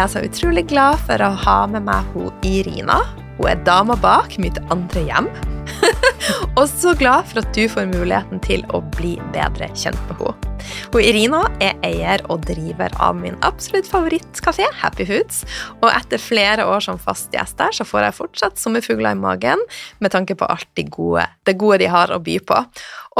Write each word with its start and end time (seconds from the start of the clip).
er 0.00 0.06
jeg 0.06 0.12
så 0.14 0.20
utrolig 0.24 0.62
glad 0.70 1.00
for 1.04 1.20
å 1.20 1.26
ha 1.42 1.54
med 1.68 1.84
meg 1.84 2.06
hun 2.14 2.30
Irina. 2.46 3.02
Hun 3.36 3.50
er 3.50 3.58
dama 3.66 3.98
bak 4.00 4.38
mitt 4.40 4.56
andre 4.72 5.02
hjem. 5.04 5.26
og 6.58 6.62
så 6.70 6.94
glad 6.96 7.28
for 7.28 7.42
at 7.42 7.50
du 7.52 7.66
får 7.68 7.90
muligheten 7.90 8.40
til 8.40 8.64
å 8.72 8.80
bli 8.96 9.18
bedre 9.34 9.68
kjent 9.76 10.00
med 10.08 10.22
henne. 10.22 10.54
Hun 10.94 11.04
Irina 11.04 11.42
er 11.60 11.76
eier 11.84 12.24
og 12.32 12.46
driver 12.48 12.96
av 12.96 13.18
min 13.20 13.36
absolutt 13.44 13.90
favorittkafé, 13.92 14.70
Happy 14.80 15.04
Foods. 15.10 15.44
Og 15.82 15.90
etter 15.90 16.22
flere 16.22 16.64
år 16.64 16.80
som 16.88 17.00
fast 17.00 17.36
gjest 17.36 17.60
der, 17.60 17.76
så 17.76 17.84
får 17.84 18.08
jeg 18.08 18.18
fortsatt 18.22 18.62
sommerfugler 18.62 19.12
i 19.12 19.20
magen 19.20 19.68
med 20.00 20.16
tanke 20.16 20.38
på 20.38 20.48
alt 20.48 20.70
det 20.80 20.88
gode, 20.88 21.28
det 21.44 21.58
gode 21.60 21.82
de 21.84 21.92
har 21.92 22.08
å 22.08 22.22
by 22.24 22.40
på. 22.40 22.64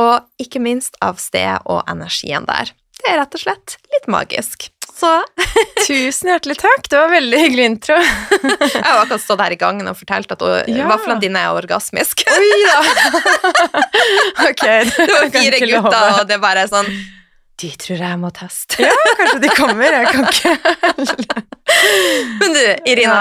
Og 0.01 0.17
ikke 0.41 0.65
minst 0.65 0.97
av 1.05 1.21
stedet 1.21 1.61
og 1.69 1.85
energien 1.93 2.49
der. 2.49 2.73
Det 3.01 3.13
er 3.13 3.21
rett 3.21 3.37
og 3.37 3.49
slett 3.49 3.81
litt 3.93 4.09
magisk. 4.13 4.71
Så 5.01 5.11
Tusen 5.87 6.29
hjertelig 6.29 6.59
takk. 6.61 6.89
Det 6.93 6.99
var 7.01 7.09
veldig 7.15 7.39
hyggelig 7.41 7.65
intro. 7.71 7.97
jeg 8.01 8.83
har 8.85 8.99
akkurat 9.01 9.23
stått 9.25 9.41
her 9.41 9.55
i 9.55 9.61
gangen 9.61 9.89
og 9.89 9.97
fortalt 9.97 10.35
at 10.37 10.43
å- 10.45 10.59
Ja. 10.69 10.89
vaflene 10.91 11.21
dine 11.23 11.41
er 11.41 11.57
orgasmisk. 11.57 12.25
Oi 12.29 12.51
da! 12.67 12.83
ok, 14.51 14.67
Det 14.93 15.09
var 15.09 15.31
fire 15.35 15.63
gutter, 15.65 16.05
og 16.21 16.27
det 16.29 16.37
er 16.37 16.43
bare 16.45 16.67
sånn 16.71 16.91
De 17.61 17.69
tror 17.77 17.99
jeg 18.01 18.17
må 18.23 18.31
teste. 18.33 18.79
Ja, 18.81 18.93
kanskje 19.19 19.39
de 19.43 19.49
kommer. 19.53 19.93
Jeg 19.93 20.07
kan 20.15 20.25
ikke 20.31 20.53
Men 22.41 22.55
du, 22.57 22.61
Irina, 22.89 23.19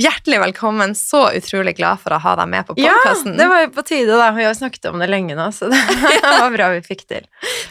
hjertelig 0.00 0.38
velkommen. 0.42 0.94
Så 0.96 1.20
utrolig 1.36 1.74
glad 1.76 2.00
for 2.02 2.14
å 2.16 2.20
ha 2.24 2.32
deg 2.40 2.48
med 2.50 2.66
på 2.68 2.76
Ja, 2.80 2.94
det 3.26 3.46
var 3.50 3.64
jo 3.66 3.70
på 3.74 3.84
tide, 3.86 4.16
da. 4.18 4.30
Vi 4.36 4.46
har 4.46 4.54
snakket 4.56 4.88
om 4.90 5.02
det 5.02 5.08
lenge 5.12 5.36
nå, 5.38 5.48
så 5.54 5.68
det 5.72 6.22
var 6.24 6.50
bra 6.54 6.70
vi 6.74 6.80
fikk 6.86 7.04
til. 7.10 7.26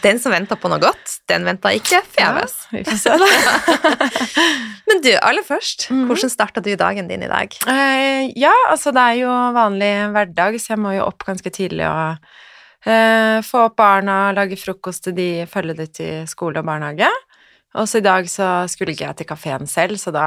Den 0.05 0.21
som 0.21 0.33
venta 0.35 0.55
på 0.59 0.69
noe 0.71 0.79
godt, 0.83 1.17
den 1.31 1.47
venta 1.47 1.73
ikke 1.75 2.03
forgjeves. 2.13 2.55
Ja, 2.69 2.77
vi 2.77 2.83
får 2.91 3.01
se, 3.01 3.17
da. 3.17 3.27
Men 4.91 5.01
du, 5.05 5.11
aller 5.23 5.45
først, 5.47 5.87
Mhm. 5.91 6.05
hvordan 6.11 6.31
starta 6.31 6.61
du 6.63 6.71
dagen 6.79 7.07
din 7.09 7.23
i 7.25 7.31
dag? 7.31 7.53
Eh, 7.67 8.29
ja, 8.39 8.53
altså 8.69 8.93
det 8.95 9.01
er 9.01 9.19
jo 9.23 9.33
vanlig 9.57 9.91
hverdag, 10.13 10.57
så 10.61 10.75
jeg 10.75 10.81
må 10.83 10.93
jo 10.95 11.07
opp 11.09 11.25
ganske 11.27 11.49
tidlig 11.53 11.87
og 11.89 12.17
få 12.83 13.59
opp 13.67 13.75
barna, 13.77 14.31
lage 14.33 14.57
frokost 14.57 15.03
til 15.05 15.13
de, 15.13 15.27
følge 15.49 15.75
de 15.77 15.85
til 15.93 16.23
skole 16.29 16.63
og 16.63 16.65
barnehage. 16.65 17.09
Og 17.77 17.87
så 17.87 18.01
i 18.01 18.05
dag 18.05 18.27
så 18.29 18.49
skulle 18.71 18.95
ikke 18.95 19.07
jeg 19.07 19.19
til 19.21 19.29
kafeen 19.29 19.69
selv, 19.69 19.99
så 20.01 20.11
da 20.15 20.25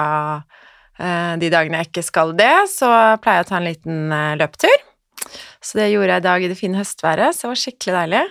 eh, 0.99 1.35
De 1.41 1.51
dagene 1.53 1.83
jeg 1.83 1.91
ikke 1.91 2.07
skal 2.07 2.33
det, 2.39 2.55
så 2.73 2.89
pleier 3.21 3.43
jeg 3.43 3.49
å 3.49 3.51
ta 3.51 3.59
en 3.59 3.69
liten 3.69 4.01
eh, 4.15 4.37
løpetur. 4.41 4.89
Så 5.65 5.81
det 5.81 5.91
gjorde 5.93 6.17
jeg 6.17 6.25
i 6.25 6.29
dag 6.29 6.45
i 6.45 6.51
det 6.53 6.59
fine 6.59 6.81
høstværet, 6.81 7.35
så 7.35 7.47
det 7.47 7.53
var 7.53 7.63
skikkelig 7.63 7.97
deilig. 7.99 8.25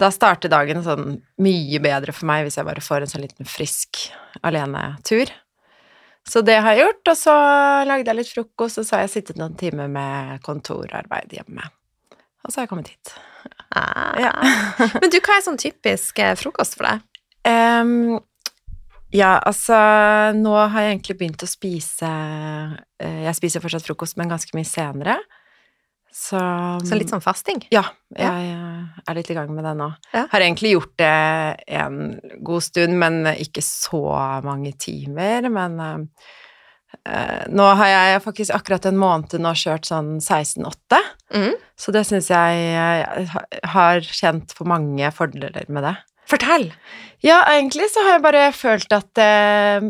Da 0.00 0.10
starter 0.10 0.50
dagen 0.50 0.82
sånn 0.84 1.20
mye 1.44 1.80
bedre 1.82 2.14
for 2.16 2.26
meg 2.28 2.46
hvis 2.46 2.58
jeg 2.58 2.66
bare 2.66 2.82
får 2.82 3.04
en 3.04 3.12
sånn 3.12 3.24
liten 3.24 3.48
frisk 3.48 4.08
alenetur. 4.42 5.30
Så 6.24 6.40
det 6.40 6.56
har 6.64 6.72
jeg 6.72 6.86
gjort, 6.86 7.12
og 7.12 7.18
så 7.20 7.34
lagde 7.84 8.08
jeg 8.08 8.18
litt 8.18 8.32
frokost, 8.32 8.80
og 8.80 8.88
så 8.88 8.96
har 8.96 9.04
jeg 9.04 9.16
sittet 9.18 9.40
noen 9.40 9.56
timer 9.60 9.90
med 9.92 10.40
kontorarbeid 10.44 11.36
hjemme. 11.36 11.68
Og 12.44 12.52
så 12.52 12.60
har 12.60 12.66
jeg 12.66 12.72
kommet 12.74 12.92
hit. 12.92 13.14
Ah. 13.74 14.14
Ja. 14.20 14.32
Men 15.02 15.10
du, 15.12 15.18
hva 15.24 15.38
er 15.38 15.44
sånn 15.46 15.60
typisk 15.60 16.20
eh, 16.22 16.36
frokost 16.38 16.78
for 16.78 16.88
deg? 16.88 17.04
Um, 17.44 18.20
ja, 19.14 19.36
altså 19.44 19.76
Nå 20.38 20.54
har 20.56 20.86
jeg 20.86 20.94
egentlig 20.94 21.16
begynt 21.20 21.42
å 21.44 21.48
spise 21.48 22.08
eh, 22.08 23.18
Jeg 23.26 23.36
spiser 23.36 23.60
fortsatt 23.62 23.84
frokost, 23.84 24.16
men 24.16 24.32
ganske 24.32 24.56
mye 24.56 24.66
senere. 24.66 25.18
Så 26.14 26.38
Så 26.86 26.96
litt 26.96 27.10
sånn 27.10 27.22
fasting? 27.22 27.64
Ja, 27.74 27.88
jeg 28.14 28.48
jeg 29.04 29.10
er 29.10 29.18
litt 29.18 29.30
i 29.32 29.36
gang 29.36 29.50
med 29.52 29.66
det 29.66 29.74
nå. 29.76 29.88
Ja. 30.14 30.24
Har 30.30 30.44
egentlig 30.44 30.70
gjort 30.76 30.94
det 31.00 31.14
en 31.80 31.96
god 32.46 32.64
stund, 32.64 32.94
men 33.00 33.26
ikke 33.34 33.62
så 33.66 34.00
mange 34.46 34.72
timer. 34.78 35.48
Men 35.52 35.74
eh, 35.82 35.96
eh, 35.98 36.43
nå 37.52 37.64
har 37.78 37.90
jeg 37.90 38.22
faktisk 38.24 38.54
akkurat 38.56 38.86
en 38.88 38.96
måned 38.96 39.34
nå 39.42 39.50
kjørt 39.60 39.84
sånn 39.90 40.14
16-8, 40.22 41.00
mm. 41.36 41.50
så 41.76 41.92
det 41.92 42.04
syns 42.08 42.30
jeg 42.32 43.26
har 43.74 44.06
kjent 44.08 44.54
på 44.56 44.64
mange 44.68 45.10
fordeler 45.12 45.68
med 45.68 45.84
det. 45.84 45.94
Fortell! 46.30 46.70
Ja, 47.24 47.42
egentlig 47.52 47.90
så 47.92 48.04
har 48.04 48.16
jeg 48.16 48.24
bare 48.24 48.46
følt 48.56 48.92
at 48.96 49.20
eh, 49.20 49.84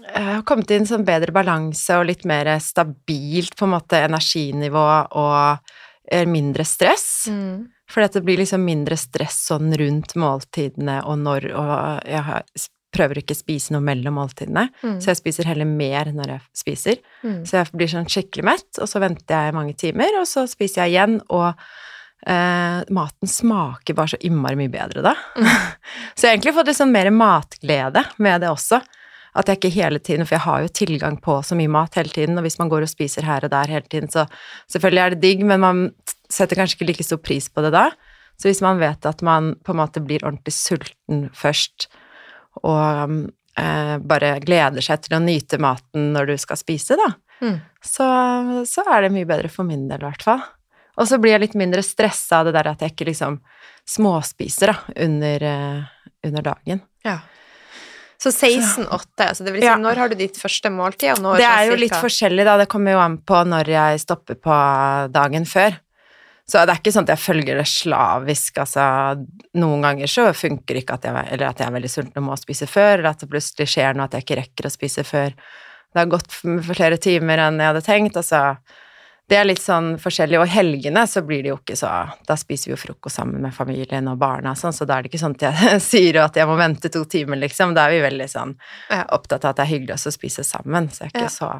jeg 0.00 0.24
har 0.26 0.44
kommet 0.48 0.70
inn 0.72 0.84
en 0.84 0.90
sånn 0.90 1.06
bedre 1.08 1.32
balanse 1.34 1.96
og 1.98 2.08
litt 2.08 2.26
mer 2.28 2.52
stabilt 2.62 3.56
på 3.58 3.66
en 3.66 3.74
måte 3.74 4.00
energinivå 4.04 4.86
og 5.18 5.72
eh, 6.10 6.26
mindre 6.28 6.66
stress. 6.68 7.28
Mm. 7.32 7.68
For 7.90 8.06
det 8.06 8.22
blir 8.22 8.38
liksom 8.38 8.62
mindre 8.64 8.96
stress 9.00 9.40
sånn 9.48 9.72
rundt 9.76 10.14
måltidene 10.20 11.00
og 11.08 11.18
når, 11.24 11.48
og 11.58 11.72
jeg 12.06 12.22
har, 12.28 12.46
prøver 12.92 13.20
ikke 13.20 13.36
å 13.36 13.40
spise 13.40 13.72
noe 13.74 13.84
mellom 13.86 14.16
måltidene, 14.18 14.68
Mm. 14.82 14.96
så 15.00 15.12
jeg 15.12 15.20
spiser 15.20 15.44
heller 15.46 15.64
mer 15.68 16.10
når 16.12 16.26
jeg 16.34 16.40
spiser. 16.52 16.96
Mm. 17.22 17.44
Så 17.46 17.58
jeg 17.60 17.70
blir 17.72 17.88
sånn 17.92 18.08
skikkelig 18.10 18.44
mett, 18.44 18.70
og 18.80 18.88
så 18.90 19.00
venter 19.00 19.46
jeg 19.46 19.54
mange 19.54 19.76
timer, 19.76 20.20
og 20.20 20.26
så 20.26 20.46
spiser 20.50 20.84
jeg 20.84 20.96
igjen, 20.96 21.20
og 21.30 21.54
eh, 22.26 22.80
maten 22.90 23.28
smaker 23.30 23.94
bare 23.96 24.14
så 24.14 24.20
innmari 24.26 24.58
mye 24.60 24.72
bedre 24.72 25.02
da. 25.06 25.14
så 26.14 26.26
jeg 26.26 26.30
har 26.30 26.36
egentlig 26.36 26.56
fått 26.58 26.66
litt 26.72 26.80
sånn 26.80 26.92
mer 26.94 27.10
matglede 27.14 28.04
med 28.18 28.42
det 28.42 28.50
også. 28.50 28.82
At 29.38 29.46
jeg 29.46 29.60
ikke 29.60 29.70
hele 29.76 30.00
tiden, 30.02 30.26
for 30.26 30.34
jeg 30.34 30.42
har 30.42 30.62
jo 30.64 30.70
tilgang 30.74 31.16
på 31.22 31.36
så 31.46 31.54
mye 31.54 31.70
mat 31.70 31.94
hele 31.94 32.10
tiden, 32.10 32.34
og 32.36 32.42
hvis 32.42 32.58
man 32.58 32.68
går 32.72 32.82
og 32.82 32.90
spiser 32.90 33.22
her 33.28 33.44
og 33.46 33.52
der 33.52 33.70
hele 33.70 33.86
tiden, 33.86 34.10
så 34.10 34.24
selvfølgelig 34.74 35.04
er 35.04 35.14
det 35.14 35.20
digg, 35.22 35.44
men 35.46 35.62
man 35.62 35.82
setter 36.30 36.58
kanskje 36.58 36.80
ikke 36.80 36.88
like 36.90 37.06
stor 37.06 37.20
pris 37.22 37.46
på 37.48 37.62
det 37.62 37.70
da. 37.76 37.92
Så 38.40 38.48
hvis 38.48 38.62
man 38.64 38.80
vet 38.80 39.06
at 39.06 39.22
man 39.22 39.52
på 39.62 39.70
en 39.74 39.78
måte 39.78 40.02
blir 40.02 40.24
ordentlig 40.26 40.54
sulten 40.56 41.28
først, 41.36 41.86
og 42.62 43.30
eh, 43.56 43.96
bare 43.98 44.40
gleder 44.44 44.82
seg 44.84 45.02
til 45.02 45.16
å 45.18 45.22
nyte 45.24 45.58
maten 45.62 46.12
når 46.14 46.26
du 46.32 46.36
skal 46.38 46.56
spise, 46.56 46.96
da, 47.00 47.12
Mm. 47.40 47.54
så, 47.80 48.04
så 48.68 48.82
er 48.92 49.02
det 49.06 49.12
mye 49.14 49.24
bedre 49.24 49.48
for 49.48 49.64
min 49.64 49.86
del, 49.88 50.02
i 50.02 50.04
hvert 50.10 50.22
fall. 50.22 50.42
Og 51.00 51.06
så 51.08 51.16
blir 51.16 51.32
jeg 51.32 51.40
litt 51.40 51.54
mindre 51.56 51.80
stressa 51.80 52.40
av 52.42 52.44
det 52.50 52.52
der 52.52 52.68
at 52.68 52.80
jeg 52.84 52.92
ikke 52.92 53.06
liksom 53.08 53.38
småspiser 53.88 54.74
da, 54.74 54.74
under, 55.06 55.42
eh, 55.48 55.82
under 56.28 56.42
dagen. 56.50 56.82
Ja. 57.02 57.18
Så 58.20 58.28
16-8, 58.28 58.90
altså 59.30 59.44
det 59.46 59.52
vil 59.54 59.62
si, 59.62 59.66
Ja. 59.70 59.78
når 59.80 59.96
har 59.96 60.08
du 60.12 60.14
ditt 60.20 60.36
første 60.36 60.68
måltid, 60.68 61.14
og 61.16 61.22
når 61.24 61.36
Det 61.40 61.46
er 61.48 61.64
jo 61.64 61.72
cirka- 61.72 61.80
litt 61.80 61.96
forskjellig, 62.02 62.44
da. 62.44 62.56
Det 62.58 62.68
kommer 62.68 62.92
jo 62.92 62.98
an 62.98 63.16
på 63.16 63.44
når 63.48 63.64
jeg 63.72 64.00
stopper 64.00 64.34
på 64.36 64.58
dagen 65.12 65.44
før. 65.48 65.78
Så 66.50 66.64
det 66.66 66.74
er 66.74 66.80
ikke 66.80 66.92
sånn 66.96 67.06
at 67.06 67.12
jeg 67.14 67.22
følger 67.22 67.60
det 67.60 67.66
slavisk, 67.70 68.58
altså 68.58 68.84
noen 69.60 69.84
ganger 69.86 70.10
så 70.10 70.24
funker 70.34 70.80
ikke 70.80 70.96
at 70.98 71.06
jeg, 71.06 71.26
eller 71.36 71.46
at 71.52 71.62
jeg 71.62 71.70
er 71.70 71.76
veldig 71.76 71.90
sulten 71.92 72.22
og 72.24 72.28
må 72.32 72.38
spise 72.40 72.66
før, 72.66 72.96
eller 72.98 73.12
at 73.12 73.22
det 73.22 73.30
plutselig 73.30 73.68
skjer 73.70 73.94
noe 73.94 74.08
at 74.08 74.16
jeg 74.18 74.26
ikke 74.26 74.40
rekker 74.40 74.66
å 74.66 74.72
spise 74.74 75.04
før. 75.06 75.34
Det 75.90 75.98
har 76.02 76.10
gått 76.10 76.30
for 76.34 76.74
flere 76.74 76.98
timer 77.02 77.42
enn 77.46 77.60
jeg 77.62 77.70
hadde 77.70 77.86
tenkt, 77.86 78.18
altså. 78.18 78.42
Det 79.30 79.36
er 79.38 79.46
litt 79.46 79.62
sånn 79.62 79.92
forskjellig, 80.02 80.40
og 80.40 80.48
i 80.48 80.50
helgene 80.56 81.04
så 81.06 81.20
blir 81.22 81.44
det 81.44 81.52
jo 81.52 81.58
ikke 81.60 81.76
så 81.78 81.90
Da 82.26 82.34
spiser 82.34 82.66
vi 82.66 82.72
jo 82.72 82.78
frokost 82.82 83.20
sammen 83.20 83.44
med 83.44 83.54
familien 83.54 84.08
og 84.10 84.18
barna 84.18 84.56
sånn, 84.58 84.74
så 84.74 84.82
da 84.90 84.96
er 84.96 85.06
det 85.06 85.12
ikke 85.12 85.20
sånn 85.22 85.36
at 85.38 85.44
jeg 85.46 85.76
sier 85.92 86.18
at 86.24 86.34
jeg 86.40 86.50
må 86.50 86.56
vente 86.58 86.90
to 86.90 87.04
timer, 87.06 87.38
liksom. 87.38 87.76
Da 87.78 87.84
er 87.86 87.94
vi 87.94 88.00
veldig 88.08 88.26
sånn 88.32 88.56
opptatt 88.90 89.46
av 89.46 89.52
at 89.52 89.60
det 89.60 89.68
er 89.68 89.70
hyggelig 89.76 89.94
også 90.00 90.10
å 90.10 90.16
spise 90.18 90.42
sammen, 90.46 90.90
så 90.90 91.06
jeg 91.06 91.14
er 91.14 91.28
Ja. 91.28 91.30
så 91.30 91.52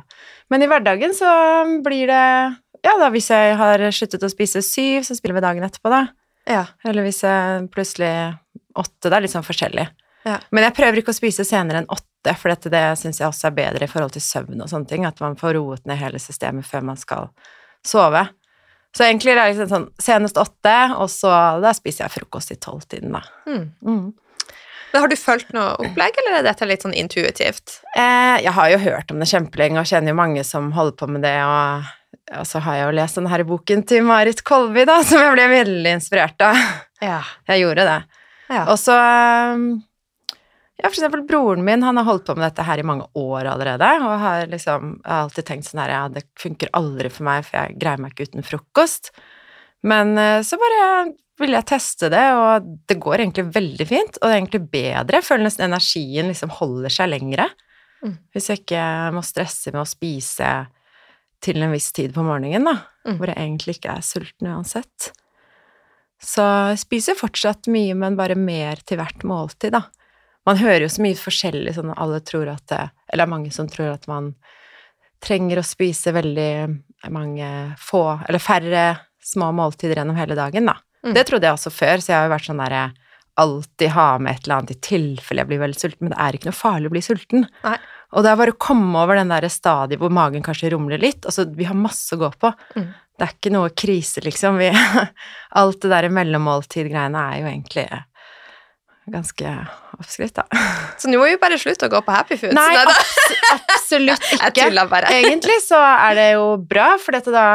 Men 0.51 0.67
i 0.67 0.71
hverdagen 0.73 1.15
så 1.15 1.31
blir 1.87 2.11
det 2.11 2.27
Ja, 2.87 2.97
da 3.01 3.11
hvis 3.13 3.29
jeg 3.33 3.57
har 3.61 3.83
sluttet 3.93 4.25
å 4.25 4.33
spise 4.33 4.63
syv, 4.65 5.05
så 5.05 5.17
spiller 5.19 5.37
vi 5.37 5.45
dagen 5.45 5.67
etterpå, 5.67 5.93
da. 5.93 6.07
Ja. 6.49 6.65
Eller 6.89 7.05
hvis 7.07 7.23
jeg 7.25 7.67
plutselig 7.75 8.13
åtte. 8.79 9.09
Det 9.09 9.17
er 9.17 9.25
litt 9.25 9.35
sånn 9.35 9.47
forskjellig. 9.47 9.87
Ja. 10.27 10.37
Men 10.53 10.67
jeg 10.67 10.77
prøver 10.77 11.01
ikke 11.01 11.15
å 11.15 11.17
spise 11.17 11.47
senere 11.49 11.83
enn 11.83 11.93
åtte, 11.93 12.35
for 12.37 12.53
dette, 12.53 12.73
det 12.73 12.83
syns 13.01 13.21
jeg 13.21 13.29
også 13.29 13.49
er 13.49 13.57
bedre 13.57 13.87
i 13.87 13.91
forhold 13.91 14.13
til 14.17 14.25
søvn 14.25 14.61
og 14.61 14.69
sånne 14.73 14.91
ting. 14.91 15.07
At 15.09 15.21
man 15.25 15.39
får 15.41 15.57
roet 15.57 15.87
ned 15.89 16.01
hele 16.01 16.21
systemet 16.23 16.69
før 16.69 16.85
man 16.93 17.01
skal 17.01 17.31
sove. 17.87 18.27
Så 18.97 19.07
egentlig 19.07 19.33
er 19.33 19.39
det 19.39 19.53
liksom 19.53 19.71
sånn 19.71 19.87
senest 20.03 20.41
åtte, 20.41 20.75
og 20.99 21.07
så 21.13 21.31
da 21.63 21.71
spiser 21.77 22.07
jeg 22.07 22.17
frokost 22.17 22.51
i 22.51 22.59
tolvtiden, 22.59 23.15
da. 23.15 23.23
Mm. 23.47 23.69
Mm. 23.87 24.51
Men 24.91 25.05
har 25.05 25.11
du 25.13 25.15
fulgt 25.15 25.53
noe 25.55 25.77
opplegg, 25.79 26.17
eller 26.19 26.41
er 26.41 26.47
dette 26.49 26.67
litt 26.67 26.83
sånn 26.83 26.97
intuitivt? 26.99 27.79
Eh, 27.95 28.41
jeg 28.43 28.55
har 28.57 28.73
jo 28.73 28.81
hørt 28.83 29.13
om 29.15 29.23
det 29.23 29.31
kjempelenge, 29.31 29.79
og 29.79 29.87
kjenner 29.87 30.11
jo 30.11 30.19
mange 30.19 30.43
som 30.47 30.73
holder 30.75 30.97
på 30.99 31.07
med 31.15 31.23
det, 31.23 31.37
og, 31.47 31.87
og 32.39 32.47
så 32.47 32.63
har 32.63 32.79
jeg 32.79 32.89
jo 32.89 32.97
lest 33.01 33.19
denne 33.19 33.31
her 33.33 33.43
boken 33.49 33.85
til 33.91 34.05
Marit 34.07 34.43
Kolby, 34.47 34.85
da, 34.89 35.01
som 35.07 35.23
jeg 35.23 35.35
ble 35.35 35.47
veldig 35.51 35.95
inspirert 35.99 36.47
av. 36.47 36.59
Ja. 37.03 37.21
Jeg 37.51 37.65
gjorde 37.65 37.87
det. 37.89 38.01
ja. 38.53 38.67
Og 38.69 38.77
så 38.81 38.97
um, 39.55 39.71
Ja, 40.81 40.89
for 40.89 40.97
eksempel 40.97 41.25
broren 41.29 41.65
min, 41.65 41.83
han 41.85 41.99
har 42.01 42.07
holdt 42.07 42.27
på 42.29 42.37
med 42.37 42.47
dette 42.47 42.65
her 42.65 42.81
i 42.81 42.87
mange 42.87 43.09
år 43.19 43.51
allerede, 43.53 43.89
og 44.05 44.15
har 44.23 44.47
liksom 44.53 44.95
Jeg 45.01 45.11
har 45.11 45.25
alltid 45.27 45.49
tenkt 45.49 45.69
sånn 45.69 45.83
her, 45.83 45.95
ja, 45.97 46.05
det 46.13 46.27
funker 46.41 46.73
aldri 46.77 47.11
for 47.13 47.27
meg, 47.29 47.49
for 47.49 47.59
jeg 47.61 47.81
greier 47.81 48.01
meg 48.01 48.15
ikke 48.15 48.31
uten 48.31 48.47
frokost. 48.47 49.11
Men 49.83 50.13
eh, 50.21 50.41
så 50.45 50.61
bare 50.61 50.87
ville 51.41 51.57
jeg 51.57 51.71
teste 51.71 52.11
det, 52.13 52.25
og 52.37 52.67
det 52.89 52.99
går 53.01 53.23
egentlig 53.23 53.47
veldig 53.55 53.87
fint, 53.89 54.19
og 54.19 54.27
det 54.27 54.33
er 54.35 54.41
egentlig 54.43 54.63
bedre. 54.73 55.21
Jeg 55.21 55.27
føler 55.27 55.47
nesten 55.47 55.67
energien 55.71 56.29
liksom 56.29 56.53
holder 56.59 56.93
seg 56.93 57.09
lengre. 57.15 57.49
Mm. 58.05 58.17
Hvis 58.33 58.51
jeg 58.51 58.63
ikke 58.63 58.85
må 59.17 59.23
stresse 59.25 59.73
med 59.73 59.83
å 59.83 59.89
spise 59.89 60.51
til 61.41 61.63
en 61.63 61.73
viss 61.73 61.91
tid 61.97 62.13
på 62.15 62.25
morgenen, 62.27 62.65
da, 62.69 62.77
Mm. 63.07 63.17
hvor 63.17 63.31
jeg 63.31 63.37
egentlig 63.41 63.75
ikke 63.79 63.95
er 63.97 64.03
sulten 64.05 64.49
uansett. 64.53 65.13
Så 66.21 66.45
jeg 66.69 66.81
spiser 66.83 67.17
fortsatt 67.17 67.69
mye, 67.73 67.95
men 67.97 68.17
bare 68.19 68.37
mer 68.37 68.77
til 68.85 68.99
hvert 69.01 69.25
måltid, 69.25 69.73
da. 69.73 69.87
Man 70.47 70.59
hører 70.61 70.85
jo 70.85 70.91
så 70.93 71.01
mye 71.05 71.17
forskjellig, 71.17 71.73
sånn 71.77 71.95
alle 71.97 72.21
tror 72.21 72.49
at 72.53 72.67
det, 72.69 72.91
Eller 73.13 73.25
er 73.25 73.33
mange 73.33 73.53
som 73.53 73.67
tror 73.69 73.93
at 73.95 74.07
man 74.07 74.35
trenger 75.21 75.59
å 75.61 75.65
spise 75.65 76.13
veldig 76.13 76.81
mange 77.11 77.75
få, 77.79 78.21
eller 78.29 78.39
færre 78.39 79.01
små 79.23 79.51
måltider 79.53 79.97
gjennom 79.97 80.17
hele 80.17 80.35
dagen, 80.37 80.67
da. 80.67 80.77
Mm. 81.05 81.15
Det 81.15 81.27
trodde 81.27 81.49
jeg 81.49 81.57
også 81.57 81.73
før, 81.73 81.97
så 82.01 82.13
jeg 82.13 82.17
har 82.17 82.29
jo 82.29 82.35
vært 82.35 82.49
sånn 82.49 82.63
derre 82.63 82.93
alltid 83.41 83.91
ha 83.91 84.19
med 84.19 84.37
et 84.37 84.45
eller 84.45 84.57
annet 84.59 84.71
i 84.77 84.81
tilfelle 84.85 85.41
jeg 85.41 85.49
blir 85.49 85.61
veldig 85.63 85.81
sulten, 85.81 86.01
men 86.05 86.13
det 86.13 86.19
er 86.21 86.37
ikke 86.37 86.51
noe 86.51 86.61
farlig 86.61 86.91
å 86.91 86.95
bli 86.95 87.01
sulten. 87.05 87.47
Nei. 87.65 87.79
Og 88.11 88.25
det 88.25 88.33
er 88.33 88.39
bare 88.41 88.55
å 88.55 88.59
komme 88.59 88.99
over 89.05 89.21
den 89.21 89.31
der 89.31 89.47
stadiet 89.53 90.01
hvor 90.03 90.11
magen 90.15 90.43
kanskje 90.43 90.73
rumler 90.75 90.99
litt. 90.99 91.23
Altså, 91.29 91.47
vi 91.55 91.69
har 91.69 91.79
masse 91.79 92.17
å 92.17 92.21
gå 92.21 92.31
på. 92.43 92.51
Mm. 92.75 92.89
Det 93.21 93.27
er 93.27 93.35
ikke 93.37 93.53
noe 93.55 93.73
krise, 93.77 94.23
liksom. 94.25 94.59
Vi, 94.59 94.71
alt 95.61 95.83
det 95.85 95.93
der 95.93 96.09
mellommåltid-greiene 96.17 97.27
er 97.31 97.43
jo 97.43 97.51
egentlig 97.53 97.87
ganske 99.11 99.53
oppskrytt, 99.99 100.37
da. 100.39 100.45
Så 101.01 101.11
nå 101.11 101.19
må 101.19 101.27
vi 101.27 101.39
bare 101.41 101.59
slutte 101.59 101.89
å 101.89 101.93
gå 101.93 102.01
på 102.07 102.15
Happy 102.15 102.39
Foods. 102.39 102.55
Nei, 102.55 102.79
abs 102.79 103.15
absolutt 103.75 104.27
Jeg 104.33 104.53
ikke. 104.53 104.67
tuller 104.69 104.91
bare. 104.91 105.11
Egentlig 105.21 105.59
så 105.65 105.79
er 105.81 106.19
det 106.19 106.27
jo 106.37 106.51
bra, 106.71 106.95
for 107.03 107.19
dette 107.19 107.35
da 107.35 107.47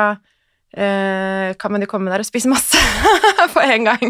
Uh, 0.75 1.53
kan 1.55 1.71
man 1.71 1.79
jo 1.79 1.87
komme 1.87 2.11
der 2.11 2.19
og 2.19 2.27
spise 2.27 2.49
masse 2.51 2.75
på 3.53 3.61
en 3.63 3.85
gang. 3.87 4.09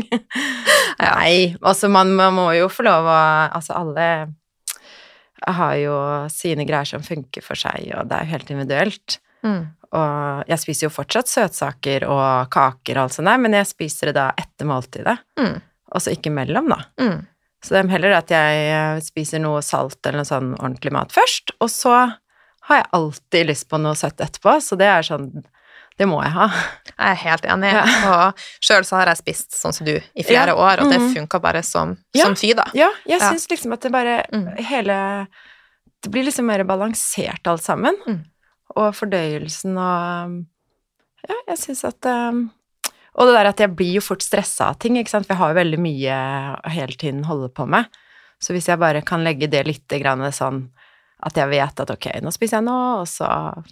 Nei, 0.97 1.53
altså 1.61 1.91
man, 1.93 2.15
man 2.17 2.33
må 2.33 2.47
jo 2.57 2.71
få 2.73 2.87
lov 2.87 3.05
å 3.05 3.17
Altså 3.53 3.75
alle 3.77 4.07
har 5.43 5.75
jo 5.81 5.95
sine 6.31 6.65
greier 6.65 6.87
som 6.87 7.03
funker 7.03 7.43
for 7.43 7.59
seg, 7.59 7.89
og 7.97 8.07
det 8.09 8.17
er 8.17 8.25
jo 8.27 8.31
helt 8.35 8.51
individuelt. 8.53 9.17
Mm. 9.45 9.61
Og 9.95 10.49
jeg 10.49 10.59
spiser 10.63 10.87
jo 10.87 10.93
fortsatt 10.95 11.29
søtsaker 11.31 12.05
og 12.09 12.49
kaker 12.51 12.97
og 12.97 13.03
alt 13.05 13.15
sånt 13.17 13.29
der, 13.29 13.37
men 13.43 13.53
jeg 13.53 13.67
spiser 13.69 14.11
det 14.11 14.15
da 14.17 14.29
etter 14.39 14.67
måltidet, 14.69 15.17
Mm. 15.39 15.59
og 15.91 16.01
så 16.01 16.11
ikke 16.15 16.31
mellom, 16.33 16.69
da. 16.71 16.79
Mm. 16.99 17.25
Så 17.63 17.73
det 17.73 17.79
er 17.83 17.91
heller 17.95 18.13
at 18.17 18.29
jeg 18.29 18.65
eh, 18.71 18.99
spiser 19.01 19.39
noe 19.41 19.61
salt 19.65 19.97
eller 20.05 20.21
noe 20.21 20.29
sånn 20.29 20.53
ordentlig 20.59 20.91
mat 20.93 21.11
først, 21.15 21.51
og 21.61 21.69
så 21.71 21.93
har 22.65 22.79
jeg 22.81 22.89
alltid 22.97 23.47
lyst 23.51 23.67
på 23.69 23.77
noe 23.81 23.95
søtt 23.97 24.21
etterpå, 24.21 24.57
så 24.61 24.77
det 24.77 24.87
er 24.89 25.05
sånn 25.05 25.29
Det 25.97 26.05
må 26.11 26.21
jeg 26.23 26.31
ha. 26.35 26.47
Jeg 26.97 27.07
er 27.11 27.15
helt 27.23 27.45
enig. 27.45 27.69
Ja. 27.71 27.83
Og 28.11 28.41
sjøl 28.63 28.83
så 28.83 28.97
har 28.99 29.07
jeg 29.13 29.17
spist 29.21 29.55
sånn 29.55 29.73
som 29.73 29.85
du 29.87 29.93
i 29.95 30.23
flere 30.27 30.51
Ja. 30.51 30.55
år, 30.55 30.81
og 30.83 30.89
det 30.91 30.99
Mhm. 30.99 31.13
funka 31.15 31.39
bare 31.41 31.63
som, 31.63 31.97
Ja. 32.13 32.25
som 32.25 32.35
fy, 32.35 32.53
da. 32.53 32.65
Ja, 32.73 32.89
jeg 33.07 33.21
Ja. 33.21 33.31
syns 33.31 33.47
liksom 33.49 33.73
at 33.73 33.81
det 33.81 33.91
bare 33.91 34.25
Mm. 34.33 34.57
Hele 34.59 35.27
Det 36.03 36.11
blir 36.11 36.23
liksom 36.25 36.45
mer 36.45 36.63
balansert 36.63 37.47
alt 37.47 37.61
sammen. 37.63 37.95
Mm. 38.05 38.25
Og 38.75 38.93
fordøyelsen 38.93 39.77
og 39.77 40.45
Ja, 41.27 41.35
jeg 41.47 41.57
syns 41.57 41.83
at 41.87 42.05
um, 42.05 42.51
Og 43.17 43.27
det 43.27 43.33
der 43.33 43.45
at 43.47 43.57
jeg 43.57 43.75
blir 43.75 43.93
jo 43.93 44.01
fort 44.01 44.19
stressa 44.21 44.67
av 44.69 44.77
ting, 44.77 44.97
ikke 44.97 45.07
sant, 45.09 45.25
for 45.25 45.33
jeg 45.33 45.37
har 45.39 45.53
jo 45.53 45.61
veldig 45.61 45.79
mye 45.79 46.61
å 46.61 46.69
hele 46.69 46.93
tiden 46.99 47.23
holde 47.23 47.47
på 47.49 47.65
med. 47.67 47.85
Så 48.41 48.51
hvis 48.53 48.67
jeg 48.67 48.77
bare 48.77 49.01
kan 49.01 49.23
legge 49.23 49.49
det 49.49 49.65
litt 49.65 49.87
grann 49.87 50.19
sånn 50.33 50.69
at 51.23 51.33
jeg 51.33 51.47
vet 51.49 51.79
at 51.79 51.89
ok, 51.89 52.07
nå 52.21 52.27
spiser 52.33 52.57
jeg 52.59 52.63
nå, 52.65 52.99
og 52.99 53.07
så 53.07 53.63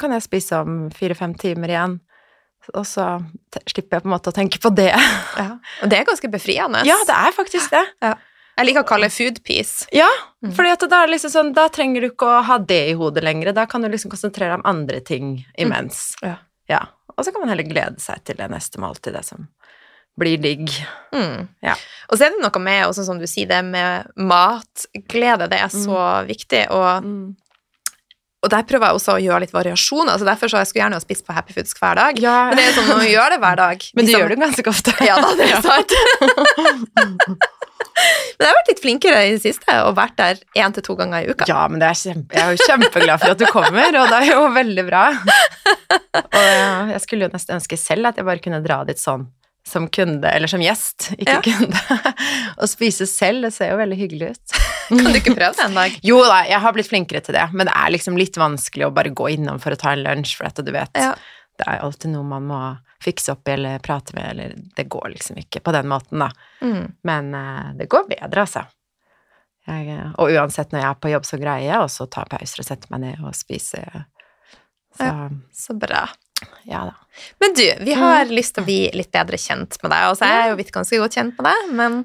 kan 0.00 0.14
jeg 0.16 0.24
spise 0.26 0.58
om 0.64 0.80
fire-fem 0.96 1.34
timer 1.38 1.72
igjen. 1.74 1.98
Og 2.76 2.84
så 2.86 3.04
slipper 3.70 3.96
jeg 3.98 4.04
på 4.04 4.08
en 4.10 4.12
måte 4.14 4.30
å 4.32 4.36
tenke 4.36 4.60
på 4.62 4.72
det. 4.76 4.90
Ja. 5.40 5.54
Og 5.84 5.88
det 5.92 6.00
er 6.00 6.08
ganske 6.08 6.28
befriende. 6.32 6.82
Ja, 6.88 6.98
det 7.08 7.14
er 7.16 7.32
faktisk 7.36 7.70
det. 7.72 7.84
Jeg 8.04 8.66
liker 8.68 8.82
å 8.84 8.88
kalle 8.90 9.08
det 9.08 9.14
food 9.16 9.38
peace. 9.46 9.86
Ja, 9.96 10.08
Mm. 10.40 10.54
fordi 10.56 10.88
da, 10.88 10.98
liksom 11.04 11.28
sånn, 11.32 11.48
da 11.52 11.66
trenger 11.68 12.00
du 12.00 12.06
ikke 12.10 12.24
å 12.24 12.38
ha 12.48 12.54
det 12.64 12.78
i 12.90 12.94
hodet 12.96 13.20
lenger. 13.24 13.50
Da 13.52 13.66
kan 13.68 13.82
du 13.84 13.88
liksom 13.92 14.08
konsentrere 14.12 14.54
deg 14.54 14.62
om 14.62 14.68
andre 14.70 15.00
ting 15.04 15.34
imens. 15.60 16.14
Ja. 16.24 16.38
Ja. 16.68 16.78
Og 17.16 17.26
så 17.26 17.32
kan 17.32 17.42
man 17.42 17.50
heller 17.52 17.66
glede 17.68 18.00
seg 18.00 18.22
til 18.24 18.38
det 18.38 18.46
neste 18.48 18.80
måltid, 18.80 19.12
det 19.12 19.20
som 19.26 19.48
blir 20.20 20.40
digg. 20.40 20.72
Mm. 21.12 21.48
Ja. 21.64 21.74
Og 22.08 22.16
så 22.16 22.24
er 22.26 22.32
det 22.32 22.40
noe 22.40 22.62
med, 22.64 22.86
også 22.88 23.04
som 23.04 23.20
du 23.20 23.26
sier, 23.28 23.48
det 23.52 23.60
med 23.68 24.08
matglede. 24.16 25.48
Det 25.52 25.60
er 25.60 25.68
så 25.72 26.00
viktig. 26.28 26.62
Og, 26.72 27.04
og 28.42 28.48
der 28.54 28.62
prøver 28.64 28.86
jeg 28.88 28.96
også 28.96 29.12
å 29.16 29.20
gjøre 29.20 29.40
litt 29.44 29.52
variasjoner. 29.52 30.14
Altså 30.14 30.24
derfor 30.24 30.48
så 30.48 30.60
jeg 30.62 30.70
skulle 30.70 30.84
gjerne 30.86 31.00
spist 31.02 31.26
på 31.26 31.34
Happy 31.36 31.52
Foods 31.52 31.74
hver 31.76 31.98
dag. 31.98 32.18
Ja, 32.24 32.36
Men 32.48 32.56
det 32.56 32.68
er 32.70 32.76
sånn 32.78 32.86
når 32.88 33.00
man 33.02 33.10
gjør 33.10 33.34
det 33.34 33.38
hver 33.42 33.56
dag. 33.60 33.84
men 33.94 34.04
du 34.04 34.08
Liksom- 34.08 34.20
gjør 34.22 34.28
det 34.34 34.38
ganske 34.44 34.68
ofte. 34.72 34.94
Ja 35.04 35.16
da, 35.20 35.34
det 35.36 35.48
er 35.50 35.60
sant. 35.70 35.92
Men 37.20 38.46
jeg 38.46 38.48
har 38.48 38.56
vært 38.56 38.70
litt 38.70 38.80
flinkere 38.80 39.18
i 39.28 39.32
det 39.34 39.42
siste 39.44 39.74
og 39.84 39.92
vært 39.98 40.14
der 40.16 40.38
én 40.56 40.72
til 40.72 40.82
to 40.86 40.94
ganger 40.96 41.26
i 41.26 41.34
uka. 41.34 41.44
Ja, 41.50 41.66
men 41.68 41.82
det 41.82 41.88
er 41.90 41.98
kjempe, 42.00 42.32
jeg 42.38 42.40
er 42.40 42.56
jo 42.56 42.64
kjempeglad 42.70 43.20
for 43.20 43.34
at 43.34 43.42
du 43.42 43.44
kommer, 43.52 43.98
og 44.00 44.08
det 44.08 44.20
er 44.22 44.30
jo 44.32 44.46
veldig 44.54 44.84
bra. 44.88 45.02
Og 46.16 46.94
jeg 46.94 47.02
skulle 47.04 47.26
jo 47.28 47.32
nesten 47.34 47.58
ønske 47.58 47.76
selv 47.80 48.08
at 48.08 48.16
jeg 48.16 48.24
bare 48.28 48.40
kunne 48.44 48.62
dra 48.64 48.80
dit 48.88 49.00
sånn 49.00 49.26
som 49.66 49.86
kunde, 49.92 50.26
eller 50.28 50.48
som 50.50 50.60
gjest, 50.64 51.10
ikke 51.18 51.34
Ja. 51.36 51.40
kunde, 51.44 51.80
å 52.62 52.66
spise 52.68 53.06
selv. 53.06 53.42
Det 53.46 53.52
ser 53.54 53.70
jo 53.74 53.76
veldig 53.80 53.98
hyggelig 54.00 54.30
ut. 54.34 54.54
Kan 54.90 55.12
du 55.12 55.18
ikke 55.20 55.36
prøve 55.36 55.52
det 55.58 55.66
en 55.68 55.76
dag? 55.78 55.98
Jo 56.02 56.18
da, 56.26 56.40
jeg 56.48 56.58
har 56.64 56.72
blitt 56.74 56.88
flinkere 56.90 57.20
til 57.22 57.36
det, 57.36 57.44
men 57.52 57.68
det 57.68 57.74
er 57.76 57.92
liksom 57.94 58.16
litt 58.18 58.36
vanskelig 58.40 58.88
å 58.88 58.94
bare 58.94 59.12
gå 59.14 59.28
innom 59.36 59.60
for 59.62 59.76
å 59.76 59.78
ta 59.78 59.92
en 59.94 60.02
lunsj, 60.02 60.34
for 60.40 60.48
at 60.48 60.58
du 60.64 60.72
vet, 60.74 60.90
Ja. 60.98 61.12
det 61.60 61.68
er 61.68 61.84
alltid 61.84 62.10
noe 62.16 62.24
man 62.26 62.48
må 62.48 62.60
fikse 63.04 63.32
opp 63.32 63.48
i 63.48 63.52
eller 63.54 63.78
prate 63.84 64.12
med, 64.16 64.30
eller 64.32 64.56
det 64.76 64.88
går 64.90 65.12
liksom 65.14 65.38
ikke 65.40 65.60
på 65.64 65.72
den 65.76 65.86
måten, 65.88 66.18
da. 66.24 66.30
Mm. 66.64 66.92
Men 67.06 67.30
uh, 67.34 67.70
det 67.78 67.86
går 67.92 68.08
bedre, 68.10 68.42
altså. 68.48 68.64
Jeg, 69.68 69.86
eh, 69.92 70.10
og 70.18 70.32
uansett 70.32 70.72
når 70.72 70.80
jeg 70.80 70.88
er 70.90 70.98
på 71.04 71.10
jobb, 71.12 71.26
så 71.28 71.38
greier 71.38 71.66
jeg 71.68 71.84
også 71.84 72.06
å 72.06 72.10
ta 72.10 72.24
pauser 72.28 72.62
og 72.62 72.66
sette 72.66 72.88
meg 72.90 73.02
ned 73.04 73.20
og 73.22 73.36
spise. 73.36 73.84
Så 74.96 75.06
Så 75.54 75.76
bra. 75.78 76.06
Ja 76.68 76.84
da. 76.88 76.94
Men 77.42 77.54
du, 77.56 77.64
vi 77.84 77.94
har 77.98 78.30
lyst 78.30 78.54
til 78.54 78.62
å 78.62 78.66
bli 78.68 78.78
litt 78.96 79.10
bedre 79.12 79.38
kjent 79.40 79.76
med 79.82 79.90
deg. 79.92 80.04
Altså, 80.08 80.28
jeg 80.28 80.42
er 80.42 80.52
jo 80.52 80.58
blitt 80.60 80.72
ganske 80.74 81.00
godt 81.02 81.16
kjent 81.18 81.40
med 81.40 81.48
deg, 81.50 81.72
men 81.80 81.96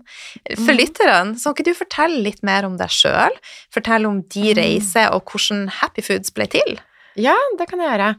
for 0.58 0.74
mm. 0.74 0.80
lytterne, 0.80 1.38
så 1.40 1.52
kan 1.52 1.56
ikke 1.56 1.68
du 1.70 1.78
fortelle 1.78 2.24
litt 2.26 2.42
mer 2.48 2.68
om 2.68 2.76
deg 2.80 2.92
sjøl? 2.92 3.38
Fortelle 3.74 4.10
om 4.10 4.24
de 4.34 4.56
reiser, 4.58 5.14
og 5.16 5.30
hvordan 5.32 5.70
Happy 5.80 6.04
Foods 6.06 6.34
ble 6.36 6.50
til? 6.52 6.82
Ja, 7.22 7.38
det 7.60 7.70
kan 7.70 7.84
jeg 7.84 7.94
gjøre. 7.94 8.10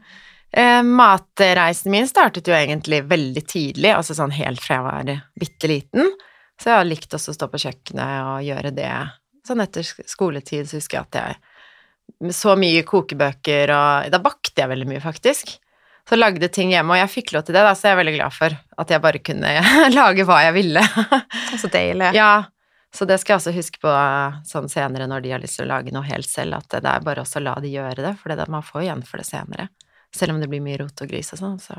Eh, 0.57 0.79
matreisen 0.87 1.91
min 1.93 2.07
startet 2.09 2.47
jo 2.47 2.55
egentlig 2.55 3.03
veldig 3.11 3.43
tidlig, 3.45 3.91
altså 3.93 4.15
sånn 4.17 4.33
helt 4.37 4.63
fra 4.63 4.79
jeg 4.79 4.87
var 4.87 5.11
bitte 5.37 5.69
liten. 5.69 6.15
Så 6.57 6.71
jeg 6.71 6.79
har 6.79 6.87
likt 6.87 7.13
også 7.13 7.33
å 7.33 7.37
stå 7.37 7.51
på 7.51 7.61
kjøkkenet 7.67 8.31
og 8.31 8.47
gjøre 8.47 8.73
det. 8.73 8.95
Sånn 9.45 9.61
etter 9.61 9.85
skoletid 9.85 10.65
så 10.69 10.79
husker 10.79 11.01
jeg 11.01 11.09
at 11.11 11.19
jeg 11.21 11.39
med 12.23 12.35
så 12.35 12.55
mye 12.57 12.85
kokebøker 12.87 13.71
og 13.75 14.11
Da 14.13 14.19
bakte 14.23 14.63
jeg 14.63 14.71
veldig 14.71 14.87
mye, 14.89 15.03
faktisk. 15.03 15.57
Så 16.07 16.15
lagde 16.15 16.47
ting 16.53 16.71
hjemme, 16.71 16.95
og 16.95 17.01
jeg 17.01 17.11
fikk 17.11 17.33
lov 17.35 17.43
til 17.47 17.57
det, 17.57 17.63
da, 17.65 17.73
så 17.75 17.89
jeg 17.89 17.97
er 17.97 17.99
veldig 17.99 18.13
glad 18.15 18.35
for 18.35 18.53
at 18.55 18.93
jeg 18.93 19.03
bare 19.03 19.19
kunne 19.19 19.55
lage 19.99 20.25
hva 20.27 20.37
jeg 20.45 20.55
ville. 20.55 20.83
Så 21.59 21.67
deilig. 21.71 22.13
Ja, 22.15 22.45
så 22.95 23.05
det 23.09 23.19
skal 23.19 23.35
jeg 23.35 23.41
også 23.41 23.55
huske 23.55 23.81
på 23.83 23.93
sånn 24.47 24.69
senere 24.71 25.09
når 25.11 25.25
de 25.25 25.33
har 25.35 25.43
lyst 25.43 25.59
til 25.59 25.67
å 25.67 25.71
lage 25.73 25.91
noe 25.93 26.07
helt 26.07 26.29
selv, 26.29 26.61
at 26.61 26.79
det 26.79 26.87
er 26.87 27.03
bare 27.03 27.25
også 27.25 27.41
å 27.41 27.45
la 27.49 27.57
de 27.63 27.73
gjøre 27.73 28.05
det, 28.05 28.13
for 28.21 28.31
det, 28.31 28.47
man 28.51 28.65
får 28.65 28.85
igjen 28.85 29.03
for 29.07 29.21
det 29.21 29.27
senere. 29.27 29.67
Selv 30.15 30.33
om 30.33 30.39
det 30.41 30.47
blir 30.51 30.63
mye 30.63 30.79
rot 30.79 31.03
og 31.03 31.11
gris 31.11 31.33
og 31.35 31.43
sånn, 31.43 31.59
så 31.61 31.75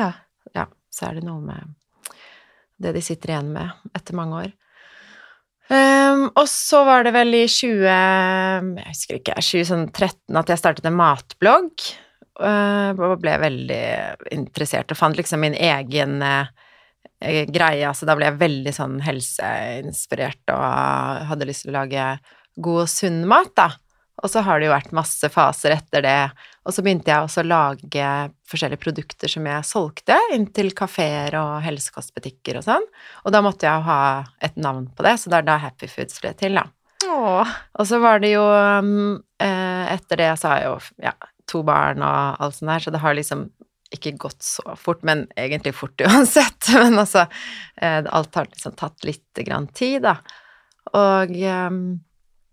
Ja. 0.00 0.12
ja, 0.54 0.66
så 0.92 1.08
er 1.08 1.18
det 1.18 1.24
noe 1.26 1.40
med 1.44 1.72
det 2.80 2.94
de 2.96 3.02
sitter 3.04 3.34
igjen 3.34 3.50
med 3.52 3.96
etter 3.96 4.16
mange 4.16 4.44
år. 4.44 4.52
Um, 5.70 6.24
og 6.34 6.46
så 6.50 6.80
var 6.86 7.04
det 7.06 7.12
vel 7.14 7.34
i 7.36 7.44
20... 7.46 7.84
Jeg 7.86 8.86
husker 8.88 9.18
ikke, 9.20 9.36
2013 9.38 10.40
at 10.40 10.50
jeg 10.50 10.60
startet 10.60 10.88
en 10.88 10.96
matblogg. 10.98 11.84
Eh, 12.46 12.90
og 12.96 13.20
ble 13.22 13.36
veldig 13.42 13.84
interessert 14.36 14.92
og 14.92 14.98
fant 14.98 15.18
liksom 15.18 15.42
min 15.44 15.56
egen 15.56 16.20
eh, 16.24 17.44
greie. 17.50 17.84
Altså 17.88 18.08
da 18.08 18.16
ble 18.18 18.30
jeg 18.30 18.40
veldig 18.40 18.74
sånn 18.76 18.98
helseinspirert 19.04 20.54
og 20.54 21.30
hadde 21.30 21.48
lyst 21.48 21.66
til 21.66 21.74
å 21.74 21.80
lage 21.80 22.10
god 22.60 22.82
og 22.84 22.92
sunn 22.92 23.22
mat, 23.28 23.54
da. 23.56 23.70
Og 24.20 24.28
så 24.28 24.42
har 24.44 24.60
det 24.60 24.68
jo 24.68 24.74
vært 24.74 24.96
masse 24.96 25.30
faser 25.32 25.74
etter 25.78 26.04
det. 26.04 26.18
Og 26.68 26.74
så 26.76 26.84
begynte 26.84 27.08
jeg 27.08 27.24
også 27.24 27.40
å 27.40 27.48
lage 27.48 28.08
forskjellige 28.50 28.82
produkter 28.82 29.32
som 29.32 29.46
jeg 29.48 29.68
solgte 29.68 30.18
inn 30.34 30.44
til 30.52 30.74
kafeer 30.76 31.38
og 31.40 31.54
helsekostbutikker 31.64 32.60
og 32.60 32.66
sånn. 32.66 32.84
Og 33.24 33.32
da 33.32 33.40
måtte 33.44 33.68
jeg 33.68 33.80
jo 33.80 33.88
ha 33.88 34.02
et 34.44 34.60
navn 34.60 34.90
på 34.92 35.06
det, 35.06 35.16
så 35.22 35.32
det 35.32 35.40
er 35.40 35.48
da 35.48 35.56
Happy 35.62 35.88
Foods 35.88 36.20
ble 36.20 36.34
til, 36.36 36.60
da. 36.60 36.66
Åh. 37.08 37.54
Og 37.80 37.88
så 37.88 38.00
var 38.02 38.20
det 38.20 38.34
jo 38.34 38.44
um, 38.44 39.16
eh, 39.40 39.84
Etter 39.94 40.20
det 40.20 40.32
så 40.36 40.50
har 40.52 40.60
jeg 40.60 40.68
jo 40.68 41.06
ja, 41.06 41.14
to 41.50 41.64
barn 41.66 42.04
og 42.06 42.40
alt 42.42 42.56
sånt 42.56 42.70
der, 42.70 42.84
så 42.84 42.94
det 42.94 43.02
har 43.02 43.16
liksom 43.18 43.48
ikke 43.94 44.12
gått 44.22 44.44
så 44.46 44.76
fort, 44.78 45.02
men 45.06 45.24
egentlig 45.38 45.74
fort 45.74 46.00
uansett. 46.06 46.70
Men 46.76 47.00
altså 47.02 47.26
eh, 47.76 48.04
Alt 48.06 48.38
har 48.38 48.46
liksom 48.50 48.76
tatt 48.78 49.02
litt 49.06 49.42
grann 49.46 49.68
tid, 49.74 50.04
da. 50.06 50.18
Og 50.96 51.34
um, 51.34 51.80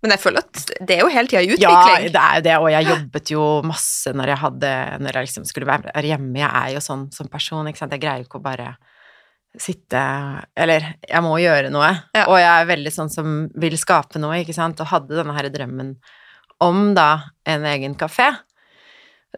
Men 0.04 0.14
jeg 0.14 0.22
føler 0.22 0.44
at 0.44 0.74
det 0.86 0.98
er 0.98 1.02
jo 1.02 1.14
hele 1.14 1.30
tida 1.30 1.42
ja, 1.42 1.72
utvikling. 1.72 2.12
det 2.14 2.24
er 2.24 2.36
jo 2.36 2.44
det, 2.46 2.58
og 2.62 2.68
jeg 2.74 2.90
jobbet 2.92 3.32
jo 3.34 3.46
masse 3.66 4.12
når 4.14 4.34
jeg 4.34 4.42
hadde 4.44 4.74
Når 5.02 5.18
jeg 5.18 5.30
liksom 5.30 5.48
skulle 5.50 5.70
være 5.70 6.06
hjemme. 6.06 6.42
Jeg 6.42 6.52
er 6.52 6.76
jo 6.76 6.84
sånn 6.84 7.08
som 7.14 7.32
person, 7.32 7.70
ikke 7.70 7.84
sant. 7.84 7.96
Jeg 7.96 8.04
greier 8.04 8.24
jo 8.24 8.30
ikke 8.30 8.42
å 8.42 8.48
bare 8.50 8.76
sitte 9.58 10.02
Eller 10.58 10.92
jeg 11.02 11.26
må 11.26 11.38
gjøre 11.42 11.72
noe. 11.74 11.94
Ja. 12.18 12.28
Og 12.28 12.38
jeg 12.42 12.52
er 12.52 12.72
veldig 12.74 12.94
sånn 12.94 13.14
som 13.14 13.40
vil 13.58 13.78
skape 13.80 14.22
noe, 14.22 14.42
ikke 14.42 14.58
sant. 14.58 14.82
Og 14.82 14.90
hadde 14.90 15.18
denne 15.18 15.38
her 15.38 15.50
drømmen 15.54 15.96
om 16.66 16.94
da 16.98 17.30
en 17.46 17.66
egen 17.70 17.94
kafé. 17.98 18.32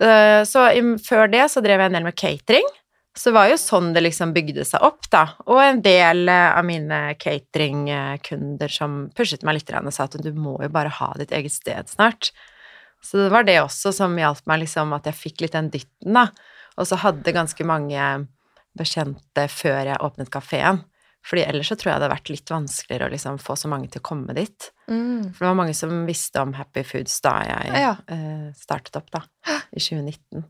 Eh, 0.01 0.43
Så 0.45 0.65
før 1.05 1.31
det 1.31 1.47
så 1.51 1.63
drev 1.65 1.79
jeg 1.81 1.91
en 1.91 1.97
del 1.97 2.07
med 2.07 2.17
catering. 2.19 2.67
Så 3.17 3.31
det 3.31 3.35
var 3.35 3.49
jo 3.49 3.57
sånn 3.59 3.89
det 3.95 4.03
liksom 4.05 4.31
bygde 4.35 4.63
seg 4.67 4.83
opp, 4.85 5.09
da. 5.11 5.23
Og 5.49 5.59
en 5.63 5.81
del 5.83 6.29
eh, 6.29 6.51
av 6.55 6.63
mine 6.67 6.99
cateringkunder 7.19 8.71
som 8.71 9.09
pushet 9.17 9.43
meg 9.43 9.57
litt 9.57 9.73
og 9.75 9.91
sa 9.93 10.05
at 10.05 10.19
du 10.21 10.29
må 10.37 10.55
jo 10.63 10.69
bare 10.71 10.93
ha 10.93 11.09
ditt 11.19 11.33
eget 11.35 11.51
sted 11.51 11.89
snart. 11.89 12.31
Så 13.01 13.17
det 13.17 13.31
var 13.33 13.43
det 13.47 13.57
også 13.61 13.91
som 13.95 14.15
hjalp 14.19 14.45
meg, 14.47 14.61
liksom, 14.63 14.93
at 14.95 15.07
jeg 15.07 15.15
fikk 15.17 15.41
litt 15.41 15.55
den 15.55 15.69
dytten, 15.73 16.13
da. 16.15 16.27
Og 16.79 16.87
så 16.87 16.99
hadde 16.99 17.35
ganske 17.35 17.65
mange 17.67 17.99
bekjente 18.77 19.47
før 19.51 19.81
jeg 19.89 20.01
åpnet 20.05 20.31
kafeen. 20.31 20.83
Fordi 21.25 21.43
ellers 21.43 21.67
så 21.67 21.75
tror 21.75 21.91
jeg 21.91 21.99
det 21.99 22.05
hadde 22.07 22.13
vært 22.15 22.29
litt 22.31 22.51
vanskeligere 22.53 23.09
å 23.09 23.13
liksom 23.13 23.39
få 23.43 23.55
så 23.59 23.67
mange 23.71 23.89
til 23.91 24.01
å 24.01 24.07
komme 24.07 24.33
dit. 24.37 24.69
Mm. 24.89 25.33
For 25.33 25.43
det 25.43 25.49
var 25.49 25.57
mange 25.59 25.75
som 25.77 26.05
visste 26.07 26.41
om 26.41 26.53
Happy 26.57 26.83
Foods 26.87 27.19
da 27.25 27.33
jeg 27.45 27.73
Ja. 27.75 27.91
eh, 28.07 28.47
startet 28.57 28.95
opp, 28.95 29.11
da, 29.11 29.21
i 29.75 29.79
2019. 29.83 30.45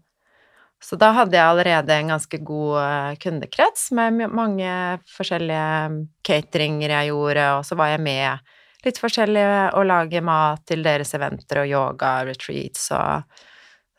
Så 0.80 0.96
da 0.96 1.10
hadde 1.12 1.36
jeg 1.36 1.44
allerede 1.44 1.92
en 1.92 2.14
ganske 2.14 2.38
god 2.46 2.78
eh, 2.84 3.16
kundekrets 3.20 3.90
med 3.98 4.22
mange 4.32 4.70
forskjellige 5.12 6.06
cateringer 6.24 6.94
jeg 6.96 7.12
gjorde, 7.12 7.50
og 7.58 7.66
så 7.68 7.76
var 7.76 7.92
jeg 7.96 8.00
med 8.06 8.40
litt 8.86 9.02
forskjellige 9.02 9.74
å 9.76 9.84
lage 9.84 10.22
mat 10.24 10.64
til 10.70 10.86
deres 10.86 11.12
eventer 11.18 11.66
og 11.66 11.68
yoga, 11.74 12.14
retreats 12.30 12.86
og 12.96 13.26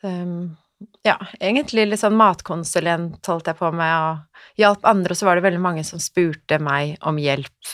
um, 0.01 0.55
ja, 1.05 1.15
egentlig 1.39 1.87
litt 1.89 2.01
sånn 2.01 2.17
matkonsulent 2.19 3.25
holdt 3.29 3.49
jeg 3.49 3.59
på 3.59 3.71
med, 3.75 3.91
og 3.91 4.61
hjalp 4.61 4.85
andre, 4.89 5.13
og 5.13 5.19
så 5.19 5.27
var 5.27 5.37
det 5.37 5.45
veldig 5.45 5.61
mange 5.63 5.83
som 5.87 6.01
spurte 6.01 6.59
meg 6.61 6.97
om 7.07 7.19
hjelp 7.21 7.73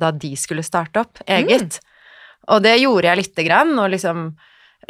da 0.00 0.12
de 0.12 0.32
skulle 0.38 0.64
starte 0.66 1.02
opp 1.04 1.22
eget. 1.26 1.80
Og 2.50 2.62
det 2.64 2.76
gjorde 2.80 3.08
jeg 3.10 3.20
lite 3.20 3.46
grann, 3.46 3.74
og 3.78 3.92
liksom 3.92 4.32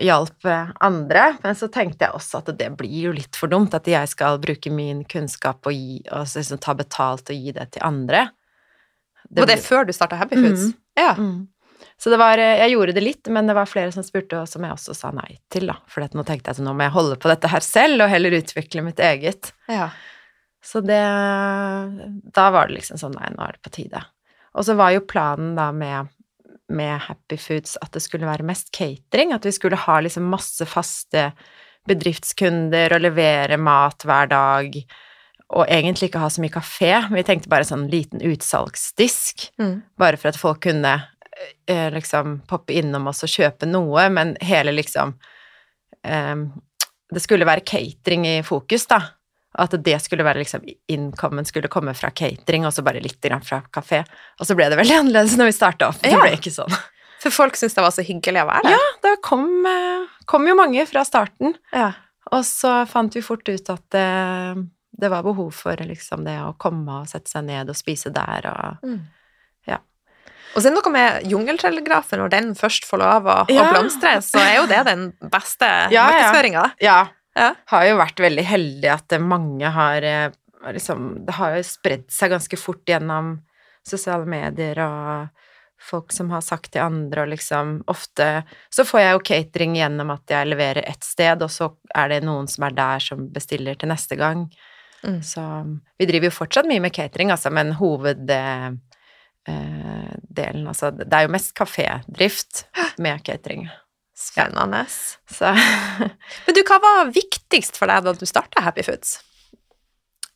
hjalp 0.00 0.47
eh, 0.49 0.71
andre, 0.81 1.25
men 1.42 1.57
så 1.59 1.69
tenkte 1.73 2.07
jeg 2.07 2.16
også 2.16 2.40
at 2.40 2.52
det 2.57 2.71
blir 2.78 3.09
jo 3.11 3.14
litt 3.16 3.37
for 3.37 3.52
dumt 3.52 3.75
at 3.76 3.88
jeg 3.88 4.09
skal 4.09 4.38
bruke 4.40 4.73
min 4.73 5.02
kunnskap 5.04 5.69
og, 5.69 5.75
gi, 5.76 6.00
og 6.09 6.25
liksom 6.33 6.61
ta 6.62 6.75
betalt 6.78 7.28
og 7.28 7.37
gi 7.37 7.52
det 7.52 7.69
til 7.75 7.85
andre. 7.85 8.31
Og 9.33 9.45
det 9.47 9.59
er 9.59 9.64
før 9.64 9.87
du 9.88 9.92
starta 9.97 10.19
Happy 10.21 10.38
Foods? 10.40 10.71
Mm. 10.73 10.78
Ja. 10.99 11.12
Mm. 11.19 11.37
Så 12.03 12.11
det 12.11 12.19
var, 12.19 12.41
eh, 12.43 12.59
jeg 12.59 12.73
gjorde 12.75 12.95
det 12.97 13.03
litt, 13.05 13.29
men 13.31 13.47
det 13.47 13.55
var 13.55 13.69
flere 13.71 13.93
som 13.95 14.03
spurte, 14.03 14.41
og 14.43 14.49
som 14.51 14.65
jeg 14.67 14.75
også 14.75 14.95
sa 14.99 15.13
nei 15.15 15.37
til, 15.55 15.69
da. 15.71 15.77
For 15.87 16.03
nå 16.03 16.25
tenkte 16.27 16.51
jeg 16.51 16.59
at 16.59 16.65
nå 16.67 16.73
må 16.75 16.89
jeg 16.89 16.97
holde 16.97 17.19
på 17.23 17.31
dette 17.31 17.51
her 17.53 17.63
selv, 17.63 18.03
og 18.03 18.11
heller 18.11 18.35
utvikle 18.41 18.83
mitt 18.83 18.99
eget. 18.99 19.53
ja. 19.71 19.91
Så 20.63 20.79
det 20.79 20.95
Da 22.35 22.51
var 22.55 22.69
det 22.69 22.77
liksom 22.77 22.99
sånn, 23.01 23.17
nei, 23.19 23.31
nå 23.35 23.43
er 23.43 23.57
det 23.57 23.63
på 23.67 23.73
tide. 23.75 24.05
Og 24.55 24.63
så 24.65 24.77
var 24.79 24.93
jo 24.95 25.01
planen 25.01 25.57
da 25.57 25.73
med, 25.73 26.07
med 26.71 27.01
Happy 27.09 27.37
Foods 27.37 27.77
at 27.83 27.91
det 27.93 28.03
skulle 28.05 28.29
være 28.29 28.47
mest 28.47 28.71
catering, 28.71 29.33
at 29.35 29.43
vi 29.43 29.51
skulle 29.51 29.77
ha 29.77 29.97
liksom 30.01 30.29
masse 30.31 30.63
faste 30.71 31.33
bedriftskunder 31.89 32.95
og 32.95 33.03
levere 33.03 33.59
mat 33.59 34.05
hver 34.07 34.31
dag, 34.31 34.77
og 35.53 35.67
egentlig 35.67 36.09
ikke 36.11 36.23
ha 36.23 36.31
så 36.33 36.41
mye 36.45 36.55
kafé. 36.55 36.93
Vi 37.13 37.25
tenkte 37.27 37.51
bare 37.53 37.67
sånn 37.67 37.89
liten 37.91 38.23
utsalgsdisk 38.23 39.51
Mm. 39.59 39.83
bare 39.99 40.17
for 40.17 40.29
at 40.29 40.37
folk 40.37 40.61
kunne 40.63 41.03
eh, 41.67 41.89
liksom 41.95 42.41
poppe 42.49 42.73
innom 42.79 43.07
oss 43.11 43.23
og 43.27 43.29
kjøpe 43.33 43.67
noe, 43.71 44.09
men 44.11 44.37
hele 44.41 44.73
liksom 44.77 45.15
eh, 46.05 46.37
Det 47.12 47.21
skulle 47.23 47.45
være 47.49 47.61
catering 47.69 48.27
i 48.27 48.43
fokus, 48.43 48.87
da. 48.89 49.01
At 49.61 49.75
det 49.85 49.99
skulle 50.01 50.25
være 50.25 50.41
liksom 50.41 50.62
Innkommen 50.89 51.45
skulle 51.45 51.69
komme 51.69 51.93
fra 51.95 52.09
catering, 52.11 52.65
og 52.67 52.73
så 52.73 52.83
bare 52.87 53.03
litt 53.05 53.21
grann 53.21 53.43
fra 53.45 53.61
kafé. 53.73 54.03
Og 54.41 54.47
så 54.49 54.57
ble 54.57 54.71
det 54.73 54.79
veldig 54.81 54.97
annerledes 55.03 55.37
når 55.37 55.51
vi 55.51 55.57
starta 55.59 55.91
opp. 55.93 56.01
Det 56.01 56.11
Ja. 56.15 56.21
ble 56.23 56.33
ikke 56.39 56.53
sånn. 56.55 56.73
For 57.23 57.31
folk 57.31 57.55
syntes 57.55 57.77
det 57.77 57.83
var 57.85 57.93
så 57.95 58.03
hyggelig 58.03 58.41
å 58.43 58.49
være 58.49 58.62
der. 58.67 58.73
Ja, 58.79 58.87
det 59.05 59.11
kom, 59.23 59.45
eh, 59.69 60.07
kom 60.27 60.47
jo 60.49 60.57
mange 60.59 60.83
fra 60.91 61.05
starten. 61.07 61.53
Ja. 61.73 61.93
Og 62.33 62.43
så 62.49 62.81
fant 62.89 63.15
vi 63.15 63.21
fort 63.23 63.47
ut 63.49 63.69
at 63.71 63.83
det, 63.95 64.65
det 64.99 65.11
var 65.12 65.23
behov 65.27 65.53
for 65.55 65.77
liksom 65.87 66.25
det 66.25 66.39
å 66.43 66.55
komme 66.59 67.03
og 67.03 67.09
sette 67.12 67.31
seg 67.31 67.45
ned 67.47 67.69
og 67.71 67.77
spise 67.79 68.11
der 68.15 68.49
og 68.51 68.87
Mm. 68.89 69.01
Og 70.55 70.61
så 70.61 70.69
er 70.69 70.73
det 70.75 70.79
noe 70.79 70.93
med 70.93 71.27
jungeltelegrafen, 71.31 72.21
når 72.21 72.33
den 72.35 72.53
først 72.59 72.85
får 72.89 73.01
lov 73.01 73.27
å, 73.31 73.37
å 73.47 73.55
Ja. 73.55 73.69
blomstre, 73.73 74.17
så 74.25 74.41
er 74.43 74.57
jo 74.61 74.67
det 74.71 74.83
den 74.89 75.07
beste 75.33 75.69
Ja, 75.95 76.07
markedsføringa. 76.11 76.65
Ja. 76.85 76.99
Ja. 77.37 77.55
Har 77.73 77.87
jo 77.89 77.97
vært 77.97 78.21
veldig 78.21 78.43
heldig 78.45 78.91
at 78.93 79.13
eh, 79.17 79.23
mange 79.25 79.71
har 79.73 80.05
eh, 80.05 80.35
liksom 80.77 81.25
Det 81.25 81.33
har 81.39 81.55
jo 81.57 81.63
spredd 81.65 82.05
seg 82.13 82.35
ganske 82.35 82.59
fort 82.61 82.85
gjennom 82.87 83.39
sosiale 83.89 84.29
medier 84.29 84.79
og 84.85 85.31
folk 85.83 86.13
som 86.15 86.29
har 86.31 86.45
sagt 86.47 86.71
til 86.77 86.85
andre 86.85 87.25
og 87.25 87.33
liksom 87.33 87.73
Ofte 87.91 88.27
så 88.71 88.85
får 88.87 89.01
jeg 89.01 89.15
jo 89.17 89.23
catering 89.27 89.73
gjennom 89.81 90.13
at 90.15 90.31
jeg 90.31 90.47
leverer 90.53 90.85
ett 90.87 91.03
sted, 91.03 91.43
og 91.43 91.51
så 91.51 91.73
er 91.97 92.13
det 92.13 92.21
noen 92.23 92.47
som 92.47 92.69
er 92.69 92.77
der 92.77 93.03
som 93.03 93.25
bestiller 93.35 93.75
til 93.81 93.91
neste 93.91 94.15
gang. 94.21 94.45
Mm. 95.03 95.19
Så 95.27 95.43
vi 95.99 96.07
driver 96.07 96.29
jo 96.31 96.37
fortsatt 96.37 96.69
mye 96.71 96.85
med 96.85 96.95
catering, 96.95 97.33
altså, 97.35 97.51
men 97.51 97.73
hoveddelen 99.49 100.67
Altså, 100.69 100.91
det 100.91 101.13
er 101.13 101.27
jo 101.27 101.33
mest 101.33 101.55
kafédrift 101.59 102.65
med 102.99 103.25
catering. 103.25 103.69
Spennende. 104.17 104.85
Så 105.31 105.53
Men 106.47 106.55
du, 106.55 106.63
hva 106.69 106.79
var 106.83 107.13
viktigst 107.13 107.79
for 107.79 107.91
deg 107.91 108.05
da 108.05 108.13
du 108.15 108.27
starta 108.27 108.63
Happy 108.63 108.83
Foods? 108.83 109.21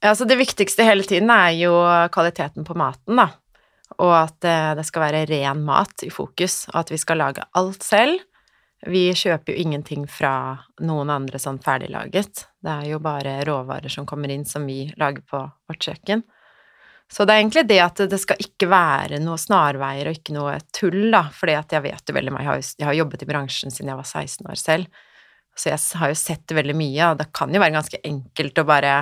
Ja, 0.00 0.12
altså 0.12 0.26
det 0.28 0.36
viktigste 0.36 0.84
hele 0.84 1.06
tiden 1.06 1.30
er 1.30 1.54
jo 1.56 1.72
kvaliteten 2.12 2.66
på 2.66 2.76
maten, 2.76 3.16
da. 3.16 3.30
Og 4.02 4.12
at 4.12 4.44
eh, 4.44 4.72
det 4.76 4.84
skal 4.84 5.06
være 5.06 5.26
ren 5.30 5.62
mat 5.64 6.02
i 6.04 6.10
fokus, 6.12 6.66
og 6.72 6.82
at 6.82 6.90
vi 6.92 6.98
skal 7.00 7.22
lage 7.22 7.46
alt 7.56 7.86
selv. 7.86 8.20
Vi 8.86 9.08
kjøper 9.16 9.54
jo 9.54 9.62
ingenting 9.62 10.04
fra 10.10 10.58
noen 10.84 11.10
andre 11.10 11.40
sånn 11.40 11.62
ferdiglaget. 11.64 12.44
Det 12.60 12.74
er 12.74 12.90
jo 12.90 13.00
bare 13.02 13.38
råvarer 13.48 13.92
som 13.92 14.06
kommer 14.06 14.30
inn 14.34 14.44
som 14.44 14.66
vi 14.68 14.84
lager 15.00 15.24
på 15.24 15.40
vårt 15.70 15.88
kjøkken. 15.88 16.26
Så 17.12 17.22
det 17.24 17.34
er 17.36 17.42
egentlig 17.44 17.66
det 17.70 17.78
at 17.84 18.00
det 18.10 18.18
skal 18.18 18.40
ikke 18.42 18.66
være 18.70 19.20
noe 19.22 19.38
snarveier 19.38 20.08
og 20.10 20.16
ikke 20.18 20.34
noe 20.34 20.56
tull, 20.74 21.04
da, 21.14 21.24
fordi 21.32 21.54
at 21.54 21.74
jeg 21.76 21.84
vet 21.84 22.10
jo 22.10 22.16
veldig 22.16 22.32
mye, 22.34 22.42
jeg 22.42 22.50
har, 22.50 22.64
jeg 22.82 22.88
har 22.88 22.96
jobbet 22.98 23.22
i 23.22 23.28
bransjen 23.30 23.70
siden 23.74 23.92
jeg 23.92 24.00
var 24.00 24.08
16 24.10 24.48
år 24.50 24.58
selv, 24.58 25.04
så 25.56 25.70
jeg 25.70 25.78
har 26.00 26.10
jo 26.10 26.18
sett 26.18 26.52
veldig 26.58 26.74
mye, 26.76 27.12
og 27.12 27.20
det 27.22 27.28
kan 27.32 27.54
jo 27.54 27.62
være 27.62 27.76
ganske 27.78 28.00
enkelt 28.04 28.58
å 28.58 28.66
bare 28.68 28.96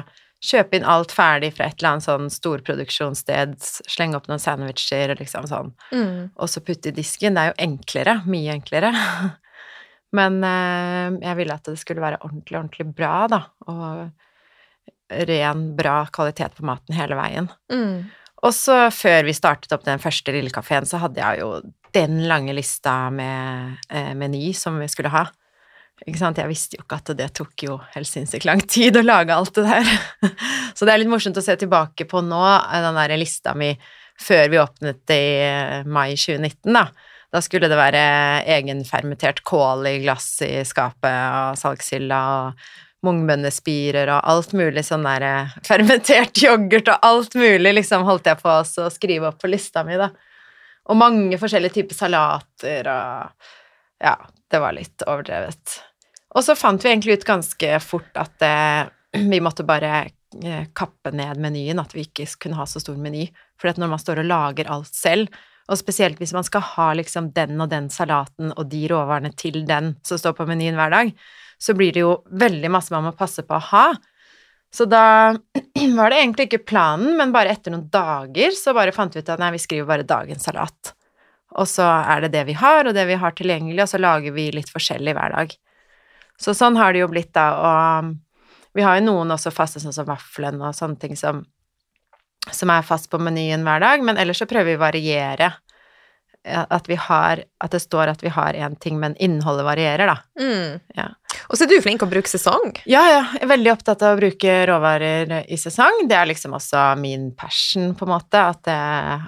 kjøpe 0.44 0.76
inn 0.76 0.84
alt 0.84 1.14
ferdig 1.16 1.48
fra 1.56 1.70
et 1.70 1.78
eller 1.80 1.94
annet 1.94 2.04
sånn 2.04 2.28
storproduksjonssted, 2.30 3.56
slenge 3.88 4.18
opp 4.20 4.28
noen 4.28 4.42
sandwicher 4.42 5.14
og 5.14 5.22
liksom 5.22 5.48
sånn, 5.48 5.72
Mm. 5.96 6.30
og 6.36 6.50
så 6.52 6.60
putte 6.60 6.92
i 6.92 6.96
disken. 6.98 7.34
Det 7.34 7.40
er 7.40 7.52
jo 7.54 7.56
enklere, 7.64 8.18
mye 8.28 8.52
enklere. 8.58 8.92
Men 10.14 10.36
eh, 10.44 11.16
jeg 11.24 11.36
ville 11.40 11.56
at 11.56 11.64
det 11.72 11.78
skulle 11.80 12.04
være 12.04 12.20
ordentlig, 12.20 12.58
ordentlig 12.60 12.86
bra, 12.94 13.14
da, 13.32 13.40
og 13.72 14.10
ren, 15.28 15.70
bra 15.78 16.02
kvalitet 16.12 16.56
på 16.58 16.66
maten 16.66 16.96
hele 16.96 17.18
veien. 17.18 17.48
Mm. 17.72 18.04
Og 18.44 18.52
så 18.52 18.76
før 18.92 19.24
vi 19.28 19.36
startet 19.36 19.72
opp 19.72 19.86
den 19.86 20.02
første 20.02 20.34
lille 20.34 20.52
kafeen, 20.52 20.86
så 20.88 21.00
hadde 21.02 21.22
jeg 21.22 21.40
jo 21.40 21.54
den 21.94 22.24
lange 22.28 22.52
lista 22.56 23.08
med 23.14 23.78
eh, 23.88 24.12
meny 24.18 24.50
som 24.56 24.76
vi 24.82 24.90
skulle 24.90 25.12
ha. 25.14 25.28
Ikke 26.04 26.18
sant? 26.18 26.40
Jeg 26.42 26.50
visste 26.50 26.76
jo 26.76 26.82
ikke 26.82 26.98
at 26.98 27.12
det 27.16 27.30
tok 27.38 27.64
jo 27.64 27.78
helt 27.94 28.10
sinnssykt 28.10 28.46
lang 28.48 28.60
tid 28.66 28.98
å 28.98 29.04
lage 29.04 29.34
alt 29.34 29.54
det 29.56 29.64
der. 29.68 29.92
Så 30.76 30.84
det 30.84 30.92
er 30.92 31.00
litt 31.00 31.12
morsomt 31.12 31.38
å 31.38 31.44
se 31.44 31.54
tilbake 31.60 32.08
på 32.10 32.22
nå, 32.24 32.44
eh, 32.58 32.80
den 32.84 33.00
der 33.00 33.16
lista 33.20 33.54
mi 33.56 33.72
før 34.20 34.48
vi 34.50 34.60
åpnet 34.62 35.14
i 35.14 35.24
eh, 35.46 35.86
mai 35.86 36.12
2019, 36.18 36.74
da. 36.74 36.88
Da 37.34 37.40
skulle 37.42 37.66
det 37.66 37.78
være 37.78 38.00
egenfermentert 38.60 39.40
kål 39.46 39.88
i 39.90 39.96
glass 40.04 40.28
i 40.46 40.60
skapet, 40.66 41.10
og 41.10 41.58
salgshylla, 41.58 42.20
og 42.44 42.66
mungbønnespirer 43.04 44.10
og 44.12 44.30
alt 44.32 44.54
mulig 44.56 44.84
sånn 44.86 45.06
der 45.06 45.26
eh, 45.28 45.56
fermentert 45.68 46.40
yoghurt 46.42 46.90
og 46.92 47.08
alt 47.10 47.36
mulig, 47.38 47.74
liksom 47.80 48.06
holdt 48.08 48.30
jeg 48.30 48.40
på 48.42 48.54
å 48.54 48.90
skrive 48.92 49.30
opp 49.30 49.42
på 49.42 49.50
lista 49.52 49.84
mi, 49.86 49.98
da. 50.00 50.10
Og 50.90 50.98
mange 51.00 51.38
forskjellige 51.40 51.80
typer 51.80 52.02
salater 52.04 52.90
og 52.92 53.52
Ja, 54.04 54.18
det 54.50 54.58
var 54.60 54.74
litt 54.76 55.00
overdrevet. 55.06 55.78
Og 56.34 56.42
så 56.44 56.56
fant 56.58 56.82
vi 56.82 56.90
egentlig 56.90 57.20
ut 57.20 57.28
ganske 57.28 57.78
fort 57.80 58.20
at 58.20 58.44
eh, 58.44 58.90
vi 59.32 59.40
måtte 59.40 59.66
bare 59.66 59.94
eh, 60.42 60.66
kappe 60.76 61.14
ned 61.14 61.40
menyen, 61.40 61.80
at 61.80 61.94
vi 61.94 62.04
ikke 62.08 62.26
kunne 62.42 62.58
ha 62.58 62.66
så 62.68 62.82
stor 62.82 62.98
meny. 63.00 63.28
For 63.60 63.72
når 63.80 63.92
man 63.94 64.02
står 64.02 64.22
og 64.22 64.28
lager 64.28 64.70
alt 64.74 64.92
selv, 64.92 65.32
og 65.64 65.80
spesielt 65.80 66.18
hvis 66.20 66.34
man 66.36 66.44
skal 66.44 66.64
ha 66.74 66.90
liksom 66.98 67.30
den 67.36 67.60
og 67.62 67.70
den 67.72 67.88
salaten 67.92 68.52
og 68.52 68.66
de 68.68 68.82
råvarene 68.90 69.32
til 69.32 69.62
den 69.68 69.94
som 70.04 70.20
står 70.20 70.36
på 70.36 70.46
menyen 70.50 70.76
hver 70.76 70.92
dag, 70.92 71.14
så 71.58 71.74
blir 71.76 71.94
det 71.94 72.02
jo 72.04 72.18
veldig 72.30 72.70
masse 72.72 72.94
man 72.94 73.06
må 73.08 73.14
passe 73.16 73.44
på 73.46 73.56
å 73.56 73.66
ha. 73.70 73.86
Så 74.74 74.88
da 74.90 75.34
var 75.98 76.10
det 76.10 76.18
egentlig 76.18 76.48
ikke 76.48 76.64
planen, 76.72 77.14
men 77.18 77.32
bare 77.34 77.54
etter 77.54 77.74
noen 77.74 77.88
dager 77.92 78.56
så 78.58 78.74
bare 78.76 78.94
fant 78.94 79.14
vi 79.14 79.22
ut 79.22 79.30
at 79.30 79.42
nei, 79.42 79.52
vi 79.54 79.62
skriver 79.62 79.90
bare 79.90 80.08
dagens 80.08 80.48
salat. 80.48 80.94
Og 81.54 81.68
så 81.70 81.86
er 81.86 82.24
det 82.24 82.32
det 82.34 82.44
vi 82.48 82.56
har, 82.58 82.82
og 82.88 82.96
det 82.96 83.04
vi 83.06 83.18
har 83.20 83.34
tilgjengelig, 83.38 83.84
og 83.84 83.92
så 83.92 84.00
lager 84.02 84.34
vi 84.34 84.48
litt 84.54 84.72
forskjellig 84.74 85.14
hver 85.14 85.36
dag. 85.36 85.54
Så 86.40 86.54
sånn 86.58 86.74
har 86.80 86.94
det 86.94 87.04
jo 87.04 87.10
blitt, 87.12 87.30
da, 87.36 87.46
og 87.54 88.14
vi 88.74 88.82
har 88.82 88.98
jo 88.98 89.06
noen 89.06 89.30
også 89.36 89.52
faste, 89.54 89.82
sånn 89.82 89.94
som 89.94 90.08
vaffelen 90.08 90.58
og 90.58 90.74
sånne 90.74 90.98
ting 90.98 91.14
som, 91.18 91.44
som 92.50 92.72
er 92.74 92.86
fast 92.86 93.06
på 93.12 93.20
menyen 93.22 93.62
hver 93.66 93.84
dag, 93.84 94.02
men 94.02 94.18
ellers 94.18 94.42
så 94.42 94.50
prøver 94.50 94.72
vi 94.72 94.80
å 94.80 94.82
variere. 94.82 95.52
At 96.44 96.90
vi 96.90 96.98
har 97.00 97.40
At 97.64 97.72
det 97.72 97.78
står 97.80 98.10
at 98.12 98.20
vi 98.20 98.28
har 98.28 98.52
én 98.52 98.74
ting, 98.76 98.98
men 99.00 99.14
innholdet 99.16 99.64
varierer, 99.64 100.10
da. 100.10 100.16
Mm. 100.36 100.80
Ja. 100.98 101.06
Og 101.48 101.58
så 101.58 101.64
er 101.64 101.70
du 101.70 101.76
flink 101.84 102.02
å 102.04 102.08
bruke 102.08 102.30
sesong. 102.30 102.72
Ja, 102.88 103.02
ja. 103.10 103.20
Jeg 103.36 103.44
er 103.44 103.52
veldig 103.52 103.72
opptatt 103.74 104.02
av 104.04 104.14
å 104.14 104.20
bruke 104.20 104.56
råvarer 104.70 105.34
i 105.44 105.58
sesong. 105.60 106.04
Det 106.08 106.16
er 106.16 106.30
liksom 106.30 106.56
også 106.56 106.86
min 107.00 107.30
passion, 107.36 107.92
på 107.98 108.06
en 108.06 108.14
måte. 108.14 108.40
At 108.40 108.70
jeg, 108.70 109.20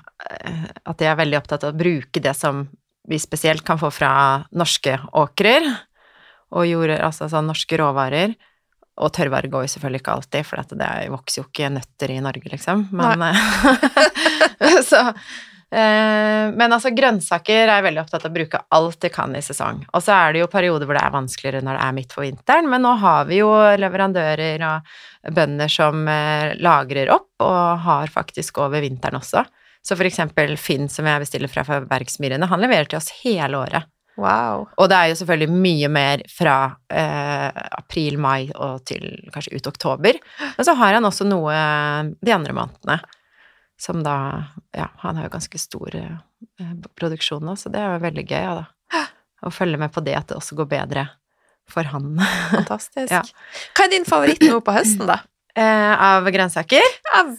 at 0.80 1.04
jeg 1.04 1.10
er 1.12 1.20
veldig 1.20 1.40
opptatt 1.40 1.66
av 1.66 1.74
å 1.74 1.78
bruke 1.78 2.22
det 2.22 2.34
som 2.38 2.66
vi 3.06 3.18
spesielt 3.22 3.64
kan 3.66 3.78
få 3.78 3.92
fra 3.94 4.12
norske 4.56 4.98
åkrer. 5.14 5.68
og 6.56 6.66
jorder, 6.66 7.02
altså 7.02 7.28
sånn 7.28 7.48
norske 7.50 7.76
råvarer. 7.78 8.36
Og 8.96 9.10
tørrvarer 9.12 9.50
går 9.52 9.66
jo 9.66 9.72
selvfølgelig 9.74 10.00
ikke 10.00 10.12
alltid, 10.14 10.46
for 10.48 10.76
det 10.78 10.92
vokser 11.12 11.42
jo 11.42 11.48
ikke 11.50 11.72
nøtter 11.74 12.14
i 12.14 12.20
Norge, 12.24 12.48
liksom. 12.52 12.86
Men 12.96 13.26
Så 14.88 15.02
Men 15.70 16.70
altså, 16.70 16.92
grønnsaker 16.94 17.68
er 17.68 17.82
veldig 17.82 18.04
opptatt 18.04 18.22
av 18.24 18.30
å 18.30 18.36
bruke 18.36 18.60
alt 18.76 19.00
de 19.02 19.10
kan 19.10 19.34
i 19.34 19.42
sesong. 19.42 19.80
Og 19.90 20.04
så 20.04 20.14
er 20.14 20.32
det 20.32 20.44
jo 20.44 20.50
perioder 20.52 20.86
hvor 20.86 20.94
det 20.96 21.02
er 21.02 21.14
vanskeligere 21.14 21.64
når 21.66 21.76
det 21.76 21.82
er 21.88 21.96
midt 21.96 22.14
på 22.14 22.22
vinteren, 22.22 22.68
men 22.70 22.84
nå 22.86 22.92
har 23.02 23.26
vi 23.26 23.40
jo 23.40 23.50
leverandører 23.82 24.62
og 24.68 25.34
bønder 25.34 25.72
som 25.72 26.06
eh, 26.08 26.54
lagrer 26.62 27.10
opp, 27.14 27.32
og 27.42 27.82
har 27.86 28.12
faktisk 28.14 28.62
over 28.62 28.84
vinteren 28.84 29.18
også. 29.18 29.42
Så 29.86 29.94
for 29.94 30.08
eksempel 30.08 30.56
Finn, 30.58 30.88
som 30.90 31.06
jeg 31.06 31.22
bestiller 31.22 31.50
fra 31.50 31.80
Bergsmyrene, 31.86 32.48
han 32.50 32.62
leverer 32.62 32.88
til 32.90 32.98
oss 32.98 33.12
hele 33.22 33.60
året. 33.60 33.90
Wow. 34.16 34.64
Og 34.80 34.88
det 34.88 34.96
er 34.96 35.10
jo 35.10 35.18
selvfølgelig 35.20 35.58
mye 35.60 35.90
mer 35.92 36.22
fra 36.32 36.56
eh, 36.88 37.60
april, 37.76 38.16
mai 38.18 38.48
og 38.54 38.80
til 38.88 39.04
kanskje 39.34 39.58
ut 39.58 39.68
oktober. 39.68 40.18
Men 40.56 40.66
så 40.66 40.74
har 40.80 40.96
han 40.96 41.06
også 41.06 41.28
noe 41.28 41.52
de 42.24 42.34
andre 42.34 42.56
månedene. 42.56 42.98
Som 43.80 44.02
da 44.06 44.16
Ja, 44.76 44.88
han 45.02 45.18
har 45.18 45.28
jo 45.28 45.34
ganske 45.36 45.60
stor 45.60 45.94
eh, 45.98 46.72
produksjon 46.96 47.44
nå, 47.44 47.56
så 47.60 47.72
det 47.72 47.82
er 47.82 47.96
jo 47.96 48.04
veldig 48.06 48.24
gøy, 48.26 48.40
ja, 48.40 48.56
da. 48.62 49.04
Å 49.46 49.52
følge 49.52 49.78
med 49.78 49.92
på 49.92 50.02
det, 50.02 50.16
at 50.16 50.30
det 50.30 50.38
også 50.38 50.56
går 50.58 50.68
bedre 50.70 51.06
for 51.70 51.88
han. 51.92 52.16
Fantastisk. 52.52 53.12
Ja. 53.16 53.22
Hva 53.76 53.86
er 53.86 53.92
din 53.92 54.06
favoritt 54.08 54.44
nå 54.46 54.60
på 54.64 54.74
høsten, 54.76 55.08
da? 55.08 55.22
Eh, 55.56 55.92
av 56.04 56.26
grønnsaker? 56.28 56.82
Av 57.16 57.30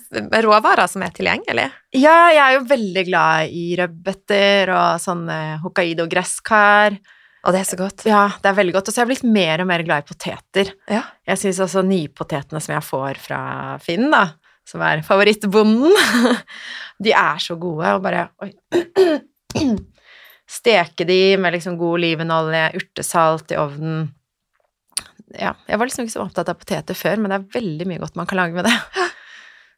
råvarer 0.41 0.89
som 0.89 1.03
er 1.05 1.11
tilgjengelig? 1.13 1.67
Ja, 1.93 2.31
jeg 2.33 2.39
er 2.41 2.55
jo 2.55 2.63
veldig 2.65 3.03
glad 3.05 3.51
i 3.53 3.65
rødbeter 3.77 4.71
og 4.73 5.03
sånne 5.03 5.35
hokkaido-gresskar. 5.61 6.97
Og 7.45 7.53
det 7.53 7.59
er 7.61 7.67
så 7.69 7.77
godt. 7.77 8.07
Ja, 8.09 8.23
det 8.41 8.49
er 8.49 8.57
veldig 8.57 8.73
godt. 8.73 8.89
Og 8.89 8.95
så 8.95 9.03
har 9.03 9.05
jeg 9.05 9.11
blitt 9.19 9.35
mer 9.37 9.61
og 9.61 9.69
mer 9.69 9.85
glad 9.85 10.01
i 10.01 10.09
poteter. 10.09 10.73
Ja. 10.89 11.03
Jeg 11.29 11.43
syns 11.43 11.61
også 11.67 11.85
nypotetene 11.85 12.57
som 12.57 12.73
jeg 12.73 12.87
får 12.89 13.21
fra 13.21 13.41
Finn, 13.85 14.09
da, 14.09 14.23
som 14.67 14.81
er 14.83 15.01
favorittbonden, 15.07 15.93
de 17.03 17.13
er 17.15 17.39
så 17.43 17.55
gode, 17.59 17.93
og 17.95 18.03
bare 18.03 18.27
Oi. 18.43 18.51
Steke 20.47 21.03
de 21.07 21.19
med 21.41 21.53
liksom 21.57 21.75
god 21.79 21.97
olivenolje, 21.97 22.69
urtesalt 22.79 23.51
i 23.51 23.57
ovnen. 23.59 24.05
Ja, 25.35 25.51
jeg 25.67 25.79
var 25.79 25.89
liksom 25.89 26.05
ikke 26.05 26.13
så 26.15 26.23
opptatt 26.23 26.47
av 26.53 26.55
poteter 26.61 26.95
før, 26.95 27.19
men 27.19 27.33
det 27.33 27.39
er 27.41 27.49
veldig 27.57 27.87
mye 27.89 27.99
godt 27.99 28.15
man 28.15 28.29
kan 28.29 28.39
lage 28.39 28.55
med 28.55 28.67
det. 28.69 28.75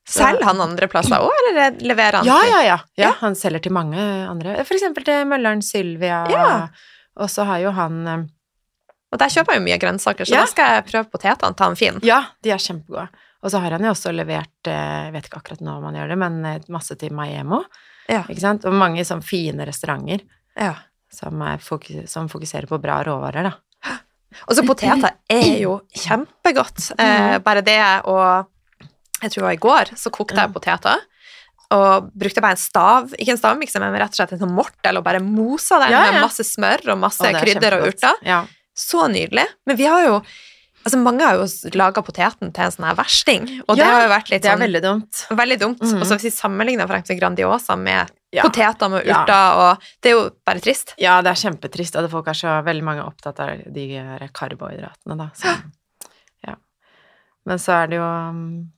Selger 0.10 0.46
han 0.46 0.62
andre 0.62 0.88
plasser 0.90 1.22
òg, 1.22 1.34
eller 1.52 1.80
leverer 1.86 2.20
han? 2.20 2.26
Ja, 2.30 2.38
ja, 2.46 2.60
ja, 2.62 2.62
ja. 2.70 2.78
Ja. 3.02 3.10
Han 3.22 3.36
selger 3.38 3.62
til 3.66 3.74
mange 3.76 3.98
andre. 4.02 4.56
For 4.66 4.78
eksempel 4.78 5.06
til 5.06 5.26
Mølleren 5.30 5.62
Sylvia. 5.66 6.22
Ja. 6.34 6.46
Og 7.20 7.30
så 7.34 7.46
har 7.50 7.60
jo 7.62 7.74
han 7.76 7.98
eh, 8.08 8.24
Og 9.14 9.20
der 9.22 9.30
kjøper 9.34 9.54
jeg 9.56 9.62
jo 9.62 9.66
mye 9.68 9.78
grønnsaker, 9.82 10.26
så 10.30 10.34
Ja. 10.38 10.46
da 10.46 10.50
skal 10.54 10.74
jeg 10.78 10.86
prøve 10.92 11.10
potetene 11.14 11.58
til 11.58 11.66
han 11.66 11.78
Finn. 11.78 12.00
Ja, 12.06 12.20
de 12.46 12.54
er 12.54 12.62
kjempegode. 12.62 13.08
Og 13.44 13.52
så 13.54 13.62
har 13.64 13.72
han 13.72 13.86
jo 13.88 13.92
også 13.94 14.12
levert, 14.12 14.68
eh, 14.68 15.06
jeg 15.08 15.14
vet 15.16 15.30
ikke 15.30 15.40
akkurat 15.40 15.62
nå 15.64 15.78
om 15.78 15.86
han 15.88 15.96
gjør 15.96 16.10
det, 16.12 16.18
men 16.20 16.40
eh, 16.46 16.60
masse 16.76 16.96
til 17.00 17.14
Maiemo. 17.16 17.62
Ja. 18.10 18.24
Ikke 18.28 18.42
sant? 18.44 18.66
Og 18.68 18.74
mange 18.76 19.06
sånn 19.08 19.22
fine 19.24 19.66
restauranter 19.70 20.26
Ja. 20.60 20.74
som, 21.14 21.40
er 21.42 21.58
fokus, 21.64 22.10
som 22.12 22.28
fokuserer 22.30 22.68
på 22.68 22.80
bra 22.82 23.00
råvarer, 23.08 23.44
da. 23.52 23.54
Og 24.48 24.54
så 24.56 24.62
poteter 24.68 25.16
er 25.32 25.56
jo 25.62 25.80
kjempegodt. 25.96 26.92
Eh, 27.00 27.38
bare 27.42 27.62
det 27.66 27.80
og 28.06 28.46
Jeg 29.22 29.32
tror 29.32 29.42
det 29.42 29.48
var 29.48 29.56
i 29.58 29.64
går, 29.68 29.90
så 30.00 30.12
kokte 30.16 30.38
jeg 30.40 30.54
poteter. 30.54 31.00
Og 31.76 32.12
brukte 32.18 32.42
bare 32.42 32.56
en 32.56 32.62
stav, 32.62 33.12
ikke 33.20 33.34
en 33.36 33.38
stavmikser, 33.42 33.80
men 33.84 33.94
rett 34.00 34.14
og 34.14 34.20
slett 34.20 34.32
en 34.34 34.40
sånn 34.40 34.54
mortel, 34.56 34.98
og 34.98 35.04
bare 35.04 35.20
mosa 35.22 35.78
den 35.84 35.92
Ja, 35.92 36.06
ja. 36.06 36.12
med 36.14 36.22
masse 36.24 36.44
smør 36.48 36.86
og 36.94 36.98
masse 37.02 37.22
Og 37.22 37.36
krydder 37.36 37.76
kjempegodt. 37.76 37.82
og 37.82 37.88
urter. 37.94 38.16
Ja. 38.26 38.40
Så 38.76 39.08
nydelig. 39.12 39.46
Men 39.68 39.76
vi 39.78 39.86
har 39.86 40.06
jo 40.06 40.22
Altså, 40.86 40.98
mange 41.04 41.26
har 41.26 41.36
jo 41.36 41.46
laga 41.76 42.02
poteten 42.06 42.54
til 42.56 42.64
en 42.64 42.72
sånn 42.72 42.86
her 42.88 42.96
versting, 42.96 43.48
og 43.68 43.76
det 43.76 43.84
Ja, 43.84 43.90
har 43.92 44.04
jo 44.06 44.12
vært 44.14 44.30
litt 44.32 44.42
Det 44.42 44.50
er 44.50 44.56
sånn 44.58 44.64
veldig 44.64 44.82
dumt. 44.86 45.26
Veldig 45.30 45.58
dumt. 45.60 45.82
Mhm. 45.84 46.00
Og 46.02 46.06
så 46.08 46.16
hvis 46.18 46.30
vi 46.30 46.32
sammenligner 46.38 46.88
for 46.88 46.96
eksempel 46.96 47.20
Grandiosa 47.20 47.76
med 47.78 48.12
Ja. 48.32 48.44
poteter 48.44 48.90
med 48.90 49.06
Ja. 49.06 49.24
urter, 49.24 49.58
og 49.60 49.84
det 50.02 50.10
er 50.12 50.16
jo 50.16 50.30
bare 50.46 50.60
trist. 50.62 50.94
Ja, 50.98 51.22
det 51.22 51.32
er 51.32 51.50
kjempetrist, 51.50 51.94
det 51.94 52.10
folk 52.12 52.28
er 52.28 52.34
så 52.34 52.64
veldig 52.64 52.84
mange 52.84 53.04
opptatt 53.06 53.40
av 53.40 53.74
de 53.74 53.88
karbohydratene, 54.34 55.18
da. 55.18 55.30
Så, 55.34 55.46
ja. 56.48 56.56
Men 57.46 57.58
så 57.58 57.84
er 57.84 57.88
det 57.88 57.96
jo 57.98 58.04
um, 58.04 58.72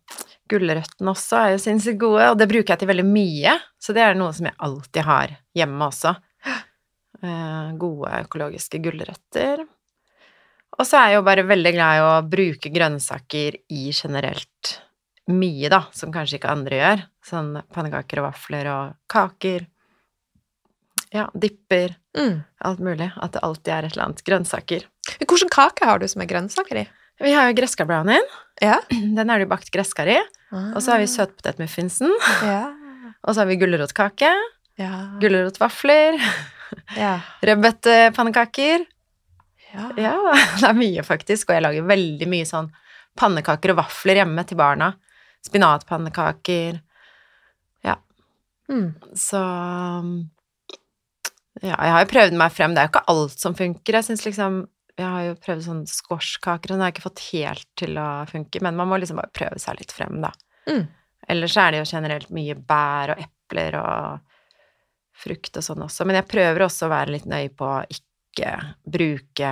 Gulrøttene 0.50 1.08
også 1.14 1.38
er 1.38 1.50
jo 1.52 1.58
sinnssykt 1.64 1.98
gode, 2.00 2.30
og 2.32 2.38
det 2.38 2.50
bruker 2.50 2.74
jeg 2.74 2.80
til 2.80 2.88
veldig 2.90 3.06
mye. 3.08 3.54
Så 3.80 3.94
det 3.94 4.02
er 4.04 4.14
noe 4.16 4.34
som 4.34 4.46
jeg 4.46 4.56
alltid 4.60 5.04
har 5.04 5.38
hjemme 5.56 5.80
også. 5.88 6.16
Eh, 7.24 7.72
gode 7.78 8.10
økologiske 8.26 8.82
gulrøtter. 8.82 9.66
Og 10.80 10.88
så 10.88 11.02
er 11.02 11.12
jeg 11.12 11.20
jo 11.20 11.26
bare 11.28 11.48
veldig 11.50 11.74
glad 11.76 11.98
i 11.98 12.06
å 12.06 12.14
bruke 12.32 12.72
grønnsaker 12.74 13.58
i 13.76 13.90
generelt 13.92 14.78
mye, 15.32 15.70
da, 15.72 15.84
som 15.96 16.14
kanskje 16.14 16.40
ikke 16.40 16.52
andre 16.52 16.80
gjør. 16.80 17.04
Sånn 17.28 17.52
pannekaker 17.74 18.22
og 18.22 18.30
vafler 18.30 18.70
og 18.72 18.96
kaker. 19.12 19.68
Ja, 21.12 21.28
dipper. 21.36 21.98
Mm. 22.18 22.42
Alt 22.64 22.82
mulig. 22.84 23.12
At 23.20 23.36
det 23.36 23.44
alltid 23.44 23.74
er 23.76 23.88
et 23.88 23.96
eller 23.96 24.08
annet. 24.08 24.24
Grønnsaker. 24.28 24.88
Hvilken 25.20 25.52
kake 25.52 25.88
har 25.88 26.00
du 26.00 26.08
som 26.10 26.24
er 26.24 26.30
grønnsaker 26.32 26.82
i? 26.82 26.86
Vi 27.22 27.34
har 27.36 27.50
jo 27.50 27.58
gresskarbrownien. 27.60 28.24
Ja. 28.64 28.80
Den 29.18 29.28
er 29.28 29.42
det 29.42 29.46
jo 29.46 29.52
bakt 29.52 29.72
gresskar 29.74 30.10
i. 30.10 30.18
Og 30.52 30.80
så 30.84 30.96
har 30.96 31.04
vi 31.04 31.12
søtpotetmuffinsen. 31.12 32.16
Ja. 32.48 32.64
Og 33.28 33.36
så 33.36 33.44
har 33.44 33.52
vi 33.52 33.60
gulrotkake. 33.62 34.32
Ja. 34.82 34.96
Gulrotvafler. 35.22 36.18
ja. 36.98 37.20
Rødbetpannekaker. 37.48 38.88
Ja. 39.74 39.90
Ja, 39.98 40.16
det 40.62 40.70
er 40.70 40.78
mye, 40.78 41.04
faktisk. 41.08 41.50
Og 41.50 41.58
jeg 41.58 41.66
lager 41.66 41.90
veldig 41.90 42.30
mye 42.32 42.48
sånn 42.50 42.72
pannekaker 43.20 43.74
og 43.74 43.82
vafler 43.82 44.22
hjemme 44.22 44.46
til 44.48 44.60
barna. 44.60 44.94
Spinatpannekaker. 45.46 46.82
Mm. 48.72 48.94
Så 49.16 49.38
Ja, 51.62 51.76
jeg 51.76 51.94
har 51.94 52.06
jo 52.06 52.12
prøvd 52.14 52.38
meg 52.40 52.54
frem. 52.56 52.74
Det 52.74 52.82
er 52.82 52.88
jo 52.88 52.94
ikke 52.94 53.10
alt 53.14 53.44
som 53.44 53.58
funker. 53.58 53.98
Jeg 54.00 54.08
syns 54.08 54.24
liksom 54.26 54.62
Jeg 55.00 55.08
har 55.08 55.26
jo 55.26 55.38
prøvd 55.40 55.64
sånn 55.66 55.86
squashkaker, 55.88 56.72
og 56.72 56.76
den 56.76 56.84
har 56.84 56.92
jeg 56.92 56.98
ikke 56.98 57.08
fått 57.08 57.22
helt 57.32 57.68
til 57.80 57.96
å 57.98 58.08
funke, 58.30 58.60
men 58.62 58.76
man 58.78 58.90
må 58.92 59.00
liksom 59.00 59.18
bare 59.18 59.32
prøve 59.34 59.58
seg 59.64 59.80
litt 59.80 59.94
frem, 59.96 60.20
da. 60.22 60.30
Mm. 60.68 60.84
Ellers 61.32 61.56
er 61.58 61.72
det 61.72 61.80
jo 61.80 61.88
generelt 61.90 62.34
mye 62.36 62.58
bær 62.60 63.14
og 63.16 63.22
epler 63.24 63.78
og 63.80 64.36
frukt 65.24 65.58
og 65.58 65.66
sånn 65.66 65.86
også. 65.88 66.06
Men 66.06 66.20
jeg 66.20 66.28
prøver 66.30 66.66
også 66.68 66.86
å 66.86 66.92
være 66.92 67.16
litt 67.16 67.26
nøye 67.32 67.50
på 67.56 67.66
å 67.66 67.80
ikke 68.32 68.52
bruke 68.84 69.52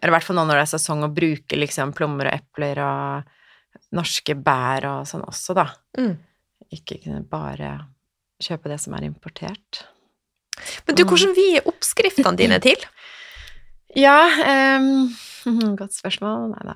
Eller 0.00 0.10
i 0.10 0.14
hvert 0.16 0.26
fall 0.26 0.38
nå 0.38 0.46
når 0.48 0.58
det 0.58 0.64
er 0.64 0.72
sesong, 0.74 1.04
å 1.06 1.12
bruke 1.14 1.58
liksom 1.58 1.92
plommer 1.94 2.30
og 2.30 2.38
epler 2.38 2.80
og 2.82 3.34
norske 3.94 4.34
bær 4.34 4.86
og 4.90 5.06
sånn 5.06 5.22
også, 5.26 5.54
da. 5.56 5.68
Mm. 5.98 6.16
Ikke 6.74 6.98
kunne 7.02 7.22
bare 7.30 7.76
kjøpe 8.42 8.72
det 8.72 8.80
som 8.82 8.96
er 8.98 9.06
importert. 9.06 9.84
Men 10.86 10.98
du, 10.98 11.04
hvordan 11.06 11.34
vi 11.36 11.46
er 11.58 11.70
oppskriftene 11.70 12.38
dine 12.38 12.60
til? 12.62 12.82
Ja, 13.94 14.26
um, 14.80 15.06
godt 15.78 15.94
spørsmål. 15.94 16.48
Nei 16.50 16.64
da. 16.66 16.72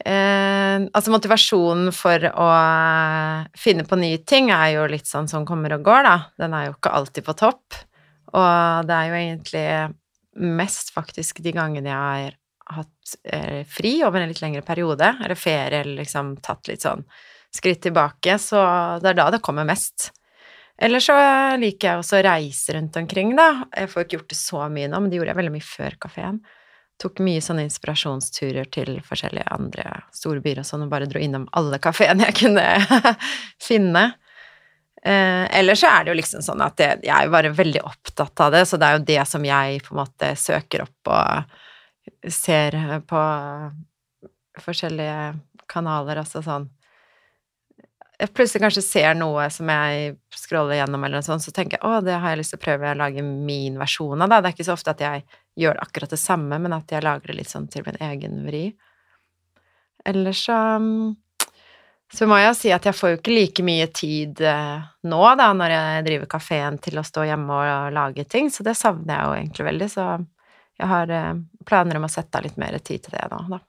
Uh, 0.00 0.86
altså, 0.96 1.12
motivasjonen 1.12 1.90
for 1.92 2.24
å 2.32 2.46
finne 3.60 3.84
på 3.84 3.98
nye 4.00 4.22
ting 4.24 4.48
er 4.54 4.78
jo 4.78 4.86
litt 4.88 5.04
sånn 5.04 5.28
som 5.28 5.44
kommer 5.44 5.74
og 5.76 5.84
går, 5.84 6.06
da. 6.08 6.14
Den 6.40 6.56
er 6.56 6.70
jo 6.70 6.76
ikke 6.78 6.94
alltid 6.96 7.26
på 7.26 7.36
topp. 7.42 7.76
Og 8.32 8.88
det 8.88 8.96
er 8.96 9.10
jo 9.10 9.18
egentlig 9.18 9.66
mest 10.36 10.92
faktisk 10.94 11.42
de 11.44 11.52
gangene 11.52 11.90
jeg 11.90 11.98
har 11.98 12.38
hatt 12.72 13.14
eh, 13.24 13.62
fri 13.68 13.98
over 14.06 14.22
en 14.22 14.30
litt 14.30 14.40
lengre 14.42 14.62
periode, 14.64 15.14
eller 15.24 15.38
ferie, 15.38 15.82
eller 15.82 16.00
liksom 16.00 16.36
tatt 16.44 16.70
litt 16.70 16.84
sånn 16.86 17.04
skritt 17.52 17.82
tilbake, 17.84 18.38
så 18.40 18.62
det 19.02 19.12
er 19.12 19.18
da 19.18 19.28
det 19.34 19.42
kommer 19.44 19.66
mest. 19.68 20.10
Eller 20.82 21.02
så 21.04 21.14
liker 21.60 21.88
jeg 21.88 22.00
også 22.00 22.18
å 22.18 22.24
reise 22.24 22.74
rundt 22.74 22.96
omkring, 22.96 23.34
da. 23.36 23.66
Jeg 23.76 23.90
får 23.92 24.06
ikke 24.06 24.16
gjort 24.16 24.32
det 24.32 24.38
så 24.40 24.64
mye 24.72 24.88
nå, 24.88 25.02
men 25.02 25.12
det 25.12 25.20
gjorde 25.20 25.34
jeg 25.34 25.40
veldig 25.42 25.54
mye 25.58 25.68
før 25.68 25.98
kafeen. 26.06 26.40
Tok 27.02 27.20
mye 27.24 27.42
sånne 27.44 27.66
inspirasjonsturer 27.66 28.70
til 28.72 28.96
forskjellige 29.04 29.52
andre 29.52 29.84
storbyer 30.16 30.62
og 30.62 30.68
sånn, 30.68 30.86
og 30.86 30.92
bare 30.92 31.08
dro 31.10 31.20
innom 31.22 31.48
alle 31.58 31.80
kafeene 31.82 32.30
jeg 32.30 32.38
kunne 32.40 32.66
finne. 33.68 34.06
Eh, 35.02 35.58
eller 35.58 35.78
så 35.78 35.90
er 35.90 36.04
det 36.04 36.12
jo 36.12 36.18
liksom 36.20 36.44
sånn 36.46 36.62
at 36.62 36.76
det, 36.78 36.90
jeg 37.08 37.14
er 37.14 37.32
bare 37.32 37.54
veldig 37.54 37.82
opptatt 37.88 38.44
av 38.44 38.52
det, 38.54 38.66
så 38.70 38.78
det 38.78 38.88
er 38.88 38.98
jo 38.98 39.06
det 39.08 39.22
som 39.28 39.46
jeg 39.46 39.80
på 39.86 39.96
en 39.96 40.02
måte 40.04 40.34
søker 40.38 40.84
opp 40.84 41.10
og 41.10 42.30
ser 42.30 42.76
på 43.10 43.22
forskjellige 44.62 45.18
kanaler, 45.70 46.22
altså 46.22 46.42
sånn 46.44 46.68
jeg 48.22 48.30
plutselig 48.36 48.62
kanskje 48.62 48.84
ser 48.84 49.16
noe 49.18 49.48
som 49.50 49.70
jeg 49.72 50.12
scroller 50.38 50.78
gjennom, 50.78 51.02
eller 51.02 51.18
noe 51.18 51.26
sånt, 51.26 51.42
så 51.42 51.50
tenker 51.54 51.78
jeg 51.78 51.88
å, 51.88 52.02
det 52.04 52.20
har 52.22 52.32
jeg 52.32 52.42
lyst 52.42 52.54
til 52.54 52.60
å 52.60 52.62
prøve 52.62 52.92
å 52.92 52.98
lage 53.00 53.24
min 53.24 53.80
versjon 53.80 54.22
av. 54.22 54.30
Da. 54.30 54.38
Det 54.38 54.50
er 54.50 54.54
ikke 54.54 54.66
så 54.68 54.76
ofte 54.76 54.94
at 54.94 55.02
jeg 55.02 55.24
gjør 55.58 55.80
akkurat 55.82 56.12
det 56.12 56.20
samme, 56.22 56.58
men 56.62 56.76
at 56.76 56.94
jeg 56.94 57.02
lager 57.02 57.32
det 57.32 57.40
litt 57.40 57.50
sånn 57.50 57.66
til 57.72 57.82
min 57.88 57.98
egen 58.06 58.44
vri. 58.46 58.62
Eller 60.06 60.38
så 60.38 60.58
så 62.12 62.26
må 62.28 62.36
jeg 62.36 62.48
jo 62.50 62.54
si 62.58 62.70
at 62.74 62.84
jeg 62.84 62.94
får 62.98 63.10
jo 63.14 63.18
ikke 63.20 63.32
like 63.34 63.62
mye 63.64 63.86
tid 63.96 64.40
eh, 64.44 64.82
nå, 65.08 65.22
da, 65.40 65.48
når 65.56 65.72
jeg 65.74 66.04
driver 66.10 66.30
kafeen, 66.34 66.78
til 66.84 67.00
å 67.00 67.04
stå 67.06 67.24
hjemme 67.30 67.58
og 67.64 67.92
lage 67.96 68.24
ting, 68.28 68.50
så 68.52 68.64
det 68.66 68.76
savner 68.76 69.14
jeg 69.16 69.24
jo 69.24 69.34
egentlig 69.40 69.68
veldig. 69.70 69.88
Så 69.94 70.06
jeg 70.82 70.90
har 70.92 71.12
eh, 71.16 71.34
planer 71.68 71.96
om 72.00 72.04
å 72.04 72.12
sette 72.12 72.36
av 72.38 72.44
litt 72.44 72.58
mer 72.60 72.76
tid 72.84 73.02
til 73.06 73.16
det 73.16 73.26
nå, 73.32 73.40
da. 73.56 73.60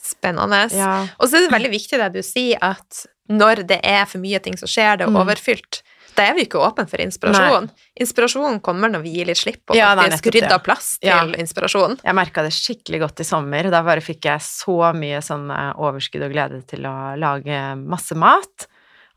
Spennende. 0.00 0.62
Ja. 0.72 0.94
Og 1.20 1.28
så 1.28 1.36
er 1.36 1.44
det 1.44 1.52
veldig 1.52 1.70
viktig 1.74 1.98
det 2.00 2.10
du 2.14 2.22
sier, 2.24 2.56
at 2.64 3.02
når 3.30 3.66
det 3.68 3.80
er 3.86 4.06
for 4.08 4.18
mye 4.22 4.40
ting 4.42 4.56
som 4.56 4.66
skjer, 4.70 4.96
det 4.98 5.04
er 5.06 5.12
Mm. 5.12 5.20
overfylt, 5.20 5.82
da 6.16 6.24
er 6.30 6.34
vi 6.36 6.44
ikke 6.46 6.60
åpne 6.62 6.86
for 6.90 7.02
inspirasjon. 7.02 7.68
Inspirasjonen 8.00 8.58
kommer 8.64 8.90
når 8.92 9.02
vi 9.04 9.12
gir 9.18 9.28
litt 9.30 9.40
slipp 9.40 9.70
og 9.72 9.76
Ja, 9.78 9.92
faktisk 9.98 10.30
rydder 10.34 10.56
ja. 10.56 10.58
plass 10.64 10.90
til 10.98 11.10
Ja. 11.10 11.20
inspirasjon. 11.42 11.98
Jeg 12.04 12.14
merka 12.18 12.42
det 12.46 12.52
skikkelig 12.56 13.00
godt 13.04 13.20
i 13.20 13.28
sommer. 13.28 13.70
Da 13.70 13.82
bare 13.86 14.00
fikk 14.04 14.24
jeg 14.30 14.40
så 14.44 14.92
mye 14.96 15.20
sånn 15.24 15.50
eh, 15.50 15.72
overskudd 15.78 16.26
og 16.26 16.32
glede 16.34 16.62
til 16.66 16.86
å 16.88 16.96
lage 17.20 17.60
masse 17.80 18.16
mat. 18.18 18.66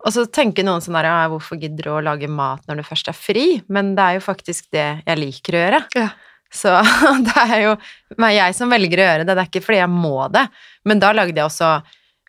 Og 0.04 0.12
så 0.12 0.26
tenker 0.28 0.66
noen 0.68 0.82
sånn 0.84 0.98
her 1.00 1.08
ja, 1.08 1.30
hvorfor 1.32 1.56
gidder 1.62 1.84
du 1.88 1.92
å 1.96 2.04
lage 2.04 2.28
mat 2.28 2.62
når 2.68 2.82
du 2.82 2.84
først 2.84 3.08
er 3.08 3.16
fri? 3.16 3.62
Men 3.72 3.96
det 3.96 4.04
er 4.04 4.20
jo 4.20 4.26
faktisk 4.26 4.68
det 4.76 4.88
jeg 5.06 5.18
liker 5.22 5.56
å 5.56 5.62
gjøre. 5.64 5.82
Ja. 5.96 6.10
Så 6.54 6.70
det 7.28 7.36
er 7.48 7.62
jo 7.70 7.76
meg 8.22 8.36
jeg 8.36 8.56
som 8.58 8.70
velger 8.70 9.00
å 9.00 9.08
gjøre 9.08 9.24
det, 9.26 9.34
det 9.34 9.42
er 9.46 9.50
ikke 9.50 9.64
fordi 9.66 9.80
jeg 9.80 9.90
må 9.94 10.28
det. 10.34 10.44
Men 10.86 11.00
da 11.00 11.14
lagde 11.16 11.40
jeg 11.40 11.48
også 11.48 11.72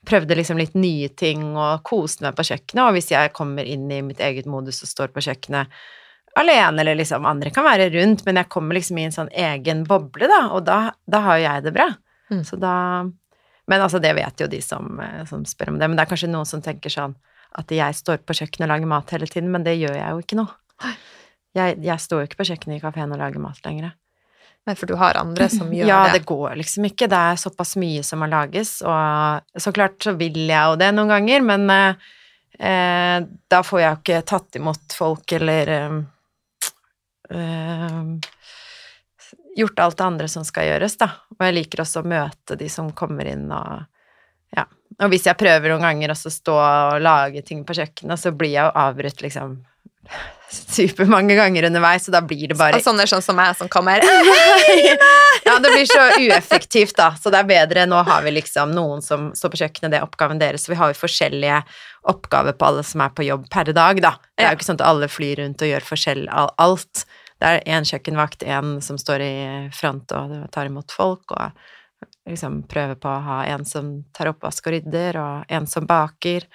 Prøvde 0.04 0.36
liksom 0.38 0.60
litt 0.60 0.74
nye 0.78 1.10
ting 1.16 1.52
og 1.52 1.84
koste 1.86 2.26
meg 2.26 2.36
på 2.36 2.46
kjøkkenet. 2.50 2.82
Og 2.84 2.96
hvis 2.96 3.12
jeg 3.12 3.32
kommer 3.36 3.66
inn 3.68 3.86
i 3.92 4.02
mitt 4.04 4.22
eget 4.24 4.48
modus 4.50 4.82
og 4.84 4.90
står 4.90 5.12
på 5.14 5.24
kjøkkenet 5.24 5.72
alene, 6.38 6.82
eller 6.82 6.98
liksom 6.98 7.26
andre 7.26 7.52
kan 7.54 7.66
være 7.66 7.90
rundt, 7.94 8.24
men 8.26 8.40
jeg 8.40 8.50
kommer 8.50 8.78
liksom 8.78 8.98
i 8.98 9.06
en 9.08 9.14
sånn 9.14 9.30
egen 9.30 9.84
boble, 9.86 10.26
da, 10.30 10.40
og 10.54 10.64
da, 10.66 10.78
da 11.06 11.20
har 11.26 11.38
jo 11.38 11.44
jeg 11.46 11.66
det 11.66 11.74
bra. 11.76 11.88
Mm. 12.32 12.42
Så 12.46 12.58
da 12.60 12.74
Men 13.64 13.80
altså, 13.80 13.96
det 13.96 14.10
vet 14.12 14.40
jo 14.42 14.46
de 14.52 14.58
som, 14.60 14.98
eh, 15.00 15.22
som 15.24 15.44
spør 15.48 15.70
om 15.72 15.78
det. 15.80 15.86
Men 15.88 15.96
det 15.96 16.02
er 16.02 16.08
kanskje 16.10 16.28
noen 16.28 16.44
som 16.44 16.60
tenker 16.60 16.92
sånn 16.92 17.14
at 17.56 17.70
jeg 17.72 17.96
står 17.96 18.18
på 18.20 18.34
kjøkkenet 18.36 18.66
og 18.66 18.72
lager 18.74 18.90
mat 18.90 19.12
hele 19.14 19.28
tiden, 19.30 19.48
men 19.54 19.64
det 19.64 19.78
gjør 19.78 19.94
jeg 19.96 20.10
jo 20.10 20.20
ikke 20.20 20.36
nå. 20.36 20.44
Jeg, 21.56 21.78
jeg 21.80 22.02
står 22.02 22.20
jo 22.20 22.28
ikke 22.28 22.42
på 22.42 22.48
kjøkkenet 22.50 22.76
i 22.76 22.82
kafeen 22.82 23.14
og 23.14 23.22
lager 23.22 23.40
mat 23.40 23.62
lenger. 23.64 23.94
Nei, 24.64 24.74
for 24.78 24.88
du 24.88 24.94
har 24.96 25.18
andre 25.20 25.48
som 25.52 25.68
gjør 25.76 25.88
Ja, 25.90 26.00
det. 26.08 26.20
det 26.20 26.28
går 26.28 26.56
liksom 26.60 26.86
ikke. 26.88 27.08
Det 27.12 27.20
er 27.30 27.40
såpass 27.40 27.74
mye 27.80 28.02
som 28.06 28.22
må 28.24 28.28
lages, 28.32 28.78
og 28.86 29.60
så 29.60 29.72
klart 29.76 29.98
så 30.04 30.14
vil 30.18 30.38
jeg 30.46 30.70
jo 30.70 30.78
det 30.80 30.90
noen 30.96 31.12
ganger, 31.12 31.44
men 31.44 31.68
eh, 31.74 32.10
eh, 32.58 33.18
da 33.52 33.62
får 33.66 33.80
jeg 33.82 33.90
jo 33.90 34.00
ikke 34.02 34.22
tatt 34.32 34.60
imot 34.60 34.96
folk 34.96 35.36
eller 35.36 35.74
eh, 35.78 35.98
eh, 37.30 38.00
gjort 39.56 39.78
alt 39.84 39.98
det 40.00 40.04
andre 40.04 40.28
som 40.28 40.44
skal 40.46 40.66
gjøres, 40.72 40.96
da. 40.98 41.10
Og 41.36 41.44
jeg 41.46 41.54
liker 41.60 41.84
også 41.84 42.02
å 42.02 42.08
møte 42.10 42.56
de 42.58 42.70
som 42.72 42.88
kommer 42.96 43.28
inn 43.30 43.46
og 43.54 43.84
ja. 44.54 44.64
Og 45.02 45.10
hvis 45.10 45.24
jeg 45.26 45.34
prøver 45.38 45.72
noen 45.72 45.82
ganger 45.82 46.12
også 46.14 46.30
å 46.30 46.34
stå 46.34 46.52
og 46.62 47.00
lage 47.02 47.40
ting 47.46 47.64
på 47.66 47.74
kjøkkenet, 47.74 48.20
så 48.22 48.30
blir 48.34 48.52
jeg 48.54 48.62
jo 48.68 48.74
avbrutt 48.78 49.22
liksom 49.24 49.56
supermange 50.76 51.34
ganger 51.38 51.66
underveis, 51.68 52.08
og 52.08 52.14
da 52.14 52.20
blir 52.24 52.50
det 52.50 52.56
bare 52.58 52.80
sånne 52.82 53.06
sånn 53.10 53.24
som 53.24 53.36
meg 53.38 53.54
som 53.58 53.70
kommer. 53.72 54.04
ja, 55.46 55.56
det 55.58 55.72
blir 55.72 55.88
så 55.88 56.06
ueffektivt, 56.20 56.96
da. 56.98 57.12
Så 57.20 57.32
det 57.32 57.42
er 57.42 57.50
bedre 57.50 57.86
Nå 57.90 58.02
har 58.06 58.24
vi 58.24 58.34
liksom 58.36 58.74
noen 58.74 59.02
som 59.04 59.30
står 59.36 59.54
på 59.54 59.62
kjøkkenet, 59.64 59.92
det 59.94 60.00
er 60.00 60.06
oppgaven 60.06 60.40
deres. 60.42 60.66
Så 60.66 60.74
vi 60.74 60.78
har 60.80 60.92
jo 60.92 61.00
forskjellige 61.00 61.60
oppgaver 62.10 62.56
på 62.58 62.68
alle 62.68 62.84
som 62.86 63.02
er 63.04 63.14
på 63.16 63.26
jobb 63.26 63.48
per 63.52 63.72
dag, 63.76 64.02
da. 64.04 64.16
Det 64.34 64.46
er 64.46 64.52
jo 64.52 64.60
ikke 64.60 64.70
sånn 64.70 64.80
at 64.80 64.88
alle 64.88 65.10
flyr 65.10 65.42
rundt 65.42 65.64
og 65.64 65.72
gjør 65.72 65.88
forskjell 65.92 66.26
av 66.32 66.52
alt. 66.62 67.06
Det 67.42 67.50
er 67.50 67.64
én 67.76 67.88
kjøkkenvakt, 67.88 68.44
én 68.46 68.76
som 68.84 69.00
står 69.00 69.24
i 69.24 69.34
front 69.74 70.12
og 70.16 70.36
tar 70.54 70.70
imot 70.70 70.94
folk, 70.94 71.34
og 71.34 71.50
liksom 72.28 72.62
prøver 72.70 72.96
på 73.00 73.10
å 73.10 73.24
ha 73.26 73.40
en 73.52 73.66
som 73.68 73.96
tar 74.16 74.30
oppvask 74.30 74.68
og 74.68 74.76
rydder, 74.76 75.18
og 75.20 75.52
en 75.52 75.66
som 75.68 75.88
baker. 75.88 76.46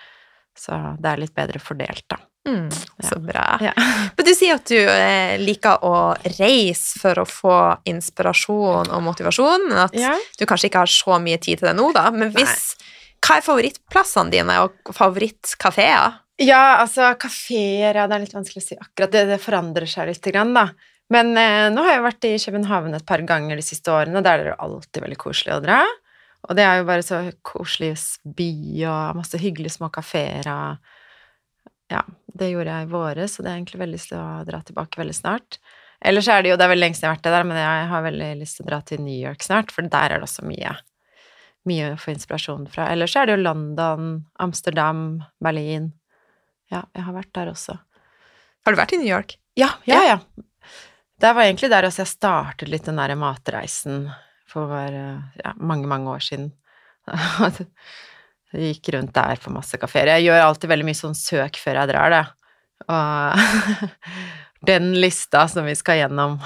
Så 0.58 0.76
det 1.00 1.12
er 1.12 1.22
litt 1.22 1.36
bedre 1.36 1.62
fordelt, 1.62 2.08
da. 2.10 2.20
Mm, 2.50 2.70
så 3.06 3.20
bra. 3.22 3.46
Ja. 3.62 3.74
Men 4.18 4.26
du 4.26 4.32
sier 4.34 4.58
at 4.58 4.66
du 4.72 4.78
eh, 4.80 5.36
liker 5.42 5.84
å 5.86 5.94
reise 6.40 6.98
for 7.02 7.22
å 7.22 7.28
få 7.30 7.58
inspirasjon 7.90 8.90
og 8.90 9.04
motivasjon, 9.06 9.68
men 9.70 9.84
at 9.86 9.94
Ja. 9.98 10.16
du 10.40 10.46
kanskje 10.50 10.70
ikke 10.72 10.82
har 10.84 10.92
så 10.92 11.20
mye 11.22 11.38
tid 11.42 11.62
til 11.62 11.70
det 11.70 11.76
nå, 11.78 11.92
da. 11.96 12.08
Men 12.16 12.32
hvis, 12.34 12.74
hva 13.22 13.38
er 13.38 13.46
favorittplassene 13.46 14.34
dine 14.34 14.58
og 14.66 14.94
favorittkafeer? 14.98 16.18
Ja, 16.40 16.80
altså 16.80 17.12
kafeer, 17.20 17.98
ja, 18.00 18.06
det 18.08 18.16
er 18.16 18.24
litt 18.24 18.36
vanskelig 18.36 18.64
å 18.64 18.68
si 18.70 18.78
akkurat. 18.80 19.12
Det, 19.12 19.26
det 19.28 19.42
forandrer 19.44 19.90
seg 19.92 20.08
litt, 20.10 20.24
grann, 20.32 20.54
da. 20.56 20.70
Men 21.12 21.34
eh, 21.42 21.68
nå 21.74 21.84
har 21.84 21.98
jeg 21.98 22.06
vært 22.06 22.28
i 22.30 22.36
København 22.40 22.94
et 22.96 23.06
par 23.10 23.22
ganger 23.28 23.58
de 23.60 23.66
siste 23.66 23.92
årene, 23.92 24.22
og 24.22 24.24
der 24.28 24.40
er 24.44 24.52
det 24.52 24.60
alltid 24.62 25.04
veldig 25.04 25.18
koselig 25.20 25.56
å 25.58 25.64
dra. 25.64 25.82
Og 26.48 26.56
det 26.56 26.64
er 26.64 26.78
jo 26.80 26.86
bare 26.88 27.04
så 27.04 27.18
koselig 27.44 27.92
by 28.24 28.50
og 28.88 29.18
masse 29.20 29.40
hyggelige 29.42 29.74
små 29.76 29.90
kafeer 29.92 30.48
og 30.48 30.96
Ja, 31.90 32.04
det 32.40 32.52
gjorde 32.52 32.76
jeg 32.76 32.88
i 32.88 32.92
våre, 32.92 33.28
så 33.28 33.44
det 33.44 33.52
er 33.52 33.60
egentlig 33.60 33.82
veldig 33.82 33.98
lyst 33.98 34.12
til 34.12 34.20
å 34.22 34.44
dra 34.48 34.62
tilbake 34.66 35.02
veldig 35.02 35.16
snart. 35.18 35.60
Ellers 36.00 36.30
er 36.32 36.44
det 36.44 36.54
jo 36.54 36.58
Det 36.60 36.64
er 36.64 36.72
veldig 36.72 36.86
lenge 36.86 36.96
siden 36.96 37.10
jeg 37.10 37.12
har 37.12 37.18
vært 37.18 37.34
der, 37.34 37.48
men 37.50 37.58
jeg 37.60 37.88
har 37.92 38.06
veldig 38.06 38.30
lyst 38.40 38.58
til 38.58 38.66
å 38.66 38.70
dra 38.70 38.80
til 38.88 39.02
New 39.04 39.18
York 39.18 39.44
snart, 39.44 39.74
for 39.76 39.84
der 39.84 40.14
er 40.14 40.22
det 40.22 40.30
også 40.30 40.46
mye 40.48 40.78
mye 41.68 41.94
å 41.94 42.00
få 42.00 42.14
inspirasjon 42.14 42.68
fra. 42.72 42.88
Ellers 42.94 43.16
er 43.20 43.28
det 43.28 43.36
jo 43.36 43.44
London, 43.44 44.12
Amsterdam, 44.42 45.24
Berlin. 45.44 45.92
Ja, 46.72 46.86
jeg 46.96 47.06
har 47.06 47.16
vært 47.16 47.34
der 47.36 47.52
også. 47.52 47.76
Har 48.66 48.76
du 48.76 48.80
vært 48.80 48.96
i 48.96 49.02
New 49.02 49.10
York? 49.10 49.36
Ja, 49.60 49.74
ja, 49.90 50.00
ja. 50.08 50.18
Det 51.20 51.34
var 51.36 51.44
egentlig 51.44 51.72
der 51.74 51.88
også 51.88 52.06
jeg 52.06 52.14
startet 52.14 52.72
litt 52.72 52.88
den 52.88 53.00
der 53.00 53.16
matreisen 53.20 54.08
for 54.50 54.72
ja, 54.72 55.54
mange, 55.58 55.90
mange 55.90 56.16
år 56.16 56.24
siden. 56.24 56.52
Jeg 58.54 58.74
gikk 58.74 58.94
rundt 58.96 59.14
der 59.14 59.38
på 59.44 59.52
masse 59.54 59.78
kafeer. 59.78 60.10
Jeg 60.18 60.26
gjør 60.30 60.42
alltid 60.48 60.72
veldig 60.72 60.88
mye 60.88 60.98
sånn 60.98 61.14
søk 61.18 61.60
før 61.62 61.78
jeg 61.84 61.92
drar, 61.92 62.16
det. 62.16 62.24
Og 62.90 63.84
den 64.70 64.94
lista 65.00 65.46
som 65.52 65.68
vi 65.70 65.76
skal 65.78 66.02
gjennom 66.04 66.40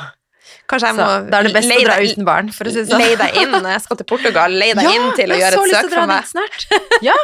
Kanskje 0.69 0.89
jeg 0.89 0.95
må 0.97 1.05
Da 1.31 1.39
er 1.39 1.47
det 1.47 1.53
best 1.55 1.71
å 1.71 1.77
dra 1.81 1.93
deg- 1.97 2.11
uten 2.11 2.25
barn, 2.27 2.49
for 2.53 2.67
å 2.67 2.71
si 2.73 2.81
det 2.81 2.89
sånn. 2.91 2.99
Leie 3.01 3.15
deg 3.17 3.37
inn 3.41 3.53
når 3.55 3.69
jeg 3.73 3.83
skal 3.85 3.99
til 4.01 4.07
Portugal. 4.11 4.51
Leie 4.59 4.75
deg 4.77 4.89
inn 4.91 5.05
til 5.17 5.31
å 5.31 5.37
gjøre 5.39 5.61
et 5.61 5.71
søk 5.71 5.71
for 5.71 5.71
meg. 5.71 5.71
Jeg 5.71 5.79
har 5.79 5.87
så 5.87 5.87
lyst 5.87 5.87
til 5.87 5.95
å 5.95 6.03
dra 6.03 6.17
dit 6.19 6.29
snart. 6.33 6.65
Ja, 7.07 7.15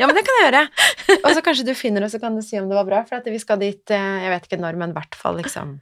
ja, 0.00 0.08
men 0.08 0.16
det 0.16 0.22
kan 0.26 0.38
jeg 0.38 0.46
gjøre. 0.48 0.62
Og 1.18 1.28
så 1.36 1.42
kanskje 1.44 1.66
du 1.68 1.72
finner 1.78 2.04
det, 2.06 2.08
så 2.14 2.18
kan 2.22 2.34
du 2.38 2.42
si 2.44 2.58
om 2.58 2.66
det 2.72 2.78
var 2.80 2.88
bra. 2.88 3.02
For 3.08 3.28
vi 3.28 3.38
skal 3.44 3.60
dit, 3.60 3.82
eh, 3.92 4.16
jeg 4.24 4.32
vet 4.32 4.48
ikke 4.48 4.58
når, 4.64 4.80
men 4.80 4.94
i 4.94 4.96
hvert 4.96 5.18
fall 5.20 5.36
liksom 5.38 5.76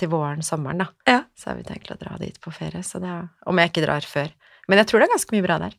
til 0.00 0.10
våren, 0.12 0.42
sommeren, 0.44 0.82
da. 0.82 0.88
Ja. 1.08 1.20
Så 1.38 1.52
har 1.52 1.60
vi 1.60 1.68
tenkt 1.68 1.92
å 1.92 1.98
dra 2.00 2.16
dit 2.20 2.36
på 2.42 2.50
ferie. 2.52 2.80
Så 2.84 2.98
det 3.04 3.12
om 3.46 3.60
jeg 3.62 3.70
ikke 3.74 3.84
drar 3.86 4.08
før. 4.08 4.32
Men 4.72 4.80
jeg 4.82 4.88
tror 4.90 5.04
det 5.04 5.08
er 5.10 5.14
ganske 5.14 5.36
mye 5.36 5.46
bra 5.46 5.60
der. 5.62 5.76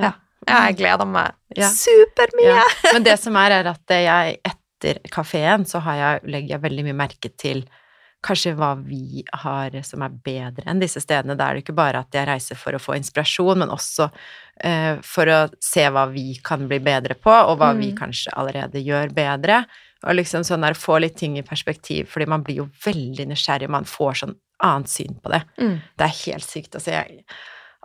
Ja, 0.00 0.12
jeg 0.48 0.76
gleder 0.80 1.06
meg 1.06 1.32
Ja. 1.56 1.68
supermye. 1.68 2.54
Ja. 2.56 2.64
Men 2.92 3.02
det 3.04 3.18
som 3.20 3.36
er, 3.36 3.50
er 3.60 3.66
at 3.74 3.88
jeg 3.88 4.38
etter 4.44 5.00
kafeen 5.10 5.64
så 5.68 5.80
har 5.84 5.94
jeg, 5.96 6.20
legger 6.30 6.54
jeg 6.56 6.62
veldig 6.62 6.84
mye 6.88 6.96
merke 6.96 7.30
til 7.36 7.64
kanskje 8.22 8.52
hva 8.54 8.74
vi 8.84 9.22
har 9.32 9.70
som 9.82 10.02
er 10.04 10.10
bedre 10.12 10.64
enn 10.68 10.80
disse 10.80 11.00
stedene. 11.00 11.36
Da 11.36 11.48
er 11.48 11.54
det 11.56 11.62
ikke 11.64 11.74
bare 11.76 12.02
at 12.04 12.12
jeg 12.12 12.26
reiser 12.28 12.56
for 12.60 12.72
å 12.76 12.80
få 12.80 12.96
inspirasjon, 12.98 13.58
men 13.62 13.70
også 13.72 14.10
eh, 14.62 14.98
for 15.02 15.24
å 15.32 15.38
se 15.60 15.86
hva 15.88 16.04
vi 16.12 16.34
kan 16.44 16.66
bli 16.68 16.78
bedre 16.84 17.14
på, 17.16 17.32
og 17.32 17.58
hva 17.58 17.70
vi 17.78 17.92
Mm. 17.92 17.96
kanskje 17.98 18.32
allerede 18.36 18.82
gjør 18.84 19.12
bedre. 19.16 19.64
Og 20.04 20.14
liksom 20.16 20.44
sånn 20.44 20.60
der 20.64 20.74
få 20.76 20.98
litt 21.00 21.16
ting 21.16 21.38
i 21.38 21.42
perspektiv, 21.42 22.08
fordi 22.08 22.26
man 22.28 22.42
blir 22.44 22.56
jo 22.56 22.68
veldig 22.84 23.26
nysgjerrig, 23.28 23.68
man 23.68 23.84
får 23.84 24.12
sånn 24.24 24.36
annet 24.62 24.88
syn 24.88 25.14
på 25.24 25.30
det. 25.32 25.42
Mm. 25.58 25.80
Det 25.96 26.04
er 26.04 26.32
helt 26.32 26.44
sykt. 26.44 26.74
Altså, 26.74 26.90
jeg, 26.92 27.24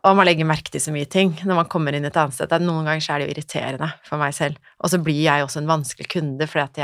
og 0.05 0.17
man 0.19 0.27
legger 0.27 0.45
merke 0.47 0.69
til 0.69 0.83
så 0.83 0.93
mye 0.93 1.07
ting 1.09 1.33
når 1.47 1.63
man 1.63 1.69
kommer 1.71 1.95
inn 1.95 2.05
et 2.05 2.17
annet 2.19 2.37
sted. 2.37 2.51
Noen 2.61 2.85
ganger 2.85 3.01
så 3.01 3.15
er 3.15 3.21
det 3.21 3.27
jo 3.27 3.35
irriterende 3.35 3.89
for 4.05 4.21
meg 4.21 4.35
selv. 4.37 4.59
Og 4.83 4.91
så 4.93 4.99
blir 5.01 5.23
jeg 5.23 5.45
også 5.45 5.63
en 5.63 5.69
vanskelig 5.71 6.09
kunde, 6.11 6.47
fordi 6.49 6.65
at 6.65 6.81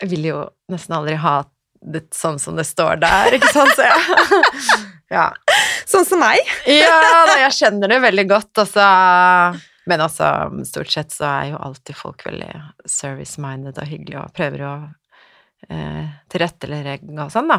jeg 0.00 0.10
vil 0.10 0.30
jo 0.32 0.38
nesten 0.72 0.96
aldri 0.96 1.18
ha 1.22 1.36
det 1.82 2.06
sånn 2.14 2.38
som 2.42 2.58
det 2.58 2.64
står 2.66 3.00
der, 3.02 3.36
ikke 3.36 3.50
sant? 3.50 3.74
Så 3.74 3.86
jeg, 3.86 4.30
ja. 5.16 5.28
Sånn 5.90 6.06
som 6.06 6.22
meg. 6.22 6.40
ja 6.70 6.94
da, 7.02 7.36
jeg 7.44 7.56
skjønner 7.58 7.90
det 7.90 8.00
veldig 8.06 8.24
godt, 8.30 8.62
og 8.62 8.70
så 8.70 8.86
Men 9.90 10.04
altså, 10.04 10.26
stort 10.66 10.92
sett 10.94 11.14
så 11.14 11.26
er 11.26 11.46
jo 11.52 11.62
alltid 11.62 11.98
folk 11.98 12.22
veldig 12.26 12.50
service-minded 12.86 13.78
og 13.82 13.88
hyggelige 13.90 14.20
og 14.22 14.34
prøver 14.36 14.62
å 14.62 14.74
eh, 15.66 16.04
tilrettelegge 16.30 17.16
og 17.18 17.32
sånn, 17.34 17.50
da. 17.50 17.58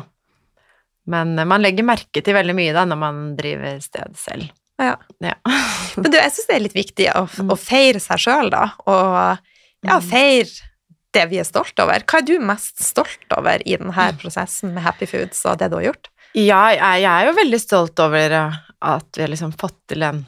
Men 1.11 1.35
man 1.35 1.59
legger 1.59 1.83
merke 1.83 2.23
til 2.23 2.35
veldig 2.37 2.55
mye 2.55 2.75
da 2.75 2.85
når 2.87 2.99
man 3.01 3.23
driver 3.35 3.81
sted 3.83 4.15
selv. 4.15 4.47
Ja. 4.81 4.95
Ja. 5.21 5.33
Men 6.01 6.09
du, 6.12 6.17
jeg 6.17 6.31
syns 6.33 6.47
det 6.49 6.55
er 6.55 6.63
litt 6.65 6.77
viktig 6.77 7.09
å, 7.13 7.25
Mm. 7.39 7.51
å 7.53 7.57
feire 7.59 7.99
seg 8.01 8.17
sjøl, 8.23 8.49
da. 8.53 8.63
Og 8.88 9.38
ja, 9.86 9.99
Mm. 9.99 10.07
feire 10.09 10.69
det 11.13 11.27
vi 11.29 11.38
er 11.38 11.45
stolt 11.45 11.77
over. 11.79 11.99
Hva 12.09 12.19
er 12.19 12.25
du 12.25 12.39
mest 12.41 12.81
stolt 12.81 13.36
over 13.38 13.62
i 13.65 13.75
denne 13.77 13.93
Mm. 13.93 14.17
prosessen 14.17 14.73
med 14.73 14.83
Happy 14.83 15.05
Foods 15.05 15.45
og 15.45 15.59
det 15.59 15.69
du 15.69 15.75
har 15.77 15.83
gjort? 15.91 16.07
Ja, 16.33 16.63
jeg, 16.73 17.03
er 17.05 17.27
jo 17.27 17.33
veldig 17.38 17.59
stolt 17.62 17.99
over 18.01 18.31
eh, 18.31 18.55
at 18.81 19.05
vi 19.15 19.21
har 19.21 19.29
liksom 19.29 19.53
fått 19.55 19.77
til 19.88 19.99
den 20.01 20.25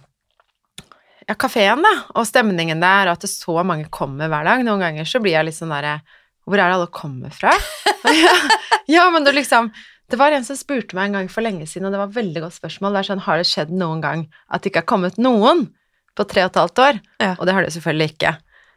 ja, 1.27 1.33
kafeen, 1.33 1.81
da, 1.81 1.93
og 2.13 2.27
stemningen 2.29 2.79
der, 2.83 3.07
og 3.09 3.15
at 3.17 3.21
det 3.25 3.31
så 3.31 3.63
mange 3.65 3.87
kommer 3.89 4.29
hver 4.29 4.45
dag. 4.45 4.61
Noen 4.63 4.83
ganger 4.83 5.07
så 5.09 5.17
blir 5.23 5.33
jeg 5.33 5.47
litt 5.47 5.57
sånn 5.57 5.73
derre 5.73 6.01
Hvor 6.45 6.59
er 6.61 6.69
det 6.69 6.75
alle 6.77 6.91
kommer 6.93 7.31
fra? 7.33 7.49
ja, 8.05 8.35
ja, 8.99 9.09
men 9.09 9.23
du 9.25 9.31
liksom 9.33 9.71
Det 10.11 10.19
var 10.21 10.35
en 10.35 10.45
som 10.45 10.57
spurte 10.57 10.97
meg 10.97 11.09
en 11.09 11.19
gang 11.19 11.29
for 11.31 11.45
lenge 11.45 11.65
siden, 11.69 11.87
og 11.87 11.95
det 11.95 11.99
var 12.01 12.11
et 12.11 12.19
veldig 12.19 12.43
godt 12.43 12.57
spørsmål. 12.59 12.93
Det 12.93 13.01
er 13.01 13.09
sånn, 13.09 13.23
har 13.25 13.41
det 13.41 13.47
skjedd 13.49 13.71
noen 13.73 14.03
gang 14.03 14.25
at 14.47 14.61
det 14.61 14.71
ikke 14.71 14.83
har 14.83 14.91
kommet 14.91 15.17
noen 15.21 15.65
på 16.15 16.25
tre 16.29 16.45
og 16.45 16.51
et 16.51 16.59
halvt 16.61 16.81
år? 16.83 16.99
Ja. 17.23 17.31
Og 17.39 17.47
det 17.47 17.55
har 17.57 17.65
det 17.65 17.73
selvfølgelig 17.75 18.11
ikke. 18.13 18.35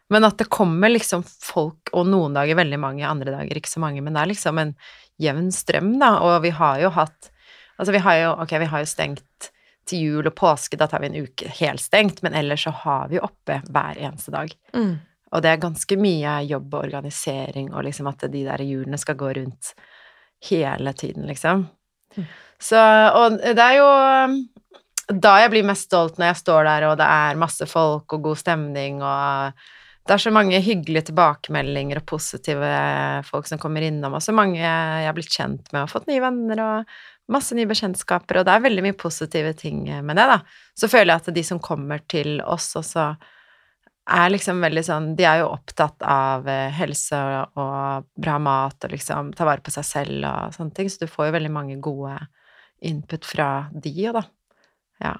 Men 0.09 0.25
at 0.25 0.39
det 0.41 0.49
kommer 0.49 0.89
liksom 0.89 1.21
folk, 1.23 1.91
og 1.93 2.09
noen 2.09 2.33
dager 2.37 2.57
veldig 2.57 2.79
mange, 2.81 3.05
andre 3.05 3.35
dager 3.35 3.59
ikke 3.59 3.69
så 3.69 3.81
mange, 3.83 4.01
men 4.01 4.17
det 4.17 4.23
er 4.23 4.31
liksom 4.31 4.61
en 4.61 4.73
jevn 5.21 5.51
strøm, 5.53 5.93
da, 6.01 6.15
og 6.25 6.39
vi 6.47 6.55
har 6.55 6.81
jo 6.85 6.93
hatt 6.97 7.35
Altså, 7.79 7.93
vi 7.95 8.01
har 8.03 8.15
jo, 8.19 8.31
ok, 8.43 8.53
vi 8.59 8.65
har 8.67 8.81
jo 8.83 8.87
stengt 8.91 9.45
til 9.87 10.01
jul 10.03 10.27
og 10.27 10.33
påske, 10.35 10.75
da 10.75 10.83
tar 10.91 10.99
vi 10.99 11.07
en 11.07 11.21
uke 11.23 11.47
helt 11.61 11.79
stengt, 11.79 12.17
men 12.25 12.35
ellers 12.35 12.65
så 12.67 12.73
har 12.75 13.07
vi 13.07 13.21
oppe 13.23 13.61
hver 13.71 13.95
eneste 13.95 14.33
dag. 14.35 14.51
Mm. 14.75 14.97
Og 15.31 15.43
det 15.45 15.53
er 15.53 15.61
ganske 15.63 15.95
mye 15.95 16.33
jobb 16.49 16.73
og 16.73 16.81
organisering, 16.81 17.69
og 17.71 17.85
liksom 17.87 18.09
at 18.11 18.25
de 18.33 18.43
der 18.43 18.65
hjulene 18.65 18.99
skal 18.99 19.15
gå 19.15 19.31
rundt 19.37 19.71
hele 20.47 20.93
tiden, 20.93 21.27
liksom. 21.27 21.67
Mm. 22.15 22.29
Så, 22.59 22.79
og 23.15 23.39
det 23.39 23.63
er 23.63 23.75
jo 23.79 23.89
da 25.09 25.35
jeg 25.41 25.51
blir 25.53 25.65
mest 25.65 25.87
stolt 25.89 26.19
når 26.19 26.31
jeg 26.31 26.41
står 26.43 26.67
der, 26.67 26.87
og 26.91 26.97
det 26.99 27.05
er 27.09 27.39
masse 27.41 27.65
folk 27.69 28.13
og 28.13 28.25
god 28.27 28.39
stemning, 28.41 28.99
og 29.01 29.55
det 30.05 30.15
er 30.15 30.21
så 30.21 30.33
mange 30.33 30.59
hyggelige 30.65 31.09
tilbakemeldinger 31.09 32.01
og 32.01 32.07
positive 32.09 32.69
folk 33.27 33.49
som 33.49 33.61
kommer 33.61 33.85
innom, 33.85 34.17
og 34.17 34.23
så 34.25 34.33
mange 34.35 34.59
jeg 34.61 35.07
har 35.07 35.15
blitt 35.17 35.33
kjent 35.33 35.71
med 35.73 35.83
og 35.83 35.91
fått 35.91 36.07
nye 36.09 36.21
venner 36.23 36.61
og 36.65 36.99
masse 37.29 37.57
nye 37.57 37.69
bekjentskaper, 37.69 38.39
og 38.39 38.47
det 38.47 38.53
er 38.55 38.63
veldig 38.65 38.85
mye 38.87 38.97
positive 38.97 39.53
ting 39.57 39.83
med 39.85 40.17
det, 40.17 40.25
da. 40.29 40.39
Så 40.77 40.89
føler 40.89 41.13
jeg 41.13 41.23
at 41.23 41.35
de 41.35 41.45
som 41.45 41.61
kommer 41.61 42.01
til 42.09 42.39
oss 42.41 42.71
også 42.79 43.11
er 44.09 44.31
liksom 44.33 44.61
veldig 44.63 44.83
sånn 44.85 45.07
De 45.17 45.25
er 45.27 45.41
jo 45.41 45.51
opptatt 45.53 46.03
av 46.05 46.47
eh, 46.49 46.73
helse 46.75 47.19
og 47.59 48.09
bra 48.19 48.37
mat 48.41 48.85
og 48.87 48.93
liksom 48.95 49.31
ta 49.37 49.47
vare 49.47 49.63
på 49.65 49.73
seg 49.73 49.87
selv 49.87 50.27
og 50.29 50.55
sånne 50.55 50.75
ting, 50.77 50.91
så 50.91 51.03
du 51.03 51.11
får 51.11 51.29
jo 51.29 51.37
veldig 51.37 51.53
mange 51.53 51.79
gode 51.83 52.15
input 52.85 53.27
fra 53.27 53.49
de 53.73 53.93
òg, 54.09 54.21
da. 54.21 54.23
Ja. 55.03 55.15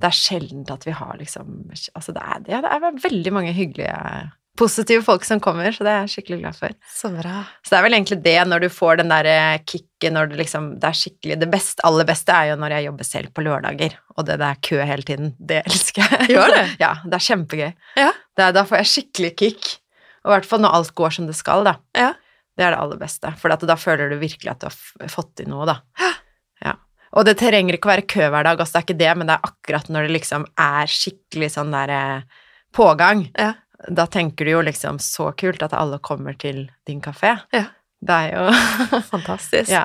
Det 0.00 0.08
er 0.08 0.16
sjelden 0.16 0.64
at 0.72 0.86
vi 0.88 0.94
har 0.96 1.16
liksom 1.20 1.56
Altså, 1.70 2.14
det 2.16 2.22
er, 2.22 2.44
det. 2.46 2.60
det 2.64 2.70
er 2.72 3.02
veldig 3.04 3.32
mange 3.36 3.52
hyggelige 3.56 4.30
positive 4.58 5.04
folk 5.06 5.24
som 5.24 5.40
kommer, 5.42 5.70
så 5.72 5.86
det 5.86 5.92
er 5.92 6.02
jeg 6.04 6.14
skikkelig 6.16 6.40
glad 6.42 6.58
for. 6.58 6.74
Så 6.94 7.12
bra. 7.14 7.44
Så 7.62 7.74
det 7.74 7.78
er 7.78 7.86
vel 7.86 7.96
egentlig 7.98 8.20
det, 8.24 8.38
når 8.50 8.64
du 8.64 8.68
får 8.72 9.00
den 9.02 9.12
der 9.12 9.30
kicket 9.62 9.90
kicken, 10.00 10.14
når 10.14 10.30
det 10.30 10.38
liksom 10.40 10.80
Det 10.80 10.88
er 10.88 10.96
skikkelig 10.96 11.38
Det 11.40 11.50
beste, 11.50 11.82
aller 11.84 12.04
beste 12.04 12.32
er 12.32 12.50
jo 12.50 12.56
når 12.56 12.70
jeg 12.70 12.84
jobber 12.88 13.04
selv 13.04 13.32
på 13.34 13.42
lørdager, 13.42 13.98
og 14.16 14.26
det 14.26 14.38
der 14.38 14.54
kø 14.62 14.80
hele 14.82 15.02
tiden. 15.02 15.34
Det 15.38 15.62
elsker 15.66 16.02
jeg. 16.02 16.30
Gjør 16.34 16.54
det? 16.54 16.66
Ja, 16.80 16.94
det 17.04 17.14
er 17.14 17.26
kjempegøy. 17.28 17.72
Ja. 17.96 18.12
Det 18.36 18.44
er, 18.44 18.52
da 18.52 18.64
får 18.64 18.80
jeg 18.80 18.90
skikkelig 18.94 19.36
kick. 19.36 19.76
Og 20.24 20.32
i 20.32 20.34
hvert 20.34 20.48
fall 20.48 20.60
når 20.60 20.74
alt 20.74 20.94
går 20.94 21.10
som 21.10 21.26
det 21.26 21.36
skal, 21.36 21.64
da. 21.64 21.76
Ja. 21.96 22.12
Det 22.56 22.64
er 22.64 22.74
det 22.74 22.80
aller 22.80 22.98
beste. 23.00 23.30
For 23.40 23.52
da 23.52 23.76
føler 23.76 24.10
du 24.10 24.18
virkelig 24.20 24.50
at 24.50 24.60
du 24.60 24.68
har 24.68 25.12
fått 25.12 25.36
til 25.40 25.48
noe, 25.48 25.66
da. 25.68 25.78
Ja. 26.00 26.74
Og 27.16 27.24
det 27.26 27.38
trenger 27.40 27.74
ikke 27.74 27.88
å 27.88 27.94
være 27.94 28.06
kø 28.06 28.28
hver 28.30 28.44
dag, 28.46 28.60
altså 28.60 28.76
det 28.76 28.80
er 28.80 28.84
ikke 28.86 29.00
det, 29.00 29.14
men 29.18 29.26
det 29.26 29.34
er 29.34 29.48
akkurat 29.48 29.88
når 29.90 30.06
det 30.06 30.14
liksom 30.14 30.44
er 30.62 30.92
skikkelig 30.92 31.48
sånn 31.56 31.72
der 31.74 31.90
eh, 31.90 32.44
pågang. 32.76 33.24
Ja. 33.34 33.54
Da 33.88 34.04
tenker 34.06 34.44
du 34.44 34.50
jo 34.52 34.60
liksom 34.66 34.98
så 35.00 35.30
kult 35.38 35.62
at 35.64 35.72
alle 35.72 35.98
kommer 36.04 36.34
til 36.38 36.66
din 36.86 37.00
kafé. 37.00 37.38
Ja. 37.54 37.64
Det 38.00 38.16
er 38.16 38.34
jo 38.34 39.00
Fantastisk. 39.12 39.70
Ja. 39.72 39.84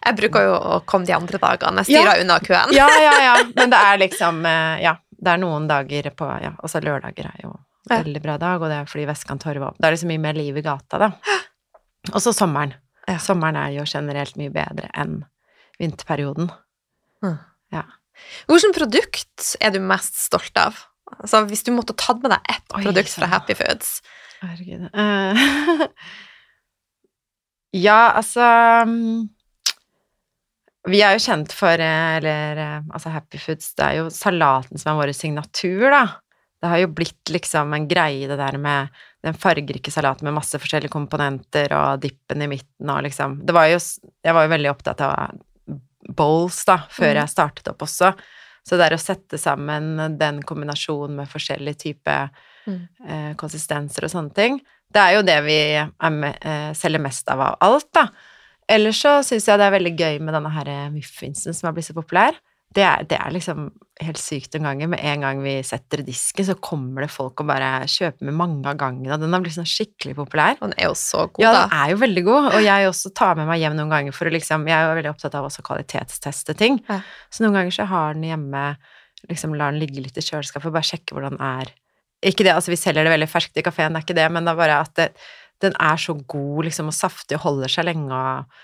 Jeg 0.00 0.16
bruker 0.16 0.44
jo 0.46 0.52
å 0.56 0.76
komme 0.88 1.04
de 1.08 1.12
andre 1.16 1.38
dagene. 1.40 1.82
Jeg 1.84 2.00
styrer 2.00 2.22
unna 2.24 2.38
køen. 2.44 2.72
Ja, 2.76 2.86
ja, 3.00 3.14
ja. 3.24 3.34
Men 3.58 3.72
det 3.72 3.80
er 3.80 3.98
liksom 4.04 4.44
eh, 4.48 4.82
Ja. 4.84 4.96
Det 5.20 5.34
er 5.34 5.40
noen 5.42 5.66
dager 5.68 6.06
på 6.16 6.28
Ja, 6.40 6.54
også 6.64 6.80
lørdager 6.80 7.26
er 7.28 7.42
jo 7.44 7.50
Ja. 7.90 7.98
veldig 8.02 8.20
bra 8.24 8.36
dag, 8.40 8.60
og 8.62 8.68
det 8.70 8.76
er 8.78 8.86
fordi 8.88 9.04
Vestkanttorvet 9.08 9.60
var 9.60 9.72
opp. 9.72 9.78
Det 9.80 9.88
er 9.88 9.92
liksom 9.96 10.08
mye 10.12 10.22
mer 10.22 10.36
liv 10.38 10.56
i 10.56 10.62
gata, 10.64 10.98
da. 11.00 11.10
Og 12.14 12.20
så 12.24 12.32
sommeren. 12.32 12.72
Ja. 13.08 13.18
Sommeren 13.20 13.56
er 13.60 13.72
jo 13.74 13.84
generelt 13.88 14.36
mye 14.40 14.52
bedre 14.54 14.88
enn 14.96 15.22
vinterperioden. 15.80 16.48
Hvilket 18.48 18.74
produkt 18.76 19.50
er 19.64 19.72
du 19.72 19.80
mest 19.80 20.16
stolt 20.20 20.56
av? 20.60 20.76
Altså, 21.18 21.42
hvis 21.50 21.64
du 21.66 21.72
måtte 21.74 21.96
tatt 21.98 22.22
med 22.22 22.32
deg 22.34 22.54
ett 22.54 22.76
Oi, 22.76 22.84
produkt 22.86 23.12
fra. 23.16 23.28
Happy 23.32 23.56
Foods. 23.58 23.98
Herregud. 24.40 24.86
Uh, 24.94 25.84
ja, 27.86 27.98
altså 28.16 28.46
mm, 28.88 29.28
Vi 30.88 31.02
er 31.04 31.12
jo 31.12 31.20
kjent 31.26 31.52
for 31.52 31.82
eh, 31.84 32.14
Eller 32.16 32.62
eh, 32.62 32.78
altså 32.88 33.12
Happy 33.12 33.40
Foods, 33.42 33.74
det 33.76 33.84
er 33.84 33.98
jo 33.98 34.08
salaten 34.14 34.80
som 34.80 34.94
er 34.94 35.02
vår 35.02 35.12
signatur, 35.16 35.90
da. 35.92 36.04
Det 36.60 36.68
har 36.68 36.80
jo 36.82 36.90
blitt 36.92 37.32
liksom 37.32 37.72
en 37.72 37.86
greie, 37.88 38.28
det 38.28 38.36
der 38.36 38.56
med 38.60 38.96
den 39.24 39.36
fargerike 39.36 39.92
salaten 39.92 40.28
med 40.28 40.36
masse 40.36 40.56
forskjellige 40.60 40.92
komponenter 40.92 41.72
og 41.76 42.02
dippen 42.02 42.44
i 42.44 42.48
midten 42.48 42.92
og 42.92 43.04
liksom 43.04 43.42
Det 43.44 43.56
var 43.56 43.68
jo 43.72 43.78
Jeg 43.80 44.36
var 44.36 44.46
jo 44.46 44.54
veldig 44.56 44.72
opptatt 44.72 45.04
av 45.04 45.38
bowls, 46.16 46.64
da, 46.64 46.80
før 46.90 47.12
mm. 47.12 47.18
jeg 47.20 47.32
startet 47.32 47.68
opp 47.70 47.84
også. 47.84 48.14
Så 48.66 48.76
det 48.76 48.86
er 48.90 48.96
å 48.96 49.00
sette 49.00 49.38
sammen 49.40 50.16
den 50.20 50.42
kombinasjonen 50.46 51.16
med 51.22 51.30
forskjellige 51.32 51.84
typer 51.86 52.30
Mm. 52.68 52.88
eh, 53.08 53.34
konsistenser 53.40 54.04
og 54.04 54.10
sånne 54.12 54.34
ting. 54.36 54.60
Det 54.92 55.00
er 55.00 55.14
jo 55.16 55.22
det 55.22 55.38
vi 55.46 55.56
med, 56.12 56.36
eh, 56.44 56.72
selger 56.76 57.00
mest 57.00 57.28
av 57.32 57.40
av 57.40 57.56
alt, 57.60 57.86
da. 57.92 58.08
Ellers 58.68 59.00
så 59.00 59.22
syns 59.24 59.46
jeg 59.48 59.58
det 59.58 59.64
er 59.66 59.78
veldig 59.78 59.96
gøy 59.96 60.20
med 60.20 60.34
denne 60.34 60.50
her 60.52 60.68
eh, 60.68 60.90
muffinsen 60.90 61.54
som 61.56 61.66
har 61.68 61.72
blitt 61.72 61.86
så 61.88 61.94
populær. 61.96 62.36
Det 62.70 62.82
er, 62.86 63.06
det 63.10 63.16
er 63.18 63.32
liksom 63.34 63.64
helt 64.00 64.20
sykt 64.20 64.54
noen 64.54 64.68
ganger. 64.68 64.90
Med 64.92 65.02
en 65.10 65.24
gang 65.24 65.40
vi 65.42 65.56
setter 65.66 66.04
disken, 66.06 66.46
så 66.46 66.54
kommer 66.62 67.04
det 67.04 67.10
folk 67.10 67.42
og 67.42 67.48
bare 67.48 67.70
kjøper 67.90 68.28
med 68.28 68.36
mange 68.38 68.62
av 68.70 68.78
gangen, 68.78 69.10
og 69.10 69.18
den 69.22 69.34
har 69.34 69.42
blitt 69.42 69.56
sånn 69.56 69.68
skikkelig 69.68 70.14
populær. 70.20 70.54
Og 70.60 70.68
den 70.68 70.76
er 70.78 70.88
jo 70.88 70.94
så 70.98 71.24
god, 71.26 71.40
da. 71.40 71.42
Ja, 71.42 71.52
den 71.56 71.74
er 71.80 71.92
jo 71.92 71.98
veldig 72.04 72.24
god, 72.28 72.48
og 72.52 72.64
jeg 72.68 72.92
også 72.92 73.12
tar 73.18 73.40
med 73.40 73.50
meg 73.50 73.64
hjem 73.64 73.76
noen 73.78 73.92
ganger 73.92 74.16
for 74.16 74.30
å 74.30 74.34
liksom 74.34 74.68
Jeg 74.70 74.76
er 74.76 74.86
jo 74.86 74.96
veldig 75.00 75.12
opptatt 75.12 75.36
av 75.38 75.50
også 75.50 75.64
å 75.64 75.68
kvalitetsteste 75.70 76.56
ting. 76.62 76.80
Ja. 76.86 77.00
Så 77.32 77.44
noen 77.44 77.58
ganger 77.58 77.76
så 77.80 77.90
har 77.90 78.16
den 78.18 78.30
hjemme 78.30 78.64
Liksom 79.28 79.52
lar 79.52 79.74
den 79.74 79.82
ligge 79.82 80.00
litt 80.00 80.16
i 80.16 80.22
kjøleskapet 80.24 80.70
og 80.70 80.72
bare 80.78 80.88
sjekke 80.88 81.12
hvordan 81.12 81.34
den 81.34 81.42
er. 81.44 81.70
Ikke 82.24 82.44
det, 82.46 82.54
altså 82.54 82.72
vi 82.72 82.78
selger 82.80 83.04
det 83.04 83.12
veldig 83.12 83.28
ferskt 83.28 83.58
i 83.60 83.64
kafeen, 83.66 83.92
det 83.92 84.00
er 84.00 84.06
ikke 84.06 84.16
det, 84.16 84.24
men 84.32 84.46
det 84.46 84.54
er 84.54 84.60
bare 84.62 84.78
at 84.80 84.94
det, 84.96 85.06
den 85.60 85.76
er 85.76 86.00
så 86.00 86.14
god 86.16 86.64
liksom 86.64 86.88
og 86.88 86.96
saftig 86.96 87.36
og 87.36 87.44
holder 87.44 87.72
seg 87.72 87.84
lenge 87.90 88.16
og 88.16 88.62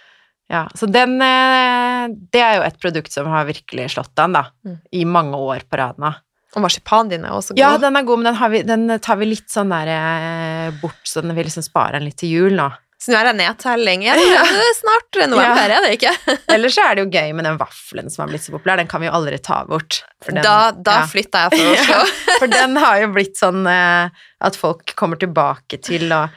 Ja, 0.53 0.67
så 0.79 0.87
den 0.87 1.17
eh, 1.23 2.07
Det 2.31 2.39
er 2.43 2.61
jo 2.61 2.67
et 2.69 2.79
produkt 2.79 3.11
som 3.11 3.27
har 3.33 3.49
virkelig 3.49 3.91
slått 3.97 4.19
an, 4.23 4.37
da. 4.39 4.45
Mm. 4.67 4.79
I 4.95 5.05
mange 5.11 5.41
år 5.43 5.67
på 5.67 5.81
rad 5.81 5.99
nå. 6.03 6.13
Og 6.57 6.63
marsipanen 6.65 7.11
din 7.13 7.27
er 7.27 7.35
også 7.37 7.53
god. 7.53 7.61
Ja, 7.61 7.75
den 7.81 7.99
er 7.99 8.07
god, 8.07 8.23
men 8.23 8.31
den, 8.31 8.39
har 8.41 8.53
vi, 8.53 8.63
den 8.65 8.89
tar 9.05 9.19
vi 9.21 9.29
litt 9.29 9.51
sånn 9.53 9.75
der 9.75 9.91
eh, 9.93 10.69
bort, 10.81 11.03
så 11.05 11.21
den 11.25 11.35
vil 11.37 11.49
liksom 11.51 11.67
spare 11.67 11.99
den 11.99 12.07
litt 12.09 12.21
til 12.23 12.33
jul 12.33 12.57
nå. 12.57 12.71
Så 12.97 13.13
nå 13.13 13.19
er 13.19 13.29
det 13.29 13.35
nedtelling. 13.43 14.05
Ja, 14.07 14.15
det 14.17 14.63
er 14.65 14.77
snart 14.79 15.19
november, 15.29 15.75
er 15.77 15.85
det 15.85 15.97
ikke? 15.99 16.15
Ellers 16.55 16.79
så 16.79 16.87
er 16.87 16.97
det 16.97 17.05
jo 17.05 17.11
gøy 17.13 17.35
med 17.37 17.45
den 17.49 17.59
vaffelen 17.61 18.09
som 18.13 18.25
har 18.25 18.33
blitt 18.33 18.47
så 18.47 18.55
populær. 18.55 18.81
Den 18.81 18.89
kan 18.89 19.03
vi 19.05 19.11
jo 19.11 19.15
aldri 19.19 19.39
ta 19.43 19.61
bort. 19.69 20.01
Den, 20.25 20.41
da 20.47 20.73
da 20.73 21.03
ja, 21.03 21.11
flytter 21.11 21.47
jeg 21.47 21.61
fra 21.61 21.73
Oslo. 21.77 22.37
for 22.39 22.55
den 22.55 22.81
har 22.81 23.03
jo 23.05 23.13
blitt 23.19 23.37
sånn 23.37 23.69
eh, 23.69 24.25
at 24.49 24.57
folk 24.57 24.97
kommer 24.97 25.21
tilbake 25.21 25.83
til, 25.85 26.09
og 26.15 26.33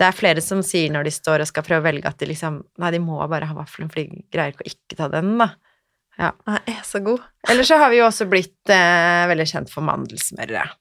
det 0.00 0.06
er 0.08 0.16
flere 0.16 0.42
som 0.42 0.62
sier 0.66 0.90
når 0.92 1.06
de 1.06 1.12
står 1.14 1.44
og 1.44 1.50
skal 1.50 1.64
prøve 1.66 1.84
å 1.84 1.86
velge, 1.86 2.10
at 2.10 2.18
de 2.18 2.28
liksom 2.30 2.62
Nei, 2.82 2.90
de 2.94 3.00
må 3.02 3.20
bare 3.30 3.46
ha 3.46 3.56
vaffelen, 3.56 3.90
for 3.92 4.02
de 4.02 4.24
greier 4.32 4.54
ikke 4.54 4.66
å 4.66 4.70
ikke 4.72 4.98
ta 4.98 5.10
den, 5.12 5.36
da. 5.38 5.52
Ja. 6.18 6.30
Den 6.46 6.74
er 6.76 6.82
så 6.86 7.00
god. 7.02 7.22
Ellers 7.50 7.70
så 7.70 7.78
har 7.80 7.90
vi 7.90 7.98
jo 7.98 8.06
også 8.06 8.26
blitt 8.30 8.70
eh, 8.70 9.24
veldig 9.30 9.46
kjent 9.50 9.70
for 9.72 9.86
mandelsmøret. 9.86 10.74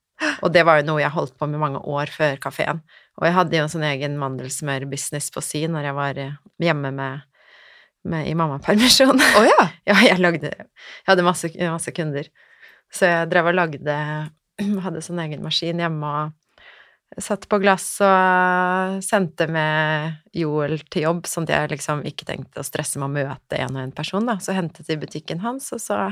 Og 0.46 0.54
det 0.54 0.64
var 0.66 0.80
jo 0.80 0.88
noe 0.88 1.02
jeg 1.02 1.14
holdt 1.14 1.36
på 1.40 1.48
med 1.50 1.62
mange 1.62 1.82
år 1.90 2.12
før 2.14 2.38
kafeen. 2.42 2.84
Og 3.20 3.28
jeg 3.28 3.36
hadde 3.36 3.58
jo 3.58 3.66
en 3.66 3.72
sånn 3.74 3.86
egen 3.88 4.18
mandelsmørbusiness 4.22 5.32
på 5.34 5.44
si 5.44 5.66
når 5.70 5.90
jeg 5.90 5.98
var 5.98 6.22
eh, 6.22 6.38
hjemme 6.64 6.94
med, 6.96 7.26
med, 8.10 8.30
i 8.30 8.36
mammapermisjon. 8.38 9.20
Å 9.20 9.44
ja. 9.48 9.68
Ja, 9.90 9.98
jeg 10.00 10.22
lagde 10.24 10.54
Jeg 10.54 11.10
hadde 11.10 11.26
masse, 11.26 11.50
masse 11.60 11.92
kunder. 11.96 12.30
Så 12.94 13.10
jeg 13.10 13.30
drev 13.34 13.50
og 13.52 13.58
lagde 13.58 13.98
Hadde 14.86 15.02
sånn 15.04 15.20
egen 15.24 15.42
maskin 15.44 15.82
hjemme 15.82 16.08
og 16.08 16.38
satt 17.22 17.46
på 17.50 17.60
glass 17.62 17.88
og 18.04 19.04
sendte 19.06 19.48
med 19.52 20.16
Joel 20.34 20.80
til 20.92 21.06
jobb, 21.06 21.28
sånn 21.30 21.46
at 21.48 21.54
jeg 21.54 21.72
liksom 21.76 22.02
ikke 22.10 22.26
tenkte 22.30 22.64
å 22.64 22.66
stresse 22.66 23.02
med 23.02 23.10
å 23.10 23.14
møte 23.14 23.60
en 23.60 23.76
og 23.78 23.84
en 23.84 23.96
person, 23.96 24.26
da. 24.30 24.40
Så 24.42 24.56
hentet 24.58 24.90
de 24.90 24.98
butikken 25.02 25.44
hans, 25.46 25.72
og 25.76 25.84
så. 25.84 26.06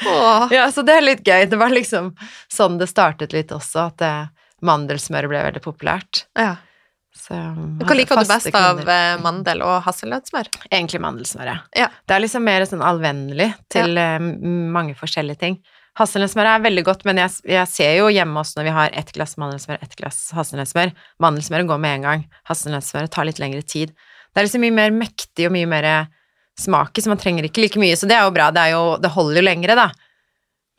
Ja, 0.00 0.64
så 0.72 0.80
det 0.80 0.94
er 0.96 1.02
litt 1.04 1.26
gøy. 1.28 1.44
Det 1.50 1.58
var 1.60 1.68
liksom 1.74 2.14
sånn 2.48 2.78
det 2.80 2.86
startet 2.88 3.34
litt 3.36 3.50
også, 3.52 3.90
at 3.90 3.98
det, 4.00 4.12
mandelsmør 4.64 5.28
ble 5.30 5.42
veldig 5.46 5.62
populært. 5.64 6.24
Ja. 6.38 6.54
Så, 7.16 7.34
Hva 7.34 7.96
liker 7.96 8.22
du 8.22 8.30
best 8.30 8.48
kunder. 8.54 8.86
av 8.88 9.20
mandel 9.24 9.64
og 9.66 9.82
hasselnøttsmør? 9.84 10.48
Egentlig 10.70 11.02
mandelsmøret. 11.04 11.68
Ja. 11.76 11.90
Det 12.06 12.16
er 12.16 12.24
liksom 12.24 12.46
mer 12.46 12.64
sånn 12.68 12.84
allvennlig 12.86 13.50
til 13.72 13.98
ja. 13.98 14.16
mange 14.20 14.96
forskjellige 14.98 15.42
ting. 15.42 15.60
Hasselnøttsmør 16.00 16.48
er 16.48 16.62
veldig 16.64 16.84
godt, 16.86 17.02
men 17.04 17.20
jeg, 17.20 17.34
jeg 17.52 17.68
ser 17.68 17.90
jo 17.98 18.06
hjemme 18.08 18.40
hos 18.40 18.54
når 18.56 18.66
vi 18.66 18.76
har 18.76 18.94
ett 18.96 19.10
glass 19.12 19.36
mandelsmør, 19.40 19.82
ett 19.84 19.96
glass 19.98 20.20
hasselnøttsmør. 20.36 20.94
Mandelsmøret 21.20 21.68
går 21.68 21.82
med 21.82 21.98
en 21.98 22.06
gang. 22.06 22.22
Hasselnøttsmøret 22.48 23.12
tar 23.12 23.28
litt 23.28 23.42
lengre 23.42 23.60
tid. 23.60 23.92
Det 24.30 24.40
er 24.40 24.46
liksom 24.46 24.64
mye 24.64 24.76
mer 24.76 24.94
mektig 24.94 25.48
og 25.48 25.52
mye 25.52 25.68
mer 25.68 25.90
smak 26.60 26.96
så 27.00 27.12
man 27.12 27.20
trenger 27.20 27.46
ikke 27.48 27.64
like 27.64 27.82
mye. 27.82 27.98
Så 27.98 28.08
det 28.08 28.16
er 28.16 28.24
jo 28.24 28.32
bra. 28.34 28.48
Det, 28.54 28.64
jo, 28.72 28.84
det 29.02 29.12
holder 29.12 29.40
jo 29.40 29.44
lengre, 29.44 29.76
da. 29.78 29.90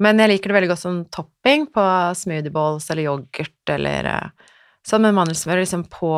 Men 0.01 0.21
jeg 0.21 0.33
liker 0.33 0.49
det 0.49 0.57
veldig 0.57 0.71
godt 0.71 0.81
som 0.81 1.01
topping 1.13 1.67
på 1.73 1.85
smoothie 2.17 2.53
balls 2.53 2.89
eller 2.89 3.05
yoghurt 3.05 3.73
eller 3.75 4.09
eh, 4.09 4.53
sånn 4.87 5.05
med 5.05 5.13
mandelsmør 5.19 5.61
liksom 5.61 5.85
på 5.93 6.15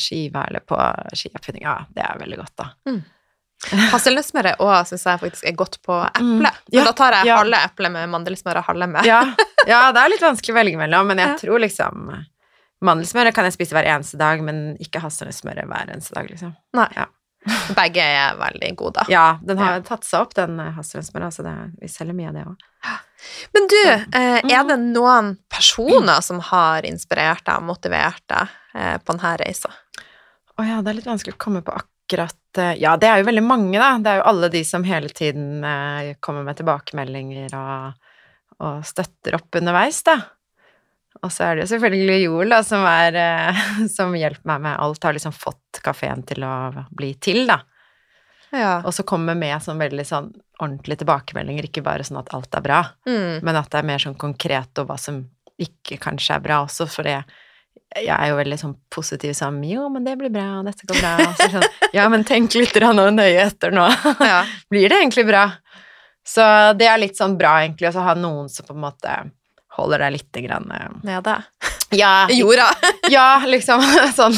skiva 0.00 0.46
eller 0.48 0.64
på 0.64 0.78
skiapudding. 1.12 1.66
Ja, 1.66 1.82
det 1.92 2.06
er 2.06 2.22
veldig 2.22 2.40
godt, 2.40 2.54
da. 2.62 2.70
Hasselnøttsmøret 3.92 4.60
òg 4.64 4.86
syns 4.88 5.04
jeg 5.04 5.20
faktisk 5.20 5.44
er 5.50 5.56
godt 5.58 5.78
på 5.84 5.98
eple. 6.06 6.24
Mm. 6.24 6.42
Men 6.46 6.52
Ja, 6.72 6.84
da 6.88 6.92
tar 6.96 7.12
jeg 7.18 7.28
ja. 7.28 7.36
halve 7.42 7.60
eple 7.66 7.90
med 7.92 8.08
mandelsmør 8.14 8.60
og 8.62 8.68
halve 8.70 8.86
med. 8.88 9.04
Ja, 9.08 9.20
ja, 9.68 9.80
det 9.92 10.00
er 10.04 10.12
litt 10.14 10.24
vanskelig 10.24 10.54
å 10.54 10.58
velge 10.62 10.80
mellom, 10.80 11.06
men 11.12 11.18
jeg 11.22 11.38
tror 11.44 11.60
liksom 11.62 12.10
Mandelsmøret 12.80 13.34
kan 13.36 13.44
jeg 13.44 13.52
spise 13.58 13.74
hver 13.76 13.84
eneste 13.92 14.16
dag, 14.16 14.40
men 14.40 14.76
ikke 14.80 15.02
hasselnøttsmøret 15.04 15.66
hver 15.68 15.90
eneste 15.92 16.14
dag, 16.16 16.30
liksom. 16.32 16.54
Nei. 16.78 16.86
Ja. 16.96 17.04
Begge 17.76 18.00
er 18.04 18.38
veldig 18.40 18.70
gode, 18.80 19.02
da. 19.02 19.04
Ja, 19.12 19.24
den 19.44 19.60
har 19.60 19.82
tatt 19.84 20.04
seg 20.08 20.22
opp, 20.24 20.32
den 20.36 20.56
hasselnøttsmøret. 20.60 21.26
Altså 21.28 21.42
så 21.42 21.48
det, 21.50 21.52
vi 21.82 21.90
selger 21.92 22.16
mye 22.16 22.30
av 22.32 22.38
det 22.38 22.46
òg. 22.48 22.64
Men 23.52 23.68
du, 23.68 23.76
eh, 23.84 24.40
er 24.40 24.64
det 24.64 24.78
Mm. 24.80 24.86
noen 24.96 25.30
personer 25.52 26.24
som 26.24 26.40
har 26.48 26.88
inspirert 26.88 27.44
deg 27.44 27.60
og 27.60 27.68
motivert 27.68 28.24
deg 28.32 28.48
eh, 28.74 28.96
på 28.96 29.12
denne 29.12 29.36
reisa? 29.44 29.68
Å 30.56 30.64
ja, 30.64 30.80
det 30.80 30.94
er 30.94 30.98
litt 31.02 31.08
vanskelig 31.12 31.36
å 31.36 31.40
komme 31.44 31.60
på 31.64 31.76
akkurat 31.76 32.39
eh, 32.58 32.74
Ja, 32.80 32.96
det 32.96 33.08
er 33.08 33.20
jo 33.20 33.28
veldig 33.28 33.44
mange, 33.46 33.78
da. 33.78 33.92
Det 33.98 34.10
er 34.10 34.20
jo 34.20 34.28
alle 34.32 34.48
de 34.52 34.64
som 34.64 34.84
hele 34.84 35.08
tiden 35.08 35.64
eh, 35.64 36.14
kommer 36.20 36.42
med 36.46 36.56
tilbakemeldinger 36.58 37.54
og, 37.54 38.12
og 38.60 38.84
støtter 38.84 39.36
opp 39.38 39.54
underveis, 39.60 40.02
da. 40.06 40.18
Og 41.22 41.32
så 41.34 41.44
er 41.44 41.56
det 41.58 41.64
jo 41.66 41.72
selvfølgelig 41.74 42.20
Joel, 42.24 42.54
da, 42.54 42.62
som, 42.64 42.84
er, 42.86 43.16
eh, 43.18 43.64
som 43.96 44.14
hjelper 44.16 44.46
meg 44.52 44.62
med 44.68 44.78
alt. 44.78 45.04
Har 45.04 45.16
liksom 45.16 45.34
fått 45.36 45.82
kafeen 45.84 46.22
til 46.28 46.44
å 46.46 46.54
bli 46.90 47.14
til, 47.22 47.44
da. 47.50 47.60
Ja. 48.50 48.80
Og 48.82 48.94
så 48.96 49.04
kommer 49.06 49.36
med 49.38 49.62
sånn 49.62 49.78
veldig 49.78 50.06
sånn 50.08 50.32
ordentlige 50.60 51.04
tilbakemeldinger, 51.04 51.68
ikke 51.68 51.84
bare 51.86 52.02
sånn 52.06 52.18
at 52.20 52.32
alt 52.34 52.54
er 52.58 52.64
bra, 52.64 52.80
Mm. 53.06 53.42
men 53.46 53.56
at 53.56 53.70
det 53.70 53.78
er 53.78 53.86
mer 53.86 54.02
sånn 54.02 54.18
konkret 54.18 54.76
og 54.82 54.88
hva 54.90 54.96
som 54.98 55.22
ikke 55.60 55.98
kanskje 56.02 56.34
er 56.34 56.42
bra 56.44 56.58
også, 56.64 56.88
for 56.90 57.06
det 57.06 57.20
jeg 57.96 58.14
er 58.14 58.28
jo 58.30 58.36
veldig 58.38 58.58
sånn 58.60 58.74
positiv 58.92 59.32
sånn 59.34 59.58
Jo, 59.66 59.88
men 59.90 60.04
det 60.06 60.16
blir 60.20 60.30
bra, 60.30 60.60
og 60.60 60.68
dette 60.68 60.86
går 60.86 61.00
bra. 61.00 61.32
Så 61.38 61.48
sånn, 61.56 61.66
ja, 61.96 62.06
men 62.12 62.24
tenk 62.24 62.54
litt 62.54 62.76
nøye 62.76 63.42
etter 63.46 63.74
nå. 63.74 63.88
ja. 64.32 64.44
Blir 64.70 64.88
det 64.88 65.00
egentlig 65.00 65.26
bra? 65.26 65.48
Så 66.26 66.42
det 66.78 66.86
er 66.86 67.00
litt 67.02 67.18
sånn 67.18 67.36
bra, 67.40 67.56
egentlig, 67.64 67.90
å 67.90 68.04
ha 68.06 68.14
noen 68.14 68.48
som 68.52 68.66
på 68.68 68.76
en 68.76 68.84
måte 68.84 69.14
holder 69.76 70.04
deg 70.04 70.12
lite 70.18 70.42
grann 70.44 70.70
eh, 70.74 70.90
Nede. 71.06 71.36
Ja, 71.90 72.26
I 72.30 72.38
jorda. 72.40 72.68
ja, 73.10 73.42
liksom 73.46 73.82
sånn 74.18 74.36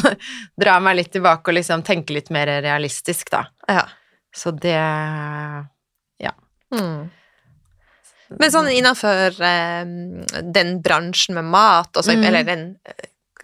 Dra 0.57 0.79
meg 0.81 0.97
litt 1.01 1.11
tilbake 1.13 1.51
og 1.51 1.57
liksom 1.59 1.83
tenke 1.85 2.13
litt 2.15 2.31
mer 2.33 2.49
realistisk, 2.63 3.29
da. 3.33 3.45
Ja. 3.69 3.85
Så 4.33 4.49
det 4.57 4.79
Mm. 6.73 7.09
Men 8.39 8.51
sånn 8.51 8.69
innenfor 8.73 9.35
eh, 9.45 9.83
den 10.55 10.79
bransjen 10.81 11.35
med 11.37 11.45
mat, 11.53 11.91
også, 11.93 12.15
Mm. 12.15 12.23
eller 12.25 12.43
den 12.47 12.63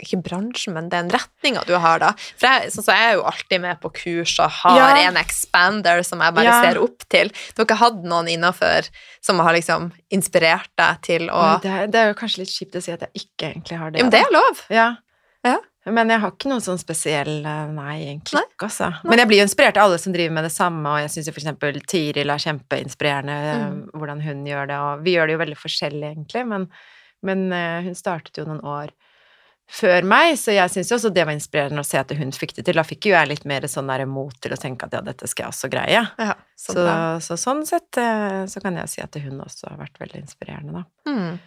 ikke 0.04 0.22
bransjen, 0.24 0.74
men 0.74 0.90
den 0.90 1.10
retninga 1.14 1.66
du 1.68 1.74
har, 1.78 2.00
da. 2.00 2.14
For 2.40 2.48
jeg, 2.48 2.72
så, 2.74 2.84
så 2.86 2.96
jeg 2.96 3.10
er 3.12 3.18
jo 3.20 3.24
alltid 3.30 3.62
med 3.62 3.80
på 3.84 3.92
kurs 3.94 4.38
og 4.40 4.50
har 4.62 4.78
Ja. 4.80 5.08
en 5.10 5.18
expander 5.22 6.04
som 6.08 6.20
jeg 6.24 6.34
bare 6.36 6.46
Ja. 6.46 6.62
ser 6.64 6.82
opp 6.82 7.04
til. 7.10 7.30
Du 7.54 7.62
har 7.62 7.66
ikke 7.68 7.80
hatt 7.84 8.04
noen 8.04 8.28
innenfor 8.32 8.90
som 9.22 9.40
har 9.40 9.54
liksom 9.54 9.92
inspirert 10.12 10.70
deg 10.78 11.02
til 11.04 11.30
å 11.30 11.62
det, 11.62 11.70
er, 11.72 11.88
det 11.88 12.00
er 12.00 12.08
jo 12.14 12.20
kanskje 12.20 12.44
litt 12.46 12.54
kjipt 12.56 12.76
å 12.80 12.82
si 12.84 12.92
at 12.96 13.02
jeg 13.08 13.26
ikke 13.26 13.52
egentlig 13.54 13.78
har 13.80 13.92
det. 13.92 14.02
Men 14.04 14.10
det 14.16 14.22
er 14.26 14.32
lov. 14.34 14.64
Ja. 14.70 14.96
Ja. 15.46 15.58
Men 15.90 16.10
jeg 16.12 16.20
har 16.20 16.32
ikke 16.36 16.50
noen 16.52 16.62
sånn 16.62 16.78
spesiell 16.78 17.46
eh, 17.48 17.68
Nei, 17.72 17.94
egentlig 18.12 18.42
ikke, 18.44 18.68
altså. 18.68 18.90
Men 19.08 19.18
jeg 19.24 19.28
blir 19.30 19.40
jo 19.40 19.46
inspirert 19.48 19.78
av 19.80 19.88
alle 19.88 19.98
som 19.98 20.14
driver 20.14 20.34
med 20.36 20.44
det 20.44 20.52
samme, 20.52 20.84
og 20.92 21.00
jeg 21.00 21.10
syns 21.14 21.30
jo 21.30 21.34
for 21.34 21.40
eksempel 21.42 21.80
Tiril 21.88 22.30
er 22.30 22.44
kjempeinspirerende, 22.44 23.38
eh, 23.54 23.64
Mm. 23.70 23.90
hvordan 23.96 24.22
hun 24.22 24.46
gjør 24.46 24.68
det, 24.68 24.78
og 24.78 25.04
vi 25.04 25.14
gjør 25.16 25.28
det 25.28 25.34
jo 25.38 25.42
veldig 25.46 25.58
forskjellig, 25.58 26.12
egentlig, 26.12 26.44
men, 26.48 26.68
men 27.24 27.52
eh, 27.56 27.82
hun 27.88 27.96
startet 27.96 28.38
jo 28.38 28.46
noen 28.46 28.62
år 28.64 28.92
før 29.70 30.08
meg, 30.10 30.34
så 30.42 30.56
jeg 30.56 30.74
syns 30.74 30.90
jo 30.92 30.98
også 30.98 31.12
det 31.14 31.26
var 31.28 31.36
inspirerende 31.38 31.84
å 31.84 31.88
se 31.88 32.00
at 32.02 32.12
hun 32.18 32.34
fikk 32.36 32.56
det 32.58 32.66
til. 32.68 32.80
Da 32.80 32.86
fikk 32.88 33.10
jo 33.10 33.16
jeg 33.16 33.30
litt 33.30 33.46
mer 33.50 33.68
sånn 33.70 33.92
der 33.92 34.06
mot 34.10 34.34
til 34.42 34.56
å 34.56 34.60
tenke 34.60 34.90
at 34.90 34.98
ja, 34.98 35.04
dette 35.06 35.30
skal 35.30 35.48
jeg 35.48 35.54
også 35.54 35.72
greie. 35.72 36.04
Ja, 36.18 36.36
så 36.58 36.76
Så, 36.76 36.90
så 37.28 37.40
sånn 37.40 37.64
sett 37.70 38.02
eh, 38.02 38.44
så 38.50 38.64
kan 38.64 38.80
jeg 38.82 38.92
si 38.92 39.04
at 39.06 39.16
hun 39.22 39.40
også 39.46 39.70
har 39.72 39.80
vært 39.84 40.02
veldig 40.02 40.24
inspirerende, 40.24 40.82
da. 40.82 41.12
Mm. 41.12 41.40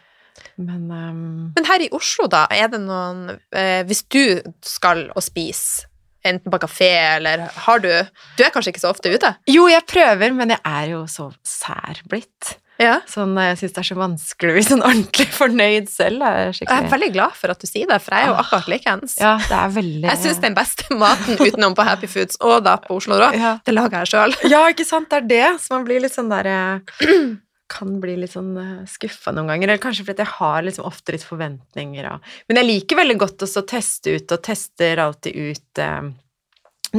Men 0.56 0.84
um... 0.90 1.24
Men 1.56 1.68
her 1.68 1.84
i 1.84 1.90
Oslo, 1.92 2.28
da, 2.30 2.46
er 2.48 2.70
det 2.72 2.80
noen 2.80 3.34
eh, 3.52 3.82
Hvis 3.84 4.00
du 4.08 4.40
skal 4.64 5.10
og 5.12 5.20
spise, 5.24 5.90
enten 6.24 6.54
på 6.54 6.60
kafé 6.62 6.88
eller 7.18 7.44
har 7.66 7.82
du 7.82 7.90
Du 8.38 8.44
er 8.44 8.52
kanskje 8.54 8.72
ikke 8.72 8.84
så 8.84 8.92
ofte 8.94 9.12
ute? 9.12 9.34
Jo, 9.50 9.66
jeg 9.68 9.84
prøver, 9.90 10.32
men 10.36 10.54
jeg 10.54 10.62
er 10.64 10.92
jo 10.94 11.04
så 11.10 11.28
sær 11.44 12.00
blitt. 12.08 12.56
Ja. 12.82 12.96
Sånn, 13.06 13.32
jeg 13.38 13.58
syns 13.60 13.74
det 13.76 13.80
er 13.84 13.88
så 13.88 13.96
vanskelig 14.00 14.50
å 14.52 14.56
bli 14.58 14.64
sånn 14.66 14.82
ordentlig 14.82 15.28
fornøyd 15.40 15.88
selv. 15.92 16.24
Er 16.26 16.50
Jeg 16.58 16.68
er 16.68 16.88
veldig 16.90 17.10
glad 17.14 17.36
for 17.38 17.54
at 17.54 17.62
du 17.62 17.68
sier 17.70 17.86
det, 17.90 18.00
for 18.02 18.16
jeg 18.18 18.26
er 18.26 18.32
jo 18.32 18.34
Ah. 18.34 18.42
akkurat 18.42 18.68
likeens. 18.72 19.14
Ja, 19.22 19.36
det 19.38 19.58
er 19.60 19.70
veldig 19.78 20.08
Jeg 20.10 20.22
syns 20.24 20.40
den 20.42 20.56
beste 20.58 20.98
maten 20.98 21.38
utenom 21.38 21.76
på 21.78 21.86
Happy 21.86 22.10
Foods 22.10 22.40
og 22.42 22.64
da 22.66 22.76
på 22.82 22.98
Oslo 22.98 23.20
Rå, 23.22 23.30
ja. 23.38 23.54
det 23.64 23.74
lager 23.76 24.02
jeg 24.04 24.12
sjøl. 24.16 24.36
ja, 24.50 24.64
ikke 24.74 24.84
sant, 24.88 25.08
det 25.12 25.22
er 25.22 25.30
det. 25.32 25.46
Så 25.62 25.76
man 25.78 25.86
blir 25.88 26.02
litt 26.04 26.14
sånn 26.16 26.28
der 26.32 26.50
eh, 26.52 27.36
Kan 27.72 27.94
bli 28.02 28.18
litt 28.20 28.34
sånn 28.34 28.50
skuffa 28.90 29.32
noen 29.32 29.48
ganger. 29.48 29.70
Eller 29.70 29.80
kanskje 29.80 30.04
fordi 30.04 30.20
jeg 30.26 30.32
har 30.34 30.58
liksom 30.66 30.84
ofte 30.84 31.14
litt 31.14 31.22
forventninger 31.24 32.04
og 32.10 32.26
Men 32.50 32.58
jeg 32.60 32.68
liker 32.68 32.98
veldig 33.00 33.16
godt 33.22 33.44
også 33.46 33.62
å 33.62 33.68
teste 33.70 34.16
ut, 34.18 34.34
og 34.36 34.42
tester 34.44 35.00
alltid 35.00 35.38
ut 35.38 35.80
eh, 35.80 36.10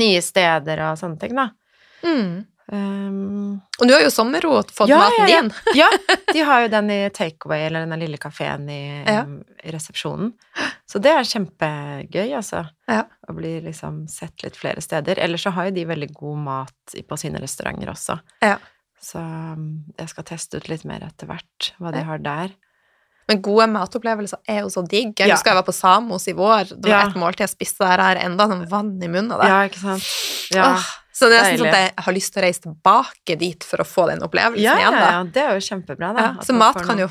nye 0.02 0.22
steder 0.26 0.82
og 0.88 0.98
sånne 0.98 1.20
ting, 1.22 1.36
da. 1.38 1.52
Mm. 2.04 2.42
Um, 2.72 3.60
Og 3.82 3.88
du 3.90 3.94
har 3.94 4.02
jo 4.06 4.10
sommerro 4.14 4.62
fått 4.72 4.88
Ja, 4.90 5.02
maten 5.02 5.28
ja, 5.28 5.36
ja. 5.36 5.42
din. 5.42 5.52
Ja, 5.76 5.90
de 6.34 6.44
har 6.48 6.62
jo 6.64 6.70
den 6.72 6.90
i 6.96 7.00
takeaway, 7.14 7.66
eller 7.68 7.86
den 7.86 8.00
lille 8.00 8.18
kafeen 8.18 8.70
i, 8.72 9.04
Ja. 9.06 9.26
i 9.64 9.72
resepsjonen. 9.76 10.32
Så 10.90 11.02
det 11.04 11.12
er 11.12 11.28
kjempegøy, 11.28 12.32
altså. 12.40 12.64
Ja. 12.88 13.04
Å 13.28 13.36
bli 13.36 13.58
liksom 13.66 14.06
sett 14.12 14.44
litt 14.46 14.56
flere 14.60 14.82
steder. 14.82 15.20
Ellers 15.20 15.44
så 15.44 15.52
har 15.56 15.68
jo 15.70 15.76
de 15.76 15.86
veldig 15.92 16.12
god 16.16 16.38
mat 16.46 16.96
på 17.10 17.18
sine 17.20 17.42
restauranter 17.44 17.92
også. 17.92 18.20
Ja. 18.42 18.58
Så 19.04 19.20
um, 19.20 19.84
jeg 20.00 20.10
skal 20.14 20.24
teste 20.32 20.58
ut 20.62 20.70
litt 20.72 20.86
mer 20.88 21.04
etter 21.04 21.28
hvert, 21.28 21.74
hva 21.84 21.92
de 21.92 22.04
har 22.08 22.22
der. 22.24 22.54
Men 23.28 23.40
gode 23.44 23.68
matopplevelser 23.72 24.40
er 24.52 24.62
jo 24.64 24.72
så 24.72 24.82
digg. 24.88 25.14
Jeg 25.20 25.32
husker 25.32 25.52
jeg 25.54 25.60
var 25.60 25.68
på 25.68 25.76
Samos 25.76 26.26
i 26.28 26.34
vår. 26.36 26.74
Det 26.76 26.88
var 26.92 27.06
Ja. 27.06 27.08
et 27.10 27.16
måltid 27.20 27.44
jeg 27.46 27.54
spiste 27.54 27.84
der. 27.88 28.00
Har 28.04 28.20
enda 28.20 28.48
sånn 28.52 28.66
vann 28.72 28.96
i 29.04 29.08
munnen 29.08 29.32
av 29.36 29.40
det. 29.44 29.48
Ja, 29.52 29.62
ikke 29.68 29.80
sant? 29.84 30.08
Ja. 30.56 30.74
Åh, 30.76 30.90
så 31.14 31.28
det 31.30 31.38
er 31.38 31.44
nesten 31.46 31.60
sånn 31.62 31.70
at 31.70 31.78
jeg 31.80 32.06
har 32.08 32.16
lyst 32.16 32.34
til 32.34 32.42
å 32.42 32.46
reise 32.48 32.64
tilbake 32.66 33.36
dit 33.38 33.64
for 33.70 33.84
å 33.84 33.86
få 33.86 34.08
den 34.10 34.24
opplevelsen 34.26 34.64
Ja, 34.64 34.74
ja, 34.82 34.88
igjen. 34.90 34.98
da. 35.00 35.12
ja, 35.14 35.24
det 35.36 35.44
er 35.44 35.60
jo 35.60 35.66
kjempebra, 35.68 36.10
da. 36.18 36.26
Ja, 36.26 36.46
så 36.48 36.56
mat 36.58 36.80
kan 36.88 36.98
jo 37.04 37.10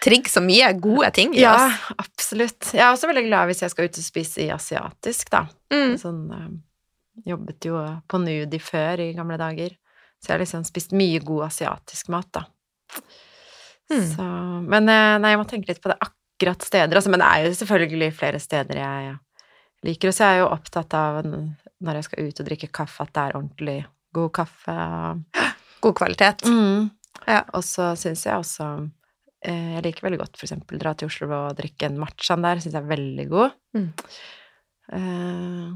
trigge 0.00 0.32
så 0.32 0.40
mye 0.40 0.70
gode 0.80 1.10
ting 1.12 1.34
i 1.36 1.42
Ja, 1.42 1.52
oss. 1.66 1.90
absolutt. 2.00 2.70
Jeg 2.72 2.80
er 2.80 2.94
også 2.94 3.10
veldig 3.10 3.26
glad 3.28 3.50
hvis 3.50 3.60
jeg 3.66 3.70
skal 3.74 3.84
ut 3.90 3.98
og 4.00 4.06
spise 4.06 4.40
i 4.46 4.48
asiatisk, 4.54 5.28
da. 5.34 5.42
Mm. 5.74 5.98
Sånn, 6.00 6.22
eh, 6.32 7.30
jobbet 7.34 7.68
jo 7.68 7.82
på 8.08 8.20
Nudi 8.24 8.58
før 8.64 9.02
i 9.04 9.10
gamle 9.12 9.36
dager, 9.36 9.76
så 10.20 10.30
jeg 10.32 10.38
har 10.38 10.44
liksom 10.46 10.64
spist 10.64 10.92
mye 10.96 11.20
god 11.20 11.50
asiatisk 11.50 12.08
mat, 12.08 12.30
da. 12.32 12.46
Mm. 13.92 14.06
Så, 14.16 14.24
men 14.70 14.88
eh, 14.88 15.18
nei, 15.20 15.34
jeg 15.34 15.40
må 15.42 15.46
tenke 15.50 15.68
litt 15.72 15.82
på 15.84 15.90
det 15.92 15.98
akkurat 16.00 16.62
steder, 16.64 16.96
altså, 16.96 17.10
men 17.12 17.20
det 17.20 17.28
er 17.28 17.44
jo 17.44 17.56
selvfølgelig 17.60 18.12
flere 18.16 18.40
steder 18.40 18.80
jeg 18.80 19.18
liker, 19.86 20.08
og 20.10 20.14
så 20.16 20.24
er 20.26 20.34
jeg 20.36 20.42
jo 20.44 20.50
opptatt 20.54 20.94
av 20.98 21.20
når 21.24 21.98
jeg 22.00 22.04
skal 22.08 22.28
ut 22.28 22.40
og 22.42 22.48
drikke 22.50 22.68
kaffe, 22.76 23.02
at 23.06 23.12
det 23.16 23.22
er 23.26 23.36
ordentlig 23.38 23.78
god 24.16 24.32
kaffe. 24.40 24.76
God 25.80 25.94
kvalitet. 25.96 26.42
Mm. 26.44 26.90
Ja. 27.26 27.42
Og 27.56 27.62
så 27.64 27.92
syns 27.96 28.26
jeg 28.26 28.36
også 28.36 28.66
eh, 29.44 29.70
Jeg 29.76 29.82
liker 29.86 30.04
veldig 30.06 30.18
godt 30.20 30.42
eksempel 30.44 30.78
dra 30.80 30.92
til 30.96 31.08
Oslo 31.08 31.28
og 31.32 31.56
drikke 31.56 31.88
en 31.88 31.96
matchaen 32.02 32.44
der, 32.44 32.60
syns 32.60 32.76
jeg 32.76 32.82
er 32.84 32.90
veldig 32.90 33.26
god. 33.30 33.54
Mm. 33.76 33.86
Eh, 34.92 35.70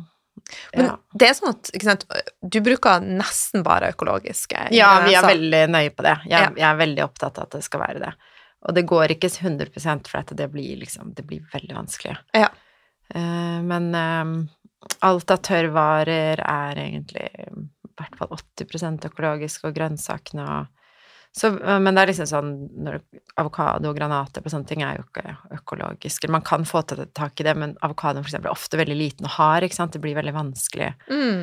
Men 0.75 0.89
ja. 0.91 0.95
det 1.15 1.29
er 1.31 1.35
sånn 1.39 1.53
at 1.55 1.71
sant, 1.85 2.05
du 2.43 2.59
bruker 2.65 3.05
nesten 3.07 3.63
bare 3.65 3.93
økologiske 3.95 4.69
ja, 4.75 4.89
vi 5.07 5.15
er 5.15 5.23
så. 5.25 5.31
veldig 5.31 5.63
nøye 5.73 5.93
på 5.95 6.05
det. 6.07 6.17
Jeg, 6.27 6.33
Ja. 6.35 6.51
jeg 6.59 6.69
er 6.73 6.81
veldig 6.81 7.05
opptatt 7.07 7.39
av 7.39 7.47
at 7.49 7.57
det 7.57 7.65
skal 7.65 7.81
være 7.85 8.03
det. 8.03 8.13
Og 8.65 8.75
det 8.77 8.85
går 8.89 9.13
ikke 9.15 9.29
100% 9.31 10.09
for 10.11 10.21
at 10.23 10.33
det 10.37 10.47
blir 10.53 10.77
liksom 10.81 11.13
Det 11.15 11.25
blir 11.29 11.45
veldig 11.53 11.77
vanskelig. 11.77 12.17
Ja. 12.35 12.49
Eh, 13.13 13.59
men 13.65 13.91
eh, 13.99 14.33
alt 15.09 15.35
av 15.35 15.43
tørrvarer 15.45 16.41
er 16.45 16.81
egentlig 16.87 17.29
i 17.29 17.51
hvert 17.99 18.17
fall 18.19 18.33
80 18.35 19.05
økologisk, 19.11 19.69
og 19.69 19.77
grønnsakene 19.77 20.47
og 20.47 20.73
så, 21.35 21.49
men 21.51 21.97
det 21.97 22.03
er 22.03 22.11
liksom 22.13 22.29
sånn 22.31 22.51
når 22.87 23.01
Avokado 23.43 23.91
og 23.91 23.97
granater 23.99 24.45
og 24.45 24.53
sånne 24.53 24.69
ting 24.71 24.85
er 24.87 25.01
jo 25.01 25.03
ikke 25.03 25.33
økologiske. 25.57 26.29
Man 26.31 26.45
kan 26.47 26.63
få 26.63 26.85
tak 26.87 27.41
i 27.43 27.47
det, 27.47 27.57
men 27.59 27.73
avokadoen 27.83 28.23
for 28.23 28.31
eksempel 28.31 28.53
er 28.53 28.55
ofte 28.55 28.79
veldig 28.79 28.95
liten 28.95 29.27
og 29.27 29.35
hard, 29.35 29.67
ikke 29.67 29.75
sant. 29.81 29.97
Det 29.97 30.03
blir 30.05 30.15
veldig 30.15 30.35
vanskelig. 30.37 30.93
Mm. 31.11 31.41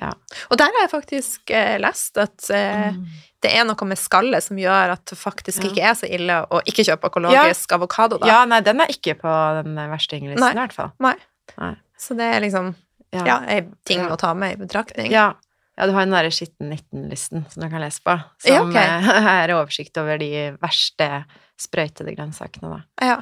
Ja. 0.00 0.10
Og 0.50 0.58
der 0.58 0.72
har 0.74 0.82
jeg 0.86 0.90
faktisk 0.90 1.50
eh, 1.54 1.76
lest 1.78 2.18
at 2.18 2.48
eh, 2.50 2.90
Mm. 2.94 3.04
det 3.44 3.52
er 3.54 3.64
noe 3.68 3.86
med 3.86 3.98
skallet 4.00 4.42
som 4.42 4.56
gjør 4.58 4.92
at 4.96 5.04
det 5.06 5.18
faktisk 5.18 5.62
Ja. 5.62 5.70
ikke 5.70 5.82
er 5.90 5.94
så 5.94 6.08
ille 6.10 6.40
å 6.50 6.60
ikke 6.66 6.82
kjøpe 6.88 7.10
økologisk 7.12 7.72
avokado, 7.76 8.18
da. 8.18 8.26
Ja, 8.26 8.44
nei, 8.44 8.60
den 8.60 8.80
er 8.80 8.86
ikke 8.90 9.14
på 9.20 9.34
den 9.62 9.76
verstinglisten 9.76 10.40
Nei. 10.40 10.50
i 10.52 10.58
hvert 10.62 10.72
fall. 10.74 10.90
Nei. 10.98 11.14
Nei. 11.60 11.74
Så 11.98 12.16
det 12.18 12.26
er 12.34 12.40
liksom 12.40 12.74
Ja. 13.14 13.24
ja, 13.24 13.38
ei 13.46 13.60
ting 13.86 14.00
Ja. 14.00 14.08
å 14.10 14.18
ta 14.18 14.34
med 14.34 14.56
i 14.58 14.64
betraktning. 14.64 15.10
Ja. 15.12 15.34
ja, 15.78 15.86
du 15.86 15.92
har 15.92 16.04
den 16.04 16.10
derre 16.16 16.32
skitten 16.34 16.72
19-listen 16.74 17.44
som 17.52 17.62
du 17.62 17.68
kan 17.70 17.80
lese 17.80 18.00
på, 18.02 18.16
som 18.42 18.70
ok. 18.70 18.76
eh, 18.76 19.08
er 19.44 19.54
oversikt 19.54 19.96
over 20.02 20.18
de 20.18 20.56
verste 20.60 21.24
sprøytede 21.56 22.16
grønnsakene, 22.16 22.72
da. 22.74 22.82
Ja. 23.06 23.20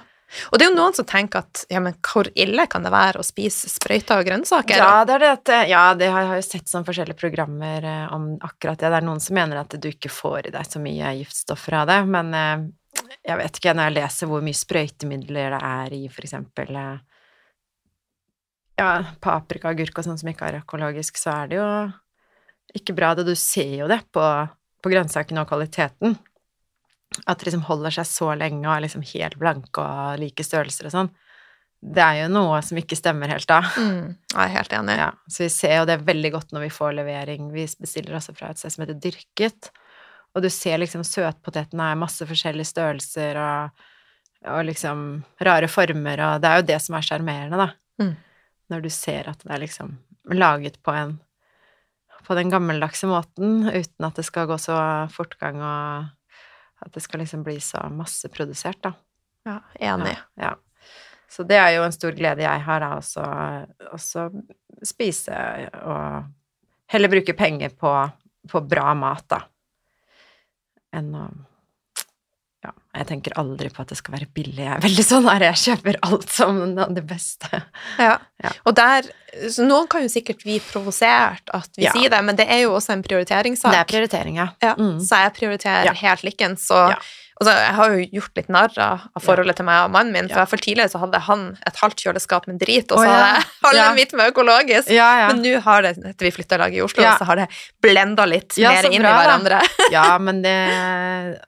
Og 0.51 0.59
det 0.59 0.65
er 0.65 0.71
jo 0.71 0.77
noen 0.79 0.97
som 0.97 1.07
tenker 1.09 1.43
at 1.43 1.65
ja, 1.73 1.81
men 1.85 1.97
hvor 2.07 2.29
ille 2.39 2.65
kan 2.71 2.85
det 2.87 2.93
være 2.95 3.21
å 3.21 3.27
spise 3.27 3.71
sprøyta 3.71 4.19
og 4.21 4.29
grønnsaker? 4.29 4.81
Ja, 4.81 5.05
det 5.09 5.19
det 5.23 5.33
eh, 5.53 5.67
Ja, 5.73 5.85
det 5.99 6.09
har 6.13 6.25
jeg 6.25 6.31
har 6.31 6.41
jo 6.41 6.47
sett 6.47 6.71
sånn 6.71 6.87
forskjellige 6.87 7.21
programmer 7.21 7.85
eh, 7.85 8.07
om 8.15 8.31
akkurat 8.41 8.81
det. 8.81 8.89
Det 8.89 9.01
er 9.01 9.09
noen 9.09 9.23
som 9.23 9.37
mener 9.37 9.61
at 9.61 9.77
du 9.77 9.89
ikke 9.91 10.13
får 10.13 10.49
i 10.49 10.55
deg 10.55 10.69
så 10.69 10.83
mye 10.83 11.15
giftstoffer 11.21 11.79
av 11.83 11.91
det, 11.93 12.01
men 12.13 12.35
eh, 12.39 12.67
jeg 13.23 13.39
vet 13.41 13.59
ikke, 13.61 13.75
når 13.77 13.89
jeg 13.89 13.99
leser 13.99 14.31
hvor 14.31 14.45
mye 14.45 14.57
sprøytemidler 14.57 15.57
det 15.57 15.63
er 15.69 15.97
i 15.97 16.03
for 16.13 16.27
eksempel 16.27 16.79
ja, 18.79 18.91
paprika, 19.21 19.73
agurk 19.73 19.99
og 20.01 20.07
sånn 20.07 20.21
som 20.21 20.31
ikke 20.33 20.49
er 20.49 20.61
økologisk, 20.63 21.21
så 21.21 21.35
er 21.43 21.51
det 21.51 21.59
jo 21.61 21.69
ikke 22.79 22.97
bra. 22.97 23.13
Det, 23.17 23.27
du 23.29 23.35
ser 23.39 23.75
jo 23.83 23.89
det 23.91 24.01
på, 24.15 24.25
på 24.83 24.93
grønnsakene 24.93 25.45
og 25.45 25.51
kvaliteten. 25.51 26.17
At 27.27 27.39
det 27.39 27.49
liksom 27.49 27.67
holder 27.69 27.95
seg 27.99 28.09
så 28.09 28.33
lenge 28.39 28.65
og 28.67 28.75
er 28.75 28.87
liksom 28.87 29.05
helt 29.13 29.37
blanke 29.41 29.85
og 29.85 30.19
like 30.23 30.47
størrelser 30.47 30.89
og 30.89 30.95
sånn. 30.95 31.13
Det 31.83 32.03
er 32.03 32.21
jo 32.21 32.27
noe 32.31 32.61
som 32.63 32.79
ikke 32.79 32.99
stemmer 32.99 33.33
helt 33.33 33.49
da. 33.51 33.59
Mm. 33.75 34.13
Jeg 34.15 34.43
er 34.45 34.53
helt 34.55 34.75
enig. 34.79 34.99
Ja, 35.01 35.09
så 35.27 35.43
vi 35.43 35.49
ser 35.51 35.81
jo 35.81 35.87
det 35.91 36.03
veldig 36.07 36.31
godt 36.37 36.53
når 36.55 36.69
vi 36.69 36.75
får 36.77 36.93
levering. 37.01 37.49
Vi 37.55 37.65
bestiller 37.83 38.19
også 38.19 38.35
fra 38.39 38.53
et 38.53 38.61
sted 38.61 38.75
som 38.75 38.85
heter 38.85 39.01
Dyrket. 39.03 39.73
Og 40.33 40.45
du 40.45 40.49
ser 40.53 40.79
liksom 40.79 41.03
søtpotetene 41.05 41.91
er 41.91 41.99
masse 41.99 42.27
forskjellige 42.29 42.71
størrelser 42.71 43.41
og, 43.43 43.83
og 44.49 44.63
liksom 44.71 45.03
rare 45.45 45.69
former, 45.69 46.23
og 46.23 46.39
det 46.43 46.49
er 46.49 46.63
jo 46.63 46.69
det 46.71 46.79
som 46.87 46.97
er 46.97 47.05
sjarmerende, 47.09 47.67
da. 47.67 47.69
Mm. 48.01 48.15
Når 48.73 48.87
du 48.87 48.89
ser 48.95 49.29
at 49.29 49.43
det 49.43 49.53
er 49.53 49.63
liksom 49.67 49.99
laget 50.33 50.79
på 50.87 50.95
en 50.97 51.19
på 52.23 52.37
den 52.39 52.53
gammeldagse 52.53 53.09
måten, 53.11 53.67
uten 53.67 54.07
at 54.07 54.15
det 54.15 54.23
skal 54.23 54.47
gå 54.47 54.55
så 54.63 54.77
fortgang 55.11 55.57
og 55.59 56.13
at 56.83 56.93
det 56.95 57.03
skal 57.05 57.23
liksom 57.23 57.45
bli 57.47 57.59
så 57.63 57.83
masseprodusert, 57.95 58.81
da. 58.83 58.93
Ja, 59.49 59.57
enig. 59.79 60.17
Ja, 60.35 60.51
ja. 60.51 60.91
Så 61.33 61.47
det 61.49 61.57
er 61.57 61.71
jo 61.77 61.87
en 61.87 61.95
stor 61.95 62.13
glede 62.13 62.45
jeg 62.45 62.65
har, 62.67 62.83
da, 62.85 62.99
også, 62.99 63.23
også 63.95 64.27
spise 64.85 65.37
og 65.81 66.27
heller 66.93 67.09
bruke 67.09 67.33
penger 67.39 67.73
på, 67.73 67.93
på 68.53 68.61
bra 68.69 68.93
mat, 68.99 69.25
da, 69.33 69.41
enn 70.93 71.15
å 71.17 71.25
jeg 72.93 73.07
tenker 73.09 73.33
aldri 73.41 73.71
på 73.73 73.81
at 73.81 73.89
det 73.89 73.97
skal 73.97 74.13
være 74.19 74.27
billig. 74.37 74.61
Jeg 74.67 74.73
er 74.75 74.83
veldig 74.85 75.05
sånn 75.07 75.25
her, 75.31 75.45
jeg 75.47 75.61
kjøper 75.63 75.97
alt 76.05 76.29
som 76.29 76.59
det 76.77 77.05
beste. 77.09 77.49
Ja. 77.99 78.19
Ja. 78.43 78.51
Og 78.69 78.75
der 78.77 79.09
så 79.49 79.65
Noen 79.65 79.87
kan 79.89 80.03
jo 80.05 80.11
sikkert 80.13 80.43
bli 80.45 80.59
provosert 80.61 81.49
at 81.57 81.71
vi 81.79 81.87
Ja. 81.87 81.93
sier 81.97 82.11
det, 82.13 82.19
men 82.25 82.37
det 82.37 82.45
er 82.53 82.65
jo 82.67 82.75
også 82.77 82.93
en 82.93 83.03
prioriteringssak. 83.03 83.73
Det 83.73 83.81
er 83.81 83.89
prioritering, 83.89 84.37
ja. 84.37 84.75
Mm. 84.77 84.99
Så 85.01 85.17
jeg 85.25 85.33
prioriterer 85.39 85.95
helt 86.03 86.23
likens. 86.27 86.67
Så 86.69 86.81
Ja. 87.41 87.47
så, 87.47 87.55
jeg 87.57 87.75
har 87.75 87.91
jo 87.97 88.07
gjort 88.19 88.37
litt 88.37 88.49
narr 88.53 88.75
av 88.79 88.99
forholdet 89.17 89.25
forholdet 89.25 89.57
til 89.57 89.65
meg 89.67 89.79
og 89.87 89.91
mannen 89.95 90.13
min. 90.13 90.29
For 90.29 90.39
Ja. 90.43 90.45
for 90.47 90.57
tidligere 90.63 90.91
så 90.93 90.99
hadde 91.03 91.19
han 91.27 91.45
et 91.67 91.77
halvt 91.81 92.03
kjøleskap 92.05 92.47
med 92.47 92.59
drit, 92.61 92.93
og 92.93 92.99
så 92.99 93.07
Å, 93.07 93.09
ja. 93.09 93.13
hadde 93.13 93.35
jeg 93.41 93.47
halve 93.67 93.81
Ja. 93.83 93.95
mitt 93.95 94.13
med 94.15 94.33
økologisk. 94.33 94.91
Ja, 94.93 95.09
ja. 95.23 95.27
Men 95.33 95.43
nå 95.43 95.55
har 95.65 95.83
det, 95.83 95.97
etter 96.13 96.25
vi 96.29 96.31
flytta 96.31 96.59
lag 96.59 96.75
i 96.75 96.83
Oslo, 96.85 97.03
Ja. 97.03 97.17
så 97.19 97.25
har 97.25 97.37
det 97.37 97.49
blenda 97.83 98.27
litt 98.27 98.57
Ja, 98.61 98.71
mer 98.77 98.85
inn 98.91 99.01
i 99.01 99.07
hverandre. 99.07 99.63
Ja, 99.93 100.19
men 100.19 100.43
det 100.43 100.57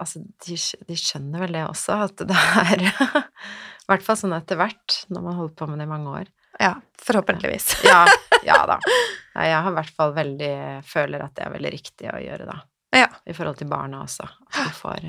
Altså, 0.00 0.20
de, 0.46 0.56
de 0.88 0.96
skjønner 0.96 1.40
vel 1.44 1.52
det 1.52 1.66
også, 1.68 2.00
at 2.08 2.16
det 2.16 2.34
er 2.36 2.86
I 3.84 3.92
hvert 3.92 4.02
fall 4.06 4.16
sånn 4.16 4.32
etter 4.32 4.56
hvert, 4.56 5.04
når 5.12 5.22
man 5.22 5.34
holder 5.36 5.54
på 5.60 5.66
med 5.68 5.78
det 5.78 5.84
i 5.84 5.90
mange 5.90 6.08
år. 6.22 6.28
Ja, 6.60 6.74
forhåpentligvis. 7.04 7.82
Ja, 7.84 8.06
ja 8.46 8.60
da. 8.70 8.78
Nei, 9.34 9.48
jeg 9.50 9.58
har 9.60 9.70
i 9.72 9.74
hvert 9.74 9.90
fall 9.96 10.12
veldig 10.16 10.52
Føler 10.88 11.24
at 11.26 11.34
det 11.36 11.44
er 11.44 11.52
veldig 11.52 11.72
riktig 11.74 12.08
å 12.08 12.16
gjøre, 12.22 12.46
da. 12.48 12.56
Ja. 12.94 13.08
I 13.26 13.34
forhold 13.36 13.58
til 13.58 13.68
barna 13.68 14.04
også. 14.06 14.24
At 14.24 14.60
de 14.70 14.72
får 14.78 15.04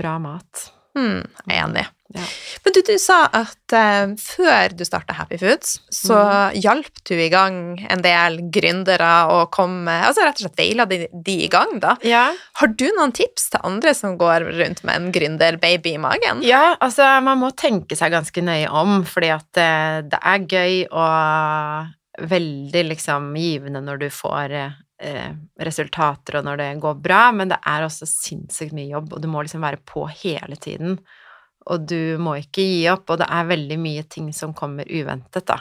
bra 0.00 0.18
mat. 0.22 0.70
Mm, 0.98 1.22
jeg 1.46 1.54
er 1.54 1.64
enig. 1.68 1.88
Ja. 2.10 2.24
Men 2.64 2.74
du, 2.74 2.80
du 2.82 2.96
sa 2.98 3.20
at 3.38 3.74
uh, 3.76 4.10
før 4.18 4.72
du 4.74 4.82
starta 4.86 5.14
Happy 5.14 5.38
Foods, 5.38 5.76
så 5.94 6.16
mm. 6.18 6.56
hjalp 6.64 7.02
du 7.06 7.12
i 7.14 7.28
gang 7.30 7.78
en 7.86 8.02
del 8.02 8.40
gründere 8.50 9.10
og 9.30 9.52
komme, 9.54 9.94
Altså 10.08 10.24
rett 10.26 10.40
og 10.40 10.48
slett 10.48 10.58
veila 10.58 10.88
de, 10.90 11.04
de 11.14 11.36
i 11.44 11.50
gang, 11.52 11.76
da. 11.82 11.94
Ja. 12.06 12.24
Har 12.58 12.74
du 12.74 12.88
noen 12.96 13.14
tips 13.14 13.52
til 13.54 13.62
andre 13.66 13.94
som 13.94 14.18
går 14.18 14.48
rundt 14.58 14.82
med 14.82 14.96
en 14.96 15.14
gründerbaby 15.14 15.94
i 15.94 16.02
magen? 16.02 16.42
Ja, 16.46 16.74
altså 16.82 17.06
man 17.22 17.38
må 17.44 17.52
tenke 17.54 17.98
seg 17.98 18.14
ganske 18.16 18.42
nøye 18.42 18.66
om, 18.74 19.04
fordi 19.06 19.30
at 19.36 19.62
uh, 19.62 20.02
det 20.10 20.20
er 20.20 20.46
gøy 20.50 20.76
og 20.90 22.30
veldig 22.30 22.86
liksom 22.90 23.30
givende 23.38 23.80
når 23.86 24.02
du 24.02 24.08
får 24.12 24.58
eh, 25.00 25.32
resultater 25.64 26.38
og 26.38 26.46
når 26.46 26.60
det 26.60 26.68
går 26.84 27.00
bra, 27.02 27.22
men 27.36 27.52
det 27.52 27.58
er 27.66 27.86
også 27.86 28.08
sinnssykt 28.08 28.76
mye 28.76 28.90
jobb, 28.92 29.14
og 29.16 29.24
du 29.24 29.28
må 29.32 29.42
liksom 29.44 29.64
være 29.64 29.82
på 29.88 30.06
hele 30.22 30.58
tiden. 30.60 30.98
Og 31.70 31.88
du 31.88 32.16
må 32.22 32.38
ikke 32.40 32.64
gi 32.64 32.84
opp, 32.92 33.10
og 33.10 33.20
det 33.20 33.28
er 33.28 33.50
veldig 33.50 33.80
mye 33.80 34.06
ting 34.08 34.30
som 34.36 34.54
kommer 34.56 34.88
uventet, 34.88 35.44
da, 35.48 35.60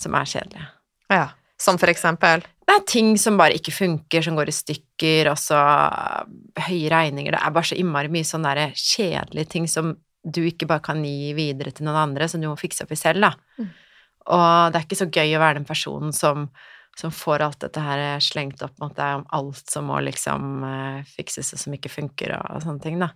som 0.00 0.16
er 0.18 0.28
kjedelige. 0.28 0.68
Ja. 1.12 1.28
Som 1.60 1.78
for 1.80 1.88
eksempel? 1.88 2.42
Det 2.64 2.74
er 2.74 2.86
ting 2.88 3.12
som 3.20 3.38
bare 3.38 3.56
ikke 3.56 3.72
funker, 3.72 4.24
som 4.24 4.36
går 4.36 4.50
i 4.50 4.56
stykker, 4.56 5.30
og 5.30 5.38
så 5.40 5.60
høye 6.66 6.90
regninger. 6.92 7.36
Det 7.36 7.40
er 7.40 7.54
bare 7.54 7.70
så 7.70 7.78
innmari 7.78 8.10
mye 8.12 8.26
sånn 8.26 8.44
derre 8.46 8.70
kjedelige 8.74 9.52
ting 9.54 9.68
som 9.70 9.94
du 10.24 10.40
ikke 10.48 10.68
bare 10.68 10.82
kan 10.84 11.02
gi 11.04 11.34
videre 11.36 11.72
til 11.74 11.86
noen 11.86 12.00
andre, 12.00 12.28
som 12.28 12.40
du 12.40 12.48
må 12.48 12.56
fikse 12.58 12.86
opp 12.86 12.94
i 12.94 12.98
selv, 12.98 13.26
da. 13.26 13.32
Mm. 13.60 13.72
Og 14.34 14.72
det 14.72 14.80
er 14.80 14.86
ikke 14.86 14.98
så 15.02 15.10
gøy 15.12 15.34
å 15.36 15.42
være 15.42 15.58
den 15.60 15.68
personen 15.68 16.14
som, 16.16 16.46
som 16.96 17.10
får 17.14 17.42
alt 17.42 17.60
dette 17.64 17.80
her 17.82 18.20
slengt 18.22 18.62
opp 18.62 18.76
mot 18.82 18.94
deg 18.96 19.20
om 19.20 19.26
alt 19.34 19.70
som 19.70 19.88
må 19.90 19.98
liksom 20.04 20.64
eh, 20.68 21.00
fikses 21.16 21.52
og 21.56 21.58
som 21.64 21.74
ikke 21.74 21.90
funker, 21.90 22.36
og, 22.38 22.56
og 22.56 22.62
sånne 22.64 22.82
ting, 22.84 22.98
da. 23.02 23.10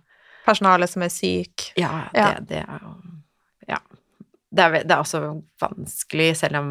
Personale 0.45 0.87
som 0.89 1.03
er 1.05 1.11
syk? 1.13 1.69
Ja, 1.79 2.07
Ja. 2.15 2.31
det, 2.39 2.47
det 2.49 2.63
er 2.65 2.79
jo 2.83 2.93
Ja. 3.69 3.79
Det 4.51 4.63
er, 4.65 4.71
det 4.83 4.91
er 4.95 5.03
også 5.03 5.19
vanskelig, 5.61 6.31
selv 6.39 6.57
om 6.57 6.69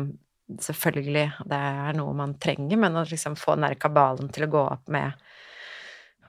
selvfølgelig 0.58 1.26
det 1.46 1.58
er 1.60 1.92
noe 1.94 2.14
man 2.16 2.32
trenger, 2.40 2.76
men 2.80 2.96
å 2.98 3.04
liksom 3.06 3.36
få 3.38 3.54
den 3.54 3.68
der 3.68 3.76
kabalen 3.78 4.30
til 4.34 4.46
å 4.48 4.50
gå 4.50 4.62
opp 4.72 4.88
med 4.90 5.12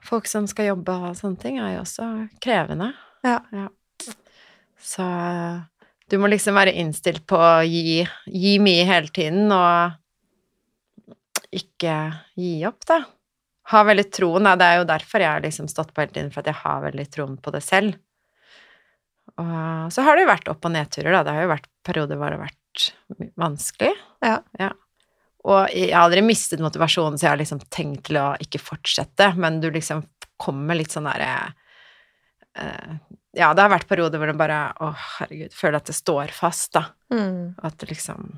folk 0.06 0.28
som 0.30 0.46
skal 0.48 0.68
jobbe 0.70 0.94
og 0.94 1.16
sånne 1.18 1.40
ting, 1.42 1.58
er 1.58 1.74
jo 1.74 1.80
også 1.82 2.06
krevende. 2.40 2.92
Ja. 3.26 3.40
Så 4.80 5.04
du 6.10 6.16
må 6.18 6.30
liksom 6.30 6.54
være 6.56 6.72
innstilt 6.80 7.26
på 7.28 7.36
å 7.40 7.60
gi, 7.66 8.04
gi 8.26 8.54
mye 8.62 8.86
hele 8.88 9.10
tiden, 9.12 9.50
og 9.52 9.98
ikke 11.54 11.96
gi 12.38 12.52
opp, 12.68 12.84
da. 12.88 13.00
Ha 13.70 13.82
veldig 13.86 14.06
troen, 14.12 14.46
da. 14.46 14.56
Det 14.58 14.66
er 14.66 14.78
jo 14.80 14.86
derfor 14.88 15.22
jeg 15.22 15.30
har 15.30 15.44
liksom 15.44 15.68
stått 15.70 15.92
på 15.94 16.02
hele 16.02 16.14
tiden, 16.14 16.30
for 16.34 16.42
at 16.42 16.50
jeg 16.50 16.60
har 16.62 16.84
veldig 16.86 17.06
troen 17.14 17.36
på 17.40 17.52
det 17.54 17.62
selv. 17.64 17.98
Og 19.38 19.92
så 19.94 20.04
har 20.04 20.16
det 20.16 20.24
jo 20.24 20.32
vært 20.32 20.50
opp- 20.52 20.66
og 20.66 20.74
nedturer, 20.74 21.12
da. 21.14 21.24
Det 21.26 21.34
har 21.36 21.46
jo 21.46 21.52
vært 21.54 21.68
perioder 21.86 22.18
hvor 22.18 22.32
det 22.32 22.38
har 22.38 22.48
vært 22.48 22.86
vanskelig. 23.40 23.92
Ja. 24.24 24.72
Og 25.48 25.72
jeg 25.72 25.92
har 25.94 26.04
aldri 26.04 26.22
mistet 26.24 26.60
motivasjonen, 26.62 27.16
så 27.16 27.26
jeg 27.26 27.32
har 27.32 27.40
liksom 27.40 27.62
tenkt 27.72 28.08
til 28.10 28.20
å 28.20 28.34
ikke 28.42 28.60
fortsette, 28.60 29.32
men 29.40 29.60
du 29.62 29.70
liksom 29.72 30.04
kommer 30.40 30.76
litt 30.76 30.92
sånn 30.92 31.08
derre 31.08 31.32
eh, 32.56 32.92
Ja, 33.36 33.52
det 33.54 33.62
har 33.64 33.72
vært 33.72 33.88
perioder 33.88 34.20
hvor 34.20 34.30
det 34.30 34.38
bare 34.40 34.60
Å, 34.80 34.90
herregud, 35.18 35.52
føler 35.54 35.78
at 35.80 35.90
det 35.90 35.96
står 35.96 36.32
fast, 36.34 36.72
da. 36.76 36.86
Mm. 37.12 37.56
At 37.62 37.78
det 37.80 37.90
liksom 37.92 38.34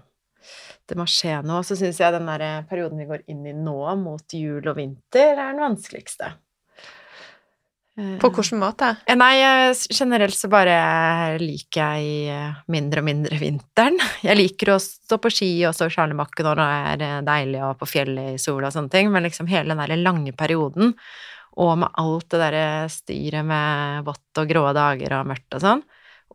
Det 0.89 0.99
må 0.99 1.07
skje 1.09 1.41
noe. 1.47 1.63
Så 1.67 1.77
syns 1.79 2.01
jeg 2.03 2.15
den 2.15 2.29
der 2.29 2.65
perioden 2.71 3.01
vi 3.01 3.09
går 3.11 3.27
inn 3.31 3.45
i 3.47 3.55
nå, 3.57 3.79
mot 4.01 4.35
jul 4.37 4.65
og 4.67 4.79
vinter, 4.79 5.37
er 5.37 5.53
den 5.53 5.63
vanskeligste. 5.63 6.35
Eh, 7.99 8.17
På 8.19 8.31
hvilken 8.33 8.61
måte? 8.63 8.95
Eh, 9.07 9.17
Nei, 9.17 9.35
eh, 9.45 9.75
generelt 9.93 10.35
så 10.35 10.49
bare 10.49 11.37
liker 11.43 11.99
jeg 11.99 12.31
eh, 12.33 12.61
mindre 12.73 13.03
og 13.03 13.09
mindre 13.09 13.37
vinteren. 13.41 13.99
Jeg 14.25 14.39
liker 14.39 14.73
å 14.73 14.79
stå 14.81 15.19
på 15.21 15.33
ski 15.33 15.51
og 15.69 15.77
stå 15.77 15.91
i 15.91 15.93
Sjarnebakken 15.93 16.49
når 16.49 16.61
det 16.63 16.69
er 16.73 17.05
eh, 17.09 17.19
deilig 17.27 17.61
og 17.67 17.77
på 17.83 17.91
fjellet 17.93 18.39
i 18.39 18.41
sola 18.41 18.71
og 18.71 18.77
sånne 18.79 18.93
ting, 18.95 19.13
men 19.13 19.27
liksom 19.29 19.51
hele 19.51 19.75
den 19.75 19.83
der 19.85 20.01
lange 20.01 20.33
perioden, 20.33 20.95
og 21.61 21.75
med 21.83 21.93
alt 22.01 22.31
det 22.33 22.41
derre 22.41 22.67
styret 22.89 23.45
med 23.45 24.07
vått 24.07 24.41
og 24.41 24.49
grå 24.49 24.65
dager 24.73 25.19
og 25.19 25.29
mørkt 25.29 25.59
og 25.59 25.61
sånn, 25.61 25.83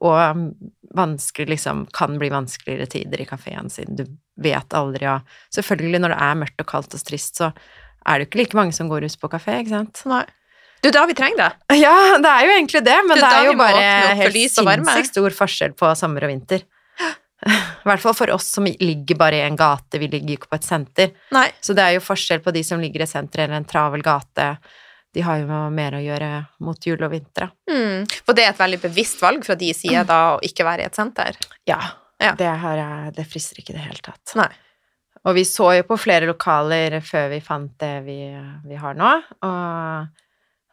og 0.03 0.53
vanskelig 0.97 1.49
liksom 1.55 1.85
Kan 1.93 2.19
bli 2.21 2.29
vanskeligere 2.29 2.85
tider 2.91 3.21
i 3.21 3.25
kafeen 3.25 3.69
siden 3.73 3.97
du 3.97 4.05
vet 4.41 4.73
aldri 4.77 5.07
ja. 5.07 5.19
Selvfølgelig, 5.53 6.01
når 6.03 6.13
det 6.13 6.17
er 6.21 6.41
mørkt 6.43 6.61
og 6.61 6.69
kaldt 6.69 6.93
og 6.93 7.05
trist, 7.07 7.39
så 7.39 7.51
er 8.07 8.19
det 8.19 8.27
jo 8.27 8.29
ikke 8.29 8.41
like 8.43 8.59
mange 8.59 8.75
som 8.77 8.89
går 8.91 9.07
ut 9.07 9.19
på 9.19 9.29
kafé, 9.31 9.59
ikke 9.63 9.73
sant? 9.73 10.03
Nei. 10.07 10.23
Du, 10.85 10.91
da 10.93 11.03
vi 11.09 11.15
trenger 11.17 11.41
det. 11.41 11.77
Ja, 11.83 12.17
det 12.21 12.29
er 12.31 12.45
jo 12.45 12.55
egentlig 12.55 12.83
det, 12.85 12.97
men 13.07 13.17
Du, 13.17 13.23
det 13.23 13.29
er 13.33 13.47
jo 13.49 13.55
bare 13.59 13.85
helt 14.21 14.37
sinnssykt 14.53 15.11
stor 15.11 15.37
forskjell 15.41 15.73
på 15.77 15.89
sommer 15.97 16.27
og 16.27 16.31
vinter. 16.31 16.63
I 17.47 17.87
hvert 17.89 18.03
fall 18.03 18.15
for 18.17 18.33
oss 18.33 18.49
som 18.53 18.67
ligger 18.67 19.17
bare 19.19 19.41
i 19.41 19.45
en 19.47 19.57
gate, 19.59 19.99
vi 20.01 20.09
ligger 20.09 20.33
jo 20.35 20.39
ikke 20.41 20.51
på 20.53 20.59
et 20.59 20.67
senter. 20.67 21.13
Nei. 21.35 21.47
Så 21.61 21.75
det 21.77 21.85
er 21.85 21.97
jo 21.97 22.05
forskjell 22.05 22.43
på 22.45 22.53
de 22.55 22.63
som 22.65 22.81
ligger 22.81 23.03
i 23.03 23.07
et 23.07 23.11
senter 23.11 23.45
eller 23.45 23.59
en 23.59 23.67
travel 23.67 24.05
gate. 24.05 24.47
De 25.17 25.23
har 25.25 25.41
jo 25.41 25.61
mer 25.73 25.97
å 25.97 26.03
gjøre 26.03 26.29
mot 26.61 26.85
jul 26.85 27.01
og 27.01 27.13
vinter. 27.15 27.49
Mm. 27.69 28.05
For 28.21 28.37
det 28.37 28.45
er 28.45 28.53
et 28.53 28.61
veldig 28.61 28.81
bevisst 28.85 29.23
valg 29.23 29.45
fra 29.47 29.57
de 29.57 29.71
side 29.73 30.03
da 30.05 30.19
å 30.35 30.43
ikke 30.45 30.67
være 30.67 30.85
i 30.85 30.89
et 30.91 30.99
senter. 30.99 31.39
Ja. 31.69 31.81
Ja. 32.21 32.35
Det, 32.37 32.49
her, 32.61 33.11
det 33.13 33.27
frister 33.29 33.59
ikke 33.61 33.75
i 33.75 33.77
det 33.77 33.83
hele 33.85 34.01
tatt. 34.05 34.33
Nei. 34.37 34.49
Og 35.27 35.35
vi 35.35 35.43
så 35.45 35.71
jo 35.75 35.87
på 35.89 35.97
flere 35.99 36.29
lokaler 36.29 36.99
før 37.05 37.27
vi 37.33 37.41
fant 37.43 37.73
det 37.81 37.95
vi, 38.05 38.21
vi 38.65 38.77
har 38.79 38.95
nå, 38.97 39.09
og 39.43 40.23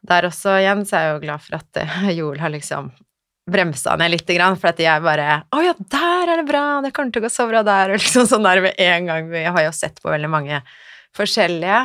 der 0.04 0.28
også 0.28 0.58
igjen 0.60 0.84
så 0.86 0.98
er 0.98 1.06
jeg 1.06 1.14
jo 1.14 1.24
glad 1.24 1.42
for 1.42 1.58
at 1.58 1.80
eh, 1.80 1.98
Joel 2.18 2.40
har 2.42 2.52
liksom 2.52 2.92
bremsa 3.50 3.96
ned 4.00 4.12
litt, 4.14 4.30
for 4.60 4.70
at 4.70 4.80
jeg 4.80 5.04
bare 5.04 5.42
Å 5.52 5.62
ja, 5.64 5.74
der 5.76 6.32
er 6.32 6.40
det 6.40 6.46
bra! 6.48 6.64
Det 6.84 6.92
kommer 6.96 7.12
til 7.12 7.24
å 7.24 7.26
gå 7.26 7.32
så 7.32 7.48
bra 7.48 7.64
der! 7.66 7.92
Og 7.92 8.00
liksom 8.00 8.28
sånn 8.28 8.46
der 8.46 8.62
med 8.64 8.80
en 8.80 9.10
gang. 9.10 9.28
Vi 9.32 9.44
har 9.44 9.66
jo 9.66 9.72
sett 9.76 10.00
på 10.00 10.12
veldig 10.12 10.30
mange 10.32 10.60
forskjellige. 11.16 11.82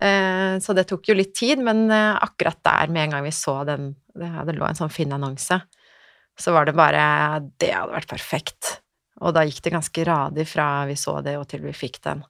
Eh, 0.00 0.58
så 0.60 0.74
det 0.76 0.86
tok 0.90 1.08
jo 1.08 1.16
litt 1.16 1.34
tid, 1.36 1.62
men 1.64 1.86
eh, 1.90 2.16
akkurat 2.20 2.58
der, 2.66 2.92
med 2.92 3.06
en 3.06 3.16
gang 3.16 3.26
vi 3.26 3.32
så 3.34 3.62
den 3.64 3.94
Det, 4.16 4.56
lå 4.56 4.64
en 4.64 4.78
sånn 4.78 4.92
fin 4.92 5.12
annonse, 5.12 5.60
så 6.36 6.52
var 6.52 6.68
det 6.68 6.76
bare 6.76 7.40
Det 7.56 7.72
hadde 7.72 7.96
vært 7.96 8.12
perfekt. 8.12 8.78
Og 9.24 9.32
da 9.32 9.46
gikk 9.48 9.62
det 9.64 9.72
ganske 9.72 10.04
radig 10.04 10.44
fra 10.48 10.84
vi 10.88 10.96
så 11.00 11.20
det 11.24 11.38
og 11.40 11.46
til 11.48 11.64
vi 11.64 11.72
fikk 11.72 12.02
den. 12.04 12.20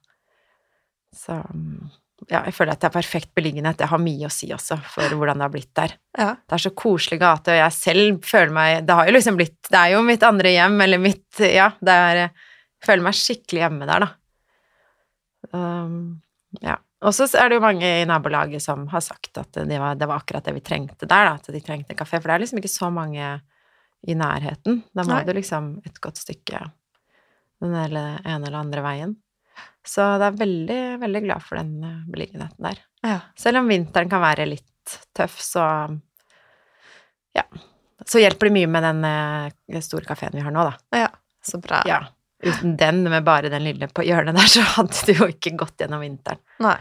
Så 1.15 1.35
mm, 1.35 1.89
ja, 2.31 2.41
jeg 2.47 2.55
føler 2.55 2.73
at 2.73 2.81
det 2.81 2.87
er 2.87 2.95
perfekt 2.95 3.33
beliggenhet. 3.35 3.77
Det 3.79 3.89
har 3.91 4.01
mye 4.01 4.29
å 4.29 4.31
si 4.33 4.47
også 4.55 4.79
for 4.93 5.17
hvordan 5.19 5.37
det 5.37 5.45
har 5.45 5.53
blitt 5.53 5.73
der. 5.77 5.97
Ja. 6.17 6.29
Det 6.39 6.57
er 6.57 6.63
så 6.63 6.71
koselig 6.71 7.19
gate, 7.21 7.53
og 7.53 7.59
jeg 7.59 7.75
selv 7.75 8.23
føler 8.25 8.55
meg 8.55 8.87
Det 8.87 8.95
har 8.97 9.09
jo 9.09 9.17
liksom 9.17 9.37
blitt 9.37 9.59
Det 9.69 9.81
er 9.81 9.93
jo 9.93 10.05
mitt 10.07 10.23
andre 10.25 10.55
hjem, 10.55 10.79
eller 10.87 11.03
mitt 11.03 11.43
Ja, 11.43 11.69
det 11.83 11.97
er 12.07 12.21
Jeg 12.23 12.87
føler 12.87 13.07
meg 13.09 13.19
skikkelig 13.19 13.63
hjemme 13.65 13.89
der, 13.89 14.07
da. 14.07 14.13
Um, 15.53 15.99
ja. 16.63 16.79
Og 17.05 17.13
så 17.13 17.27
er 17.37 17.51
det 17.51 17.59
jo 17.59 17.61
mange 17.61 17.85
i 18.01 18.07
nabolaget 18.09 18.63
som 18.63 18.87
har 18.89 19.03
sagt 19.05 19.37
at 19.37 19.59
det 19.69 19.77
var, 19.77 19.97
det 19.99 20.07
var 20.09 20.23
akkurat 20.23 20.47
det 20.47 20.55
vi 20.55 20.63
trengte 20.65 21.05
der, 21.05 21.29
da, 21.29 21.35
at 21.37 21.51
de 21.53 21.61
trengte 21.61 21.93
en 21.93 21.99
kafé. 21.99 22.17
For 22.17 22.29
det 22.29 22.37
er 22.37 22.43
liksom 22.45 22.61
ikke 22.61 22.73
så 22.73 22.89
mange 22.93 23.35
i 24.07 24.15
nærheten. 24.17 24.81
Da 24.97 25.05
må 25.05 25.13
Nei. 25.13 25.23
du 25.27 25.35
liksom 25.37 25.75
et 25.85 26.01
godt 26.01 26.21
stykke 26.23 26.63
den 27.61 27.73
ene 27.77 28.41
eller 28.41 28.57
andre 28.57 28.83
veien. 28.85 29.15
Så 29.87 30.03
det 30.19 30.27
er 30.27 30.41
veldig, 30.41 30.81
veldig 31.01 31.21
glad 31.23 31.45
for 31.45 31.59
den 31.61 31.85
eh, 31.85 32.01
beliggenheten 32.11 32.65
der. 32.67 32.81
Ja. 33.05 33.19
Selv 33.39 33.61
om 33.61 33.71
vinteren 33.71 34.11
kan 34.11 34.21
være 34.21 34.49
litt 34.49 34.97
tøff, 35.15 35.37
så 35.41 35.63
ja. 37.37 37.45
Så 38.07 38.21
hjelper 38.21 38.49
det 38.49 38.55
mye 38.57 38.69
med 38.71 38.85
den 38.85 39.07
eh, 39.07 39.81
store 39.85 40.09
kafeen 40.09 40.35
vi 40.35 40.43
har 40.43 40.53
nå, 40.53 40.65
da. 40.67 41.05
ja. 41.05 41.09
Så 41.47 41.61
bra. 41.63 41.79
Ja. 41.87 42.01
Uten 42.43 42.75
den, 42.77 43.03
med 43.09 43.23
bare 43.25 43.49
den 43.49 43.63
lille 43.65 43.87
på 43.89 44.03
hjørnet 44.05 44.35
der, 44.37 44.47
så 44.51 44.61
hadde 44.75 45.05
det 45.07 45.15
jo 45.17 45.25
ikke 45.31 45.55
gått 45.57 45.81
gjennom 45.81 46.03
vinteren. 46.05 46.39
Nei. 46.61 46.77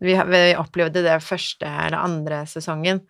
Vi, 0.00 0.14
vi 0.28 0.40
opplevde 0.56 1.02
det 1.04 1.18
første 1.24 1.66
eller 1.68 1.98
andre 2.00 2.42
sesongen. 2.48 3.02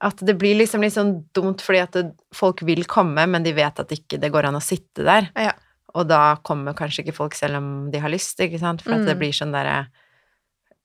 At 0.00 0.22
det 0.24 0.34
blir 0.40 0.56
liksom 0.56 0.80
litt 0.82 0.94
sånn 0.94 1.12
dumt 1.36 1.60
fordi 1.62 1.80
at 1.82 1.92
det, 1.98 2.04
folk 2.34 2.62
vil 2.66 2.84
komme, 2.88 3.26
men 3.28 3.42
de 3.44 3.52
vet 3.52 3.82
at 3.82 3.90
ikke 3.92 4.18
det 4.22 4.30
går 4.32 4.48
an 4.48 4.56
å 4.58 4.62
sitte 4.64 5.04
der. 5.06 5.28
Ja. 5.36 5.52
Og 5.94 6.06
da 6.08 6.36
kommer 6.46 6.72
kanskje 6.78 7.02
ikke 7.04 7.16
folk 7.16 7.34
selv 7.34 7.58
om 7.58 7.68
de 7.90 7.98
har 8.00 8.10
lyst, 8.14 8.38
ikke 8.40 8.58
sant? 8.62 8.82
For 8.86 8.94
at 8.94 9.02
det 9.04 9.16
Mm. 9.16 9.20
blir 9.24 9.32
sånn 9.34 9.52
derre 9.52 9.88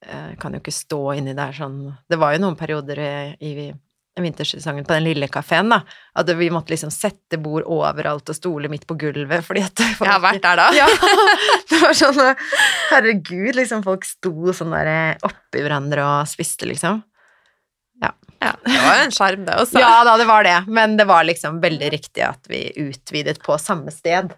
eh, 0.01 0.35
Kan 0.41 0.53
jo 0.53 0.59
ikke 0.59 0.73
stå 0.73 0.99
inni 1.17 1.33
der 1.37 1.53
sånn 1.53 1.95
Det 2.09 2.17
var 2.17 2.33
jo 2.33 2.41
noen 2.41 2.57
perioder 2.57 2.99
i, 2.99 3.13
i 3.45 3.73
vintersesongen 4.21 4.85
på 4.87 4.93
den 4.95 5.03
lille 5.07 5.27
kafeen, 5.31 5.71
da, 5.73 5.81
at 6.15 6.29
vi 6.39 6.47
måtte 6.53 6.71
liksom 6.71 6.91
sette 6.93 7.39
bord 7.41 7.65
overalt 7.67 8.29
og 8.31 8.37
stole 8.37 8.71
midt 8.71 8.85
på 8.87 8.97
gulvet 8.99 9.43
fordi 9.43 9.65
at 9.65 9.81
Jeg 9.83 10.11
har 10.11 10.21
vært 10.23 10.43
der 10.45 10.61
da. 10.61 10.69
ja, 10.81 10.87
det 11.71 11.81
var 11.81 11.97
sånn 11.97 12.21
Herregud, 12.91 13.51
liksom, 13.57 13.83
folk 13.85 14.07
sto 14.07 14.53
sånn 14.55 14.75
der 14.75 15.19
oppi 15.25 15.65
hverandre 15.65 16.05
og 16.05 16.31
spiste, 16.31 16.69
liksom. 16.69 17.03
Ja, 18.45 18.51
det 18.61 18.79
var 18.81 18.97
jo 18.99 19.03
en 19.07 19.13
sjarm, 19.15 19.45
det 19.47 19.53
også. 19.57 19.79
Ja 19.81 20.03
da, 20.05 20.17
det 20.19 20.27
var 20.29 20.45
det, 20.45 20.57
men 20.67 20.97
det 20.99 21.07
var 21.09 21.23
liksom 21.25 21.61
veldig 21.63 21.91
riktig 21.93 22.25
at 22.25 22.49
vi 22.51 22.67
utvidet 22.83 23.39
på 23.43 23.57
samme 23.61 23.93
sted. 23.95 24.35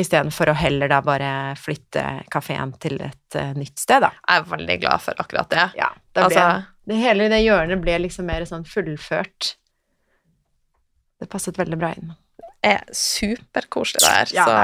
Istedenfor 0.00 0.52
å 0.52 0.56
heller 0.56 0.90
da 0.90 1.00
bare 1.04 1.30
flytte 1.60 2.04
kafeen 2.32 2.72
til 2.80 2.98
et 3.04 3.36
eh, 3.36 3.52
nytt 3.56 3.80
sted, 3.80 4.02
da. 4.04 4.12
Jeg 4.24 4.42
er 4.42 4.50
veldig 4.52 4.76
glad 4.82 5.04
for 5.04 5.22
akkurat 5.22 5.50
det. 5.52 5.66
Ja, 5.78 5.90
det 6.14 6.26
ble, 6.26 6.26
Altså, 6.26 6.44
det 6.90 6.98
hele 7.00 7.28
det 7.30 7.40
hjørnet 7.44 7.80
ble 7.82 7.98
liksom 8.04 8.26
mer 8.28 8.44
sånn 8.48 8.66
fullført. 8.68 9.54
Det 11.20 11.28
passet 11.30 11.58
veldig 11.60 11.78
bra 11.80 11.92
inn. 11.96 12.12
Det 12.60 12.74
er 12.74 12.82
superkoselig 12.96 14.02
der. 14.04 14.32
Ja, 14.36 14.44
så 14.44 14.56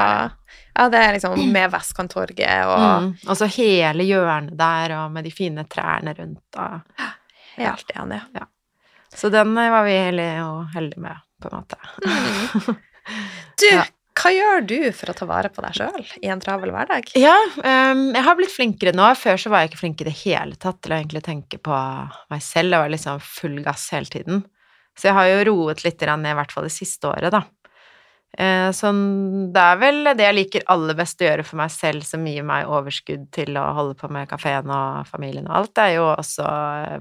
ja, 0.77 0.89
det 0.93 1.01
er 1.01 1.14
liksom 1.16 1.39
med 1.53 1.70
Vestkanttorget 1.72 2.66
og 2.68 2.83
Mm. 3.07 3.07
Og 3.29 3.37
så 3.39 3.47
hele 3.49 4.05
hjørnet 4.05 4.57
der, 4.59 4.93
og 4.99 5.12
med 5.12 5.24
de 5.24 5.31
fine 5.33 5.64
trærne 5.64 6.12
rundt. 6.18 6.59
Og 6.61 6.81
Helt 7.57 7.91
enig. 7.97 8.20
Så 9.14 9.31
den 9.33 9.55
var 9.57 9.85
vi 9.87 9.95
heldige, 9.97 10.45
og 10.45 10.66
heldige 10.74 11.01
med, 11.01 11.22
på 11.41 11.49
en 11.49 11.62
måte. 11.62 12.77
Du, 13.57 13.66
Ja. 13.70 13.85
Hva 14.17 14.33
gjør 14.33 14.62
du 14.64 14.77
for 14.97 15.12
å 15.12 15.14
ta 15.17 15.27
vare 15.29 15.51
på 15.53 15.62
deg 15.64 15.77
sjøl 15.77 16.05
i 16.25 16.31
en 16.33 16.41
travel 16.41 16.73
hverdag? 16.73 17.11
Ja, 17.19 17.37
um, 17.61 18.07
jeg 18.14 18.25
har 18.25 18.39
blitt 18.39 18.55
flinkere 18.55 18.95
nå. 18.97 19.11
Før 19.21 19.41
så 19.41 19.53
var 19.53 19.62
jeg 19.62 19.73
ikke 19.73 19.83
flink 19.83 20.01
i 20.01 20.09
det 20.09 20.17
hele 20.23 20.57
tatt 20.61 20.81
til 20.83 20.95
å 20.95 21.01
egentlig 21.01 21.23
tenke 21.27 21.61
på 21.61 21.81
meg 22.33 22.45
selv. 22.45 22.73
Jeg 22.73 22.85
var 22.87 22.95
liksom 22.95 23.21
full 23.25 23.59
gass 23.67 23.91
hele 23.93 24.11
tiden. 24.12 24.41
Så 24.97 25.11
jeg 25.11 25.19
har 25.19 25.29
jo 25.29 25.45
roet 25.51 25.85
litt 25.85 26.01
ned, 26.09 26.31
i 26.33 26.39
hvert 26.39 26.55
fall 26.55 26.64
det 26.64 26.73
siste 26.73 27.11
året, 27.11 27.35
da. 27.35 27.43
Eh, 28.37 28.71
Sånn, 28.77 29.53
det 29.53 29.62
er 29.62 29.79
vel 29.81 30.01
det 30.17 30.25
jeg 30.25 30.37
liker 30.37 30.67
aller 30.73 30.97
best 30.97 31.21
å 31.21 31.29
gjøre 31.29 31.45
for 31.47 31.61
meg 31.61 31.73
selv, 31.73 32.05
som 32.09 32.25
gir 32.29 32.45
meg 32.49 32.73
overskudd 32.73 33.29
til 33.37 33.57
å 33.61 33.67
holde 33.77 33.97
på 34.01 34.09
med 34.12 34.29
kafeen 34.33 34.73
og 34.73 35.07
familien 35.09 35.49
og 35.49 35.61
alt, 35.61 35.75
det 35.77 35.85
er 35.85 35.95
jo 35.99 36.09
også 36.14 36.49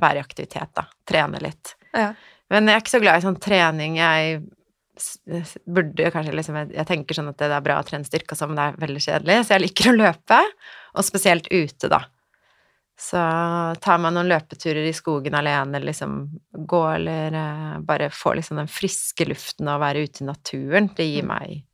være 0.03 0.19
i 0.19 0.23
aktivitet, 0.23 0.71
da. 0.75 0.85
Trene 1.07 1.41
litt. 1.43 1.75
Ja. 1.95 2.11
Men 2.51 2.67
jeg 2.69 2.77
er 2.77 2.83
ikke 2.83 2.97
så 2.97 3.03
glad 3.03 3.19
i 3.19 3.25
sånn 3.25 3.41
trening. 3.41 3.97
Jeg 3.97 4.43
burde 5.67 6.11
kanskje 6.13 6.33
liksom 6.37 6.57
Jeg 6.71 6.87
tenker 6.87 7.17
sånn 7.17 7.29
at 7.31 7.39
det 7.41 7.49
er 7.51 7.63
bra 7.65 7.79
å 7.81 7.85
trene 7.87 8.07
styrke 8.07 8.35
og 8.35 8.39
sånn, 8.39 8.53
men 8.53 8.59
det 8.59 8.65
er 8.67 8.83
veldig 8.85 9.03
kjedelig, 9.05 9.39
så 9.45 9.55
jeg 9.55 9.63
liker 9.65 9.89
å 9.91 9.95
løpe, 9.97 10.41
og 10.95 11.07
spesielt 11.07 11.49
ute, 11.51 11.89
da. 11.91 12.01
Så 12.95 13.19
tar 13.83 13.99
man 13.99 14.15
noen 14.15 14.29
løpeturer 14.31 14.85
i 14.87 14.93
skogen 14.95 15.35
alene, 15.35 15.75
eller 15.75 15.89
liksom 15.89 16.13
gå 16.55 16.81
eller 16.93 17.35
uh, 17.35 17.79
bare 17.83 18.07
få 18.13 18.37
liksom 18.39 18.61
den 18.61 18.71
friske 18.71 19.27
luften 19.27 19.67
og 19.67 19.81
være 19.83 20.05
ute 20.07 20.23
i 20.23 20.29
naturen, 20.29 20.87
det 20.95 21.09
gir 21.09 21.25
Mm. 21.27 21.33
meg 21.33 21.65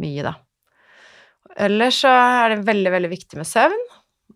mye, 0.00 0.22
da. 0.24 0.34
Ellers 1.56 2.00
så 2.04 2.08
er 2.08 2.54
det 2.54 2.64
veldig, 2.66 2.90
veldig 2.92 3.10
viktig 3.12 3.36
med 3.36 3.48
søvn, 3.48 3.84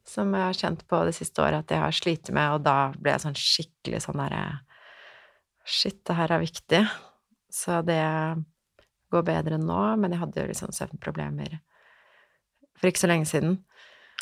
som 0.09 0.33
jeg 0.35 0.45
har 0.45 0.57
kjent 0.61 0.85
på 0.89 1.01
det 1.09 1.15
siste 1.17 1.41
året 1.41 1.65
at 1.65 1.73
jeg 1.73 1.81
har 1.81 1.97
slitt 1.97 2.31
med, 2.37 2.53
og 2.53 2.63
da 2.65 2.93
ble 2.97 3.13
jeg 3.13 3.25
sånn 3.25 3.37
skikkelig 3.37 4.05
sånn 4.07 4.21
derre 4.21 4.45
Shit, 5.71 6.01
det 6.09 6.17
her 6.17 6.33
er 6.33 6.41
viktig. 6.43 6.79
Så 7.55 7.81
det 7.87 8.03
går 9.11 9.27
bedre 9.27 9.59
nå, 9.59 9.81
men 9.99 10.15
jeg 10.15 10.23
hadde 10.23 10.45
jo 10.45 10.51
liksom 10.53 10.75
søvnproblemer 10.75 11.59
for 12.81 12.89
ikke 12.89 13.03
så 13.03 13.11
lenge 13.11 13.29
siden. 13.29 13.59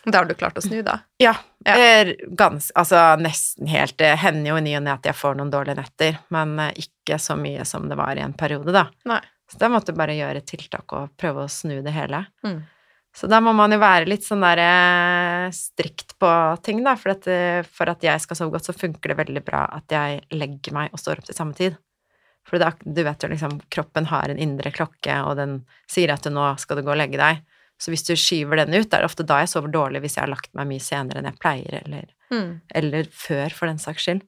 Da 0.05 0.21
har 0.21 0.29
du 0.29 0.35
klart 0.39 0.59
å 0.59 0.63
snu, 0.63 0.79
da. 0.87 1.01
Ja, 1.19 1.35
Ja. 1.67 2.05
gans, 2.39 2.71
altså 2.79 3.19
nesten 3.19 3.67
helt 3.67 3.97
Det 3.99 4.13
hender 4.23 4.53
jo 4.53 4.57
i 4.57 4.63
ny 4.63 4.77
og 4.79 4.85
ne 4.85 4.93
at 4.95 5.05
jeg 5.05 5.15
får 5.19 5.35
noen 5.37 5.51
dårlige 5.51 5.77
netter, 5.77 6.19
men 6.31 6.59
eh, 6.63 6.73
ikke 6.85 7.19
så 7.19 7.35
mye 7.37 7.65
som 7.67 7.89
det 7.91 7.99
var 7.99 8.17
i 8.17 8.23
en 8.23 8.33
periode, 8.33 8.73
da. 8.73 8.87
Nei. 9.05 9.21
Så 9.51 9.59
da 9.59 9.69
måtte 9.73 9.91
jeg 9.93 9.99
bare 9.99 10.15
gjøre 10.17 10.45
tiltak 10.47 10.93
og 10.93 11.17
prøve 11.19 11.45
å 11.45 11.51
snu 11.51 11.81
det 11.83 11.93
hele. 11.97 12.27
Mm. 12.45 12.63
Så 13.17 13.27
da 13.27 13.41
må 13.41 13.55
man 13.57 13.73
jo 13.73 13.81
være 13.81 14.07
litt 14.07 14.23
sånn 14.23 14.45
der 14.45 14.61
eh, 14.63 15.51
strikt 15.57 16.15
på 16.21 16.31
ting, 16.63 16.85
da, 16.87 16.95
for 17.01 17.17
at, 17.17 17.27
eh, 17.27 17.63
for 17.67 17.91
at 17.91 18.05
jeg 18.05 18.23
skal 18.23 18.39
sove 18.39 18.55
godt, 18.55 18.69
så 18.69 18.77
funker 18.77 19.11
det 19.11 19.19
veldig 19.19 19.43
bra 19.45 19.65
at 19.81 19.91
jeg 19.91 20.23
legger 20.37 20.77
meg 20.77 20.93
og 20.93 21.03
står 21.03 21.23
opp 21.23 21.31
til 21.31 21.39
samme 21.39 21.59
tid. 21.59 21.79
For 22.49 22.59
da, 22.63 22.71
du 22.81 23.03
vet 23.05 23.23
jo 23.23 23.29
liksom, 23.29 23.59
kroppen 23.69 24.07
har 24.09 24.31
en 24.33 24.39
indre 24.41 24.71
klokke, 24.73 25.19
og 25.29 25.37
den 25.37 25.59
sier 25.91 26.13
at 26.15 26.25
nå 26.33 26.47
skal 26.63 26.79
du 26.81 26.83
gå 26.87 26.95
og 26.95 27.01
legge 27.01 27.21
deg. 27.21 27.43
Så 27.79 27.93
hvis 27.93 28.03
du 28.09 28.15
skyver 28.19 28.59
den 28.65 28.75
ut, 28.75 28.89
er 28.91 29.05
det 29.05 29.07
ofte 29.07 29.23
da 29.29 29.43
jeg 29.45 29.51
sover 29.53 29.71
dårlig 29.71 30.01
hvis 30.03 30.17
jeg 30.17 30.25
har 30.25 30.33
lagt 30.33 30.49
meg 30.59 30.67
mye 30.71 30.83
senere 30.83 31.21
enn 31.21 31.29
jeg 31.31 31.39
pleier, 31.43 31.83
eller, 31.85 32.09
Mm. 32.29 32.61
eller 32.77 33.07
før, 33.09 33.53
for 33.57 33.71
den 33.71 33.79
saks 33.81 34.03
skyld. 34.05 34.19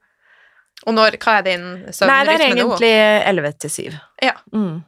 Og 0.87 0.95
når, 0.97 1.19
hva 1.21 1.35
er 1.41 1.43
din 1.45 1.65
søvnrytme 1.93 2.07
nå? 2.07 2.13
Nei, 2.13 2.21
det 2.25 2.35
er 2.37 2.45
egentlig 2.47 2.93
11 3.29 3.53
til 3.61 3.71
7. 3.75 3.99
Ja. 4.25 4.33
Mm. 4.55 4.79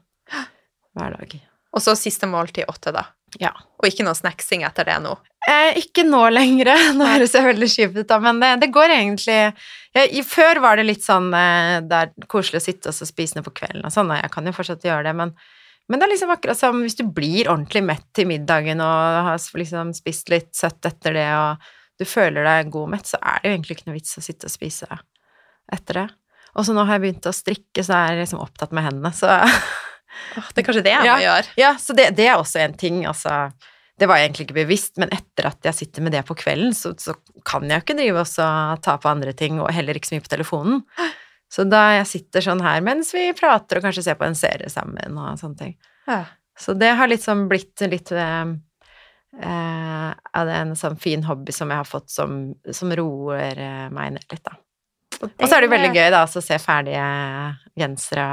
Hver 0.97 1.17
dag. 1.19 1.35
Og 1.73 1.83
så 1.85 1.93
siste 1.97 2.29
måltid 2.31 2.65
åtte, 2.69 2.93
da. 2.97 3.03
Ja. 3.41 3.53
Og 3.81 3.89
ikke 3.89 4.05
noe 4.05 4.17
snacksing 4.17 4.65
etter 4.67 4.87
det 4.89 4.99
nå. 5.05 5.15
Eh, 5.49 5.79
ikke 5.81 6.05
nå 6.07 6.21
lenger, 6.31 6.71
nå 6.99 7.07
høres 7.15 7.35
jeg 7.35 7.47
veldig 7.47 7.69
kjipt 7.71 7.97
ut, 7.97 8.07
da, 8.09 8.19
men 8.23 8.39
det, 8.43 8.53
det 8.63 8.69
går 8.75 8.95
egentlig 8.95 9.39
jeg, 9.41 10.13
i, 10.15 10.23
Før 10.27 10.61
var 10.63 10.79
det 10.79 10.87
litt 10.87 11.03
sånn 11.03 11.33
eh, 11.35 11.81
det 11.83 11.99
er 11.99 12.29
koselig 12.31 12.61
å 12.61 12.67
sitte 12.69 12.93
og 12.93 12.97
så 12.97 13.09
spise 13.09 13.39
noe 13.39 13.49
på 13.49 13.55
kvelden 13.63 13.89
og 13.89 13.95
sånn, 13.95 14.13
og 14.13 14.21
jeg 14.21 14.31
kan 14.35 14.47
jo 14.47 14.55
fortsatt 14.55 14.87
gjøre 14.87 15.09
det, 15.09 15.17
men, 15.19 15.35
men 15.91 15.99
det 15.99 16.07
er 16.07 16.13
liksom 16.15 16.35
akkurat 16.37 16.61
som 16.61 16.79
hvis 16.85 16.99
du 17.01 17.05
blir 17.09 17.51
ordentlig 17.51 17.83
mett 17.89 18.07
til 18.15 18.31
middagen 18.31 18.85
og 18.85 19.21
har 19.33 19.47
liksom 19.59 19.91
spist 19.99 20.31
litt 20.31 20.53
søtt 20.55 20.93
etter 20.93 21.19
det, 21.19 21.29
og 21.35 21.73
du 21.99 22.07
føler 22.09 22.47
deg 22.47 22.71
god 22.75 22.95
mett, 22.95 23.11
så 23.11 23.19
er 23.19 23.43
det 23.43 23.51
jo 23.51 23.57
egentlig 23.57 23.79
ikke 23.79 23.91
noe 23.91 23.99
vits 23.99 24.19
å 24.19 24.25
sitte 24.25 24.49
og 24.49 24.55
spise 24.55 24.89
etter 25.73 26.03
det. 26.03 26.09
Og 26.59 26.67
så 26.67 26.75
nå 26.77 26.85
har 26.85 26.99
jeg 26.99 27.05
begynt 27.07 27.29
å 27.31 27.35
strikke, 27.35 27.85
så 27.85 27.97
er 27.97 28.13
jeg 28.13 28.25
liksom 28.25 28.43
opptatt 28.45 28.75
med 28.77 28.87
hendene, 28.87 29.13
så 29.17 29.41
det 30.55 30.63
er 30.63 30.67
kanskje 30.67 30.83
det 30.87 30.93
jeg 30.95 31.07
Ja. 31.07 31.15
må 31.17 31.23
gjøre. 31.27 31.47
Ja, 31.61 31.71
så 31.81 31.95
det, 31.97 32.11
det 32.17 32.27
er 32.29 32.37
også 32.41 32.61
en 32.65 32.75
ting, 32.79 33.05
altså 33.07 33.53
Det 34.01 34.09
var 34.09 34.17
jeg 34.19 34.31
egentlig 34.31 34.47
ikke 34.49 34.57
bevisst, 34.65 34.97
men 34.99 35.11
etter 35.15 35.47
at 35.51 35.63
jeg 35.69 35.75
sitter 35.77 36.03
med 36.03 36.13
det 36.17 36.23
på 36.27 36.35
kvelden, 36.35 36.73
så, 36.75 36.95
så 36.99 37.13
kan 37.47 37.63
jeg 37.69 37.77
jo 37.77 37.85
ikke 37.85 37.97
drive 37.99 38.23
og 38.25 38.81
ta 38.83 38.95
på 38.99 39.11
andre 39.11 39.33
ting, 39.37 39.61
og 39.61 39.71
heller 39.71 39.95
ikke 39.95 40.09
så 40.09 40.17
mye 40.17 40.25
på 40.25 40.33
telefonen. 40.33 40.81
Så 41.53 41.67
da 41.69 41.83
jeg 41.99 42.07
sitter 42.09 42.41
sånn 42.41 42.63
her 42.65 42.81
mens 42.83 43.13
vi 43.15 43.29
prater 43.37 43.79
og 43.79 43.85
kanskje 43.85 44.03
ser 44.09 44.17
på 44.19 44.25
en 44.27 44.35
serie 44.35 44.71
sammen 44.73 45.19
og 45.21 45.37
sånne 45.39 45.59
ting. 45.61 45.75
Ja. 46.09 46.23
Så 46.59 46.73
det 46.75 46.89
har 46.99 47.07
liksom 47.13 47.45
blitt 47.53 47.85
litt 47.93 48.11
eh, 48.17 48.55
eh, 49.43 50.11
av 50.33 50.47
det 50.49 50.57
en 50.65 50.75
sånn 50.77 50.97
fin 51.01 51.23
hobby 51.29 51.53
som 51.55 51.71
jeg 51.71 51.83
har 51.85 51.89
fått 51.89 52.11
som, 52.11 52.55
som 52.73 52.93
roer 52.97 53.59
eh, 53.61 53.89
meg 53.93 54.17
ned 54.17 54.27
litt, 54.33 54.43
da. 54.49 54.57
Og 55.23 55.45
så 55.47 55.55
er 55.61 55.67
det 55.67 55.71
veldig 55.71 55.93
gøy 55.95 56.09
da, 56.11 56.25
å 56.27 56.43
se 56.43 56.59
ferdige 56.59 57.07
gensere, 57.79 58.27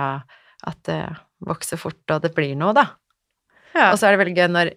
at 0.65 0.79
det 0.87 1.01
vokser 1.45 1.79
fort, 1.79 2.01
og 2.11 2.23
det 2.23 2.33
blir 2.35 2.55
noe, 2.59 2.73
da. 2.77 2.89
Ja. 3.75 3.91
Og 3.91 3.99
så 3.99 4.07
er 4.07 4.15
det 4.15 4.23
veldig 4.23 4.33
gøy 4.33 4.47
når 4.49 4.71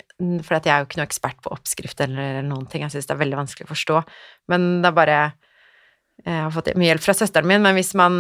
For 0.45 0.59
jeg 0.59 0.69
er 0.69 0.83
jo 0.83 0.87
ikke 0.87 0.99
noe 1.01 1.09
ekspert 1.09 1.39
på 1.41 1.53
oppskrift 1.55 2.03
eller 2.05 2.43
noen 2.45 2.67
ting, 2.71 2.85
jeg 2.85 2.93
syns 2.93 3.09
det 3.09 3.15
er 3.15 3.23
veldig 3.23 3.41
vanskelig 3.41 3.67
å 3.67 3.73
forstå, 3.73 4.03
men 4.53 4.67
det 4.85 4.91
er 4.91 4.97
bare 4.99 5.19
Jeg 6.23 6.41
har 6.45 6.53
fått 6.55 6.75
mye 6.77 6.91
hjelp 6.91 7.05
fra 7.07 7.17
søsteren 7.17 7.49
min, 7.49 7.65
men 7.65 7.79
hvis 7.79 7.95
man 7.99 8.19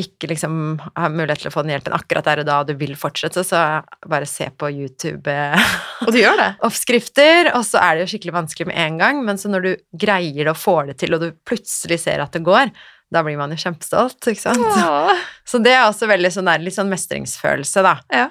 ikke 0.00 0.30
liksom 0.30 0.54
har 0.96 1.12
mulighet 1.12 1.42
til 1.42 1.50
å 1.50 1.52
få 1.52 1.64
den 1.64 1.74
hjelpen 1.74 1.94
akkurat 1.96 2.28
der 2.28 2.42
og 2.42 2.46
da, 2.48 2.58
og 2.62 2.68
du 2.70 2.78
vil 2.78 2.94
fortsette, 2.96 3.42
så 3.44 3.82
bare 4.08 4.28
se 4.28 4.46
på 4.48 4.70
YouTube-oppskrifter, 4.72 6.06
Og 6.06 6.14
du 6.14 6.20
gjør 6.20 6.38
det? 6.40 6.50
og 7.58 7.64
så 7.66 7.82
er 7.82 7.96
det 7.96 8.04
jo 8.04 8.10
skikkelig 8.14 8.36
vanskelig 8.38 8.68
med 8.70 8.78
en 8.80 9.00
gang, 9.02 9.20
men 9.26 9.40
så 9.40 9.50
når 9.52 9.66
du 9.66 9.70
greier 10.06 10.44
det 10.44 10.54
og 10.54 10.60
får 10.60 10.92
det 10.92 10.96
til, 11.02 11.16
og 11.16 11.24
du 11.24 11.34
plutselig 11.46 12.00
ser 12.04 12.22
at 12.24 12.32
det 12.36 12.44
går, 12.46 12.72
da 13.10 13.22
blir 13.26 13.38
man 13.40 13.50
jo 13.54 13.58
kjempestolt, 13.58 14.20
ikke 14.30 14.42
sant? 14.42 14.66
Ja. 14.78 15.16
Så 15.48 15.58
det 15.62 15.72
er 15.74 15.88
også 15.88 16.06
veldig 16.10 16.30
sånn 16.34 16.50
der, 16.50 16.62
litt 16.62 16.76
sånn 16.76 16.92
mestringsfølelse, 16.92 17.82
da. 17.86 17.96
Ja. 18.14 18.28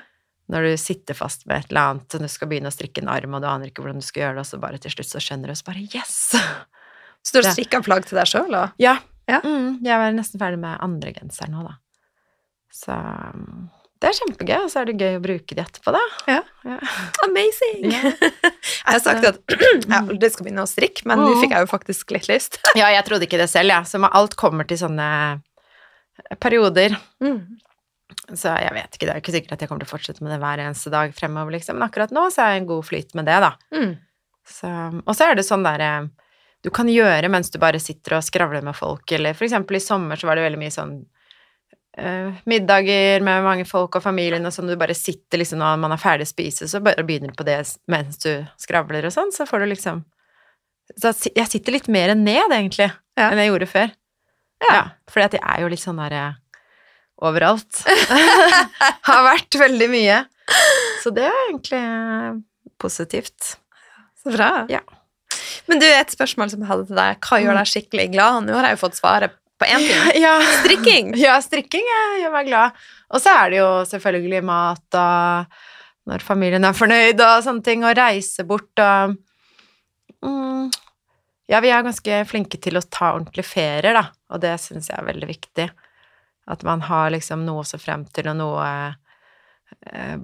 Når 0.50 0.66
du 0.66 0.78
sitter 0.82 1.18
fast 1.18 1.44
med 1.50 1.60
et 1.60 1.74
eller 1.74 1.94
annet, 1.94 2.16
og 2.16 2.24
du 2.24 2.32
skal 2.32 2.50
begynne 2.50 2.72
å 2.72 2.74
strikke 2.74 3.04
en 3.04 3.12
arm, 3.12 3.36
og 3.38 3.44
du 3.44 3.50
aner 3.52 3.70
ikke 3.70 3.84
hvordan 3.84 4.02
du 4.02 4.08
skal 4.08 4.24
gjøre 4.24 4.40
det, 4.40 4.46
og 4.48 4.50
så 4.50 4.62
bare 4.64 4.80
til 4.82 4.96
slutt 4.96 5.12
så 5.12 5.22
skjønner 5.22 5.52
du, 5.52 5.54
og 5.54 5.60
så 5.60 5.68
bare 5.70 5.86
yes! 5.92 6.20
Så 7.20 7.36
du 7.36 7.42
har 7.44 7.52
strikka 7.52 7.82
plagg 7.84 8.06
til 8.08 8.16
deg 8.16 8.30
sjøl, 8.32 8.54
da? 8.54 8.62
Ja. 8.80 8.94
Ja. 9.30 9.42
Mm, 9.44 9.82
jeg 9.84 9.92
er 9.92 10.14
nesten 10.16 10.40
ferdig 10.42 10.58
med 10.62 10.80
andre 10.82 11.12
genser 11.14 11.52
nå, 11.52 11.66
da. 11.68 11.76
Så 12.74 12.96
um, 12.96 13.68
det 14.00 14.08
er 14.08 14.16
kjempegøy, 14.16 14.58
og 14.64 14.70
så 14.72 14.80
er 14.80 14.88
det 14.88 14.96
gøy 14.96 15.18
å 15.18 15.24
bruke 15.24 15.56
de 15.56 15.64
etterpå, 15.64 15.92
da. 15.92 16.02
Ja. 16.30 16.40
Ja. 16.64 16.78
Amazing! 17.26 17.90
Yeah. 17.90 18.14
Jeg 18.90 18.94
har 18.94 19.02
sagt 19.04 19.28
at 19.28 19.42
jeg 19.90 19.98
aldri 19.98 20.30
skal 20.32 20.46
begynne 20.48 20.64
å 20.64 20.70
strikke, 20.70 21.04
men 21.10 21.20
nå 21.20 21.34
fikk 21.42 21.52
jeg 21.54 21.66
jo 21.66 21.70
faktisk 21.70 22.14
litt 22.16 22.30
lyst. 22.32 22.58
ja, 22.80 22.88
jeg 22.96 23.04
trodde 23.06 23.28
ikke 23.28 23.38
det 23.38 23.50
selv, 23.52 23.70
jeg. 23.70 23.86
Så 23.86 24.00
alt 24.08 24.34
kommer 24.40 24.66
til 24.66 24.80
sånne 24.82 25.10
perioder. 26.42 26.96
Mm. 27.22 27.60
Så 28.34 28.56
jeg 28.64 28.74
vet 28.74 28.96
ikke, 28.96 29.06
det 29.06 29.14
er 29.14 29.22
ikke 29.22 29.36
sikkert 29.36 29.54
at 29.54 29.66
jeg 29.66 29.70
kommer 29.70 29.84
til 29.84 29.92
å 29.92 29.94
fortsette 29.94 30.26
med 30.26 30.34
det 30.34 30.40
hver 30.42 30.64
eneste 30.64 30.94
dag 30.94 31.14
fremover, 31.18 31.54
liksom. 31.58 31.78
Men 31.78 31.90
akkurat 31.90 32.16
nå 32.16 32.26
så 32.34 32.46
er 32.46 32.56
jeg 32.56 32.64
en 32.64 32.72
god 32.72 32.88
flyt 32.88 33.14
med 33.20 33.30
det, 33.30 33.38
da. 33.46 33.52
Mm. 33.76 33.94
Så, 34.50 34.74
og 35.04 35.14
så 35.14 35.28
er 35.28 35.38
det 35.38 35.46
sånn 35.46 35.68
derre 35.68 35.92
du 36.66 36.72
kan 36.76 36.90
gjøre 36.92 37.30
mens 37.32 37.52
du 37.54 37.60
bare 37.62 37.80
sitter 37.80 38.18
og 38.18 38.26
skravler 38.26 38.66
med 38.66 38.76
folk, 38.76 39.06
eller 39.16 39.38
for 39.38 39.48
eksempel 39.48 39.78
i 39.78 39.84
sommer 39.84 40.20
så 40.20 40.28
var 40.28 40.40
det 40.40 40.48
veldig 40.48 40.60
mye 40.60 40.74
sånn 40.74 40.98
eh, 40.98 41.19
middager 42.50 43.24
med 43.26 43.44
mange 43.46 43.66
folk 43.68 43.96
og 44.00 44.04
familien 44.04 44.46
og 44.48 44.54
sånn, 44.56 44.70
du 44.72 44.76
bare 44.80 44.96
sitter 44.98 45.42
liksom 45.42 45.60
når 45.62 45.80
man 45.82 45.94
er 45.96 46.02
ferdig 46.02 46.28
å 46.28 46.32
spise, 46.32 46.68
så 46.72 46.82
bare 46.84 47.04
begynner 47.08 47.32
du 47.34 47.38
på 47.40 47.46
det 47.48 47.58
mens 47.92 48.20
du 48.24 48.32
skravler 48.62 49.08
og 49.10 49.14
sånn, 49.16 49.32
så 49.36 49.48
får 49.50 49.66
du 49.66 49.72
liksom 49.74 50.04
Så 51.00 51.12
jeg 51.36 51.46
sitter 51.52 51.76
litt 51.76 51.88
mer 51.88 52.16
ned, 52.18 52.50
egentlig, 52.50 52.90
Ja. 53.18 53.30
enn 53.30 53.38
jeg 53.38 53.52
gjorde 53.52 53.68
før. 53.70 53.92
Ja. 54.70 54.90
fordi 55.10 55.26
at 55.26 55.34
jeg 55.38 55.44
er 55.46 55.62
jo 55.62 55.68
litt 55.70 55.80
sånn 55.84 56.00
derre 56.02 56.24
overalt. 57.22 57.84
Har 59.10 59.24
vært 59.28 59.56
veldig 59.60 59.90
mye. 59.92 60.22
Så 61.04 61.12
det 61.16 61.28
er 61.30 61.38
egentlig 61.50 61.80
eh, 61.80 62.40
positivt. 62.82 63.58
Så 64.24 64.34
bra. 64.34 64.66
Ja. 64.72 64.82
Men 65.70 65.80
du, 65.80 65.86
et 65.86 66.10
spørsmål 66.12 66.50
som 66.52 66.64
jeg 66.64 66.72
hadde 66.72 66.88
til 66.90 66.98
deg. 66.98 67.20
Hva 67.22 67.40
gjør 67.44 67.60
deg 67.60 67.70
skikkelig 67.70 68.08
glad? 68.16 68.48
Nå 68.48 68.56
har 68.58 68.70
jeg 68.72 68.78
jo 68.80 68.82
fått 68.88 68.98
svaret 69.00 69.36
på 69.60 69.68
én 69.68 69.84
ting. 69.86 70.04
Ja. 70.26 70.36
Strikking! 70.62 71.14
Ja, 71.20 71.38
strikking 71.44 71.86
gjør 72.22 72.34
meg 72.36 72.48
glad. 72.50 72.78
Og 73.14 73.22
så 73.24 73.34
er 73.44 73.50
det 73.54 73.60
jo 73.62 73.70
selvfølgelig 73.90 74.44
mat 74.48 75.00
og 75.00 75.60
når 76.10 76.24
familien 76.26 76.66
er 76.66 76.74
fornøyd 76.74 77.20
og 77.22 77.44
sånne 77.46 77.62
ting, 77.66 77.84
og 77.86 77.94
reise 78.00 78.42
bort 78.50 78.82
og 78.82 79.18
mm, 80.26 80.72
Ja, 81.50 81.60
vi 81.66 81.70
er 81.74 81.84
ganske 81.86 82.24
flinke 82.30 82.58
til 82.62 82.78
å 82.78 82.82
ta 82.86 83.12
ordentlige 83.16 83.46
ferier, 83.50 83.94
da, 83.98 84.04
og 84.30 84.42
det 84.44 84.56
syns 84.62 84.90
jeg 84.92 84.98
er 85.00 85.08
veldig 85.08 85.30
viktig. 85.30 85.68
At 86.50 86.64
man 86.66 86.82
har 86.86 87.10
liksom 87.14 87.44
noe 87.46 87.62
å 87.64 87.68
se 87.68 87.78
frem 87.82 88.04
til, 88.14 88.30
og 88.32 88.38
noe 88.40 88.68
eh, 89.90 90.16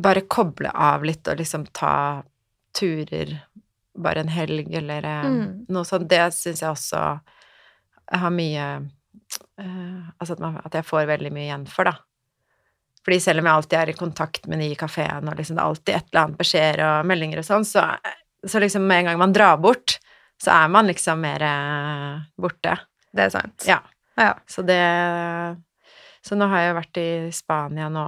Bare 0.00 0.24
koble 0.32 0.70
av 0.72 1.04
litt 1.04 1.28
og 1.28 1.40
liksom 1.40 1.66
ta 1.76 2.22
turer 2.76 3.34
bare 3.94 4.24
en 4.24 4.32
helg 4.32 4.72
eller 4.74 5.04
eh, 5.06 5.24
Mm. 5.28 5.66
noe 5.68 5.84
sånt. 5.88 6.08
Det 6.10 6.24
syns 6.34 6.60
jeg 6.64 6.70
også 6.72 7.02
jeg 8.10 8.20
har 8.22 8.34
mye 8.34 8.66
uh, 8.80 10.02
Altså 10.18 10.34
at, 10.34 10.42
man, 10.42 10.58
at 10.64 10.74
jeg 10.76 10.86
får 10.86 11.06
veldig 11.08 11.32
mye 11.34 11.46
igjen 11.48 11.66
for, 11.70 11.88
da. 11.88 11.96
Fordi 13.04 13.20
selv 13.20 13.42
om 13.42 13.48
jeg 13.48 13.60
alltid 13.60 13.78
er 13.78 13.92
i 13.92 13.96
kontakt 13.98 14.46
med 14.48 14.62
de 14.62 14.70
i 14.72 14.78
kafeen, 14.78 15.28
og 15.28 15.36
liksom 15.36 15.58
det 15.58 15.62
er 15.62 15.72
alltid 15.72 15.94
et 15.94 16.06
eller 16.08 16.22
annet 16.22 16.40
beskjeder 16.40 16.84
og 16.86 17.08
meldinger 17.10 17.42
og 17.42 17.46
sånn, 17.48 17.66
så, 17.68 17.84
så 18.48 18.62
liksom 18.62 18.86
med 18.88 19.02
en 19.02 19.10
gang 19.10 19.20
man 19.20 19.34
drar 19.36 19.58
bort, 19.60 19.98
så 20.40 20.54
er 20.54 20.70
man 20.72 20.88
liksom 20.88 21.20
mer 21.24 21.44
uh, 21.44 22.22
borte. 22.40 22.78
Det 23.14 23.26
er 23.26 23.34
sant. 23.34 23.66
Ja. 23.68 23.82
Ja. 24.16 24.34
Så 24.46 24.62
det 24.62 24.80
Så 26.24 26.38
nå 26.38 26.46
har 26.48 26.62
jeg 26.62 26.76
vært 26.78 26.98
i 27.02 27.10
Spania 27.34 27.90
nå 27.92 28.06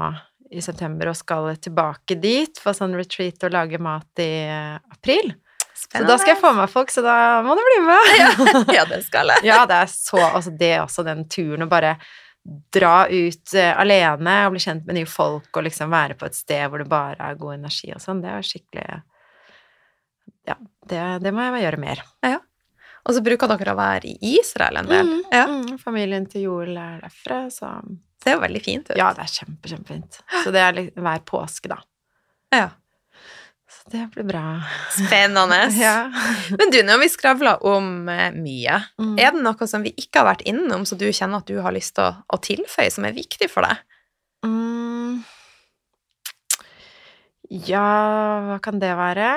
i 0.50 0.62
september 0.62 1.10
og 1.10 1.18
skal 1.18 1.50
tilbake 1.60 2.16
dit 2.22 2.58
for 2.62 2.76
sånn 2.76 2.94
retreat 2.96 3.42
og 3.44 3.52
lage 3.52 3.80
mat 3.82 4.22
i 4.22 4.30
eh, 4.46 4.78
april. 5.84 6.02
Så 6.02 6.08
da 6.08 6.18
skal 6.22 6.32
jeg 6.32 6.40
få 6.40 6.52
med 6.56 6.72
folk, 6.72 6.92
så 6.94 7.04
da 7.04 7.16
må 7.46 7.56
du 7.58 7.62
bli 7.66 7.80
med. 7.86 8.70
Ja, 8.74 8.86
det 8.88 9.02
skal 9.06 9.34
jeg. 9.34 9.44
Ja, 9.50 9.58
det 9.68 9.82
er 9.84 9.90
så 9.92 10.22
Altså, 10.26 10.54
det 10.56 10.72
er 10.78 10.84
også 10.84 11.04
den 11.06 11.26
turen 11.28 11.66
å 11.66 11.70
bare 11.70 11.96
dra 12.72 13.08
ut 13.10 13.54
eh, 13.58 13.72
alene 13.74 14.36
og 14.46 14.54
bli 14.54 14.62
kjent 14.62 14.86
med 14.86 15.00
nye 15.00 15.08
folk 15.10 15.50
og 15.58 15.66
liksom 15.66 15.90
være 15.90 16.14
på 16.18 16.28
et 16.28 16.36
sted 16.38 16.68
hvor 16.70 16.82
det 16.82 16.88
bare 16.90 17.18
er 17.18 17.38
god 17.40 17.56
energi 17.56 17.90
og 17.94 18.02
sånn, 18.02 18.20
det 18.22 18.30
er 18.30 18.46
skikkelig 18.46 19.00
Ja, 20.46 20.54
det, 20.86 21.00
det 21.24 21.32
må 21.34 21.42
jeg 21.42 21.64
gjøre 21.66 21.80
mer. 21.82 22.04
Ja, 22.22 22.36
ja. 22.36 22.42
Og 23.06 23.14
så 23.14 23.22
bruker 23.22 23.50
dere 23.50 23.74
å 23.74 23.78
være 23.78 24.10
i 24.10 24.32
Israel 24.36 24.80
en 24.80 24.88
del. 24.90 25.10
Ja. 25.30 25.44
Mm, 25.50 25.76
familien 25.78 26.26
til 26.30 26.48
Joel 26.48 26.74
er 26.78 27.02
derfra, 27.04 27.44
så 27.54 27.70
Det 28.22 28.32
er 28.32 28.38
jo 28.38 28.42
veldig 28.42 28.62
fint 28.64 28.90
ut. 28.90 28.96
Ja, 28.98 29.12
det 29.14 29.22
er 29.22 29.30
kjempe, 29.30 29.70
kjempefint. 29.70 30.18
Så 30.42 30.54
det 30.54 30.62
er 30.62 30.74
litt 30.74 30.98
hver 30.98 31.22
påske, 31.26 31.70
da. 31.70 31.78
Ja. 32.54 32.68
Det 33.90 34.02
blir 34.14 34.26
bra. 34.26 34.44
Spennende. 34.90 35.60
Ja. 35.78 36.10
Men 36.58 36.72
du, 36.74 36.80
når 36.82 37.04
vi 37.04 37.10
skravla 37.12 37.56
om 37.66 38.08
eh, 38.10 38.32
mye. 38.34 38.80
Mm. 38.98 39.14
Er 39.18 39.34
det 39.34 39.42
noe 39.44 39.68
som 39.70 39.84
vi 39.86 39.92
ikke 39.94 40.22
har 40.22 40.30
vært 40.32 40.46
innom, 40.48 40.86
så 40.88 40.98
du 40.98 41.06
kjenner 41.06 41.42
at 41.42 41.50
du 41.50 41.60
har 41.62 41.74
lyst 41.74 41.94
til 41.98 42.08
å, 42.08 42.14
å 42.26 42.40
tilføye, 42.42 42.90
som 42.90 43.06
er 43.06 43.14
viktig 43.14 43.48
for 43.52 43.66
deg? 43.66 43.84
Mm. 44.46 45.22
Ja, 47.68 47.86
hva 48.48 48.58
kan 48.62 48.82
det 48.82 48.90
være? 48.98 49.30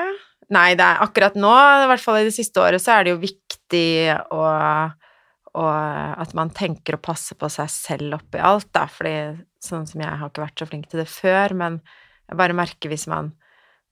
Nei, 0.50 0.74
det 0.78 0.86
er 0.86 1.04
akkurat 1.06 1.36
nå, 1.38 1.52
i 1.84 1.90
hvert 1.92 2.02
fall 2.02 2.24
i 2.24 2.26
det 2.26 2.34
siste 2.34 2.62
året, 2.64 2.82
så 2.82 2.96
er 2.96 3.06
det 3.06 3.14
jo 3.14 3.22
viktig 3.22 3.90
å, 4.34 4.46
og 5.60 5.70
At 6.24 6.34
man 6.38 6.50
tenker 6.56 6.98
å 6.98 7.04
passe 7.04 7.38
på 7.38 7.50
seg 7.54 7.70
selv 7.70 8.18
oppi 8.18 8.42
alt, 8.42 8.72
da. 8.74 8.88
Fordi 8.90 9.14
sånn 9.62 9.86
som 9.90 10.02
jeg 10.02 10.10
har 10.22 10.32
ikke 10.32 10.46
vært 10.46 10.62
så 10.62 10.68
flink 10.70 10.90
til 10.90 11.04
det 11.04 11.10
før, 11.12 11.54
men 11.58 11.80
jeg 12.30 12.40
bare 12.40 12.58
merker 12.58 12.90
hvis 12.90 13.06
man 13.12 13.34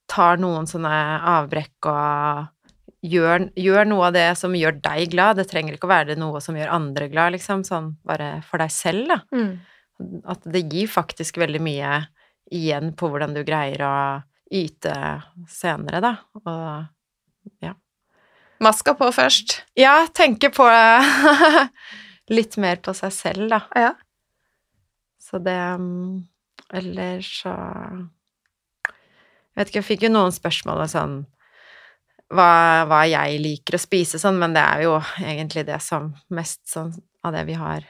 tar 0.07 0.39
noen 0.41 0.67
sånne 0.69 0.91
avbrekk 1.37 1.89
og 1.91 3.07
gjør, 3.07 3.49
gjør 3.59 3.89
noe 3.89 4.09
av 4.09 4.15
det 4.15 4.27
som 4.39 4.55
gjør 4.55 4.79
deg 4.83 5.11
glad. 5.13 5.39
Det 5.39 5.47
trenger 5.51 5.75
ikke 5.77 5.89
å 5.89 5.93
være 5.93 6.19
noe 6.19 6.41
som 6.43 6.57
gjør 6.57 6.73
andre 6.75 7.09
glad, 7.11 7.35
liksom. 7.37 7.65
Sånn 7.67 7.93
bare 8.07 8.37
for 8.47 8.63
deg 8.63 8.73
selv, 8.73 9.11
da 9.13 9.19
at 10.27 10.45
det 10.45 10.65
gir 10.71 10.89
faktisk 10.91 11.39
veldig 11.41 11.61
mye 11.63 12.01
igjen 12.53 12.93
på 12.97 13.09
hvordan 13.11 13.33
du 13.35 13.43
greier 13.47 13.83
å 13.83 13.95
yte 14.53 14.93
senere, 15.51 16.01
da. 16.03 16.13
Og 16.43 17.73
Maska 18.63 18.95
på 18.97 19.11
først. 19.13 19.59
ja, 19.77 20.07
tenke 20.13 20.49
på 20.49 20.65
litt 22.37 22.57
mer 22.57 22.79
på 22.81 22.93
seg 22.97 23.13
selv, 23.13 23.49
da. 23.51 23.61
Ja. 23.77 23.93
Så 25.21 25.37
det 25.43 25.57
mm, 25.77 26.23
Eller 26.73 27.21
så 27.21 27.53
vet 29.57 29.67
ikke, 29.71 29.81
jeg 29.81 29.89
fikk 29.91 30.05
jo 30.07 30.13
noen 30.13 30.31
spørsmål 30.35 30.85
sånn 30.91 31.17
hva, 32.33 32.85
hva 32.89 33.01
jeg 33.07 33.39
liker 33.39 33.77
å 33.77 33.79
spise 33.79 34.19
sånn, 34.19 34.37
men 34.39 34.53
det 34.53 34.61
er 34.63 34.81
jo 34.83 34.97
egentlig 35.23 35.65
det 35.69 35.79
som 35.81 36.09
mest 36.35 36.61
sånn 36.67 36.91
av 37.23 37.33
det 37.33 37.45
vi 37.47 37.53
har 37.59 37.85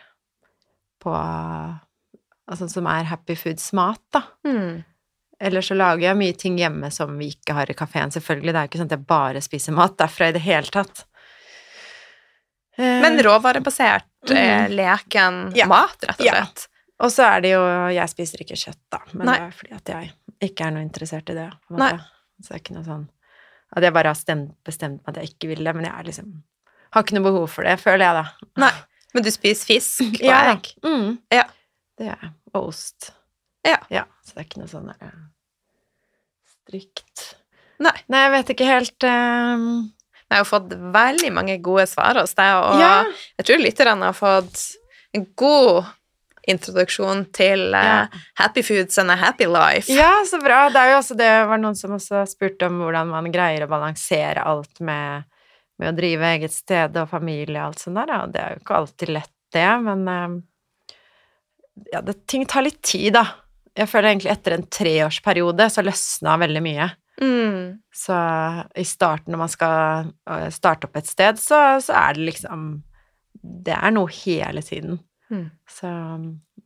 på 1.03 1.13
Altså 2.47 2.69
som 2.71 2.85
er 2.87 3.03
happy 3.09 3.35
foods-mat, 3.35 3.99
da. 4.15 4.21
Mm. 4.47 4.85
Eller 5.43 5.61
så 5.61 5.75
lager 5.75 6.05
jeg 6.07 6.15
mye 6.17 6.35
ting 6.39 6.55
hjemme 6.57 6.87
som 6.95 7.11
vi 7.19 7.27
ikke 7.33 7.53
har 7.57 7.67
i 7.69 7.75
kafeen, 7.75 8.09
selvfølgelig. 8.15 8.53
Det 8.53 8.55
er 8.61 8.63
jo 8.63 8.69
ikke 8.71 8.79
sånn 8.79 8.87
at 8.87 8.95
jeg 8.95 9.07
bare 9.09 9.41
spiser 9.43 9.75
mat 9.75 9.97
derfra 9.99 10.29
i 10.29 10.35
det 10.37 10.41
hele 10.45 10.71
tatt. 10.71 11.03
Eh, 12.77 13.01
Men 13.03 13.19
råvarebasert, 13.19 14.07
eh, 14.31 14.63
Mhm. 14.69 14.75
leken 14.79 15.51
Ja. 15.55 15.67
mat, 15.67 15.97
rett 16.07 16.19
og 16.21 16.25
Ja. 16.25 16.31
slett. 16.33 16.67
Og 16.99 17.11
så 17.11 17.23
er 17.35 17.41
det 17.41 17.51
jo 17.51 17.87
Jeg 17.89 18.09
spiser 18.09 18.37
ikke 18.39 18.55
kjøtt, 18.55 18.79
da, 18.91 18.99
men 19.13 19.25
Nei. 19.25 19.37
det 19.39 19.41
er 19.47 19.51
fordi 19.51 19.75
at 19.75 19.85
jeg 19.85 20.13
ikke 20.43 20.67
er 20.67 20.71
noe 20.75 20.85
interessert 20.85 21.29
i 21.29 21.37
det. 21.37 21.47
Nei. 21.69 21.93
Så 22.41 22.51
det 22.51 22.55
er 22.57 22.61
ikke 22.63 22.75
noe 22.77 22.85
sånn 22.87 23.07
at 23.75 23.83
jeg 23.83 23.91
bare 23.91 24.11
har 24.13 24.15
stemt, 24.15 24.53
bestemt 24.63 25.01
meg 25.03 25.09
at 25.11 25.17
jeg 25.23 25.33
ikke 25.33 25.49
vil 25.51 25.65
det, 25.67 25.73
men 25.75 25.83
jeg 25.89 25.91
er 25.99 26.05
liksom 26.07 26.29
har 26.95 27.03
ikke 27.03 27.17
noe 27.17 27.25
behov 27.25 27.49
for 27.51 27.67
det, 27.67 27.73
føler 27.81 28.05
jeg, 28.05 28.15
da. 28.15 28.49
Nei. 28.63 28.71
Men 29.13 29.25
du 29.25 29.31
spiser 29.33 29.67
fisk 29.67 30.03
og 30.05 30.23
Ja, 30.23 30.37
egg? 30.53 30.69
Mm. 30.85 31.17
Ja. 31.33 31.43
Det 31.99 32.07
gjør 32.07 32.21
jeg. 32.23 32.31
Og 32.53 32.69
ost. 32.69 33.09
Ja. 33.67 34.05
Så 34.23 34.37
det 34.37 34.39
er 34.43 34.47
ikke 34.47 34.61
noe 34.61 34.71
sånn 34.71 34.87
der, 34.87 35.09
eh, 35.09 35.19
strikt 36.63 37.25
Nei. 37.83 37.93
Nei, 38.09 38.23
jeg 38.23 38.31
vet 38.33 38.51
ikke 38.55 38.67
helt 38.71 39.05
um... 39.05 39.67
Jeg 40.27 40.41
har 40.41 40.47
fått 40.49 40.71
veldig 40.95 41.29
mange 41.31 41.53
gode 41.63 41.85
svar 41.87 42.17
hos 42.19 42.33
deg, 42.35 42.49
og 42.57 42.81
Ja. 42.81 42.95
jeg 43.39 43.45
tror 43.47 43.61
lytterne 43.61 44.09
har 44.09 44.15
fått 44.17 44.63
en 45.15 45.23
god 45.39 45.85
introduksjon 46.47 47.25
til 47.35 47.75
uh, 47.75 48.07
happy 48.39 48.63
foods 48.63 48.97
and 49.01 49.11
a 49.11 49.17
happy 49.19 49.47
life. 49.49 49.91
Ja, 49.91 50.23
så 50.27 50.39
bra. 50.41 50.67
Det 50.73 50.81
er 50.81 50.93
jo 50.93 50.99
også 51.01 51.17
det 51.19 51.31
var 51.49 51.61
noen 51.61 51.77
som 51.77 51.95
også 51.97 52.23
spurte 52.29 52.69
om 52.69 52.81
hvordan 52.83 53.11
man 53.11 53.31
greier 53.33 53.65
å 53.65 53.71
balansere 53.71 54.45
alt 54.47 54.79
med, 54.79 55.27
med 55.81 55.91
å 55.91 55.97
drive 55.97 56.35
eget 56.35 56.55
sted 56.55 56.95
og 56.99 57.09
familie 57.11 57.59
og 57.59 57.71
alt 57.71 57.83
sånt 57.83 57.99
der, 57.99 58.13
og 58.21 58.35
det 58.35 58.43
er 58.43 58.55
jo 58.55 58.63
ikke 58.63 58.79
alltid 58.81 59.17
lett, 59.19 59.33
det, 59.55 59.67
men 59.83 60.07
uh, 60.11 60.37
ja, 61.93 62.01
det, 62.03 62.21
ting 62.27 62.47
tar 62.49 62.65
litt 62.67 62.81
tid, 62.85 63.13
da. 63.17 63.25
Jeg 63.77 63.91
føler 63.91 64.11
egentlig 64.11 64.31
etter 64.33 64.55
en 64.55 64.65
treårsperiode 64.73 65.67
så 65.69 65.83
løsna 65.85 66.37
veldig 66.41 66.63
mye. 66.65 66.87
Mm. 67.21 67.77
Så 67.93 68.15
i 68.77 68.85
starten, 68.85 69.33
når 69.33 69.41
man 69.41 69.51
skal 69.51 70.09
øh, 70.29 70.49
starte 70.53 70.89
opp 70.89 70.97
et 70.97 71.09
sted, 71.09 71.39
så, 71.41 71.79
så 71.81 71.95
er 71.97 72.17
det 72.17 72.27
liksom 72.31 72.67
Det 73.37 73.73
er 73.73 73.93
noe 73.93 74.09
hele 74.11 74.61
tiden. 74.65 74.97
Mm. 75.31 75.49
Så 75.67 75.87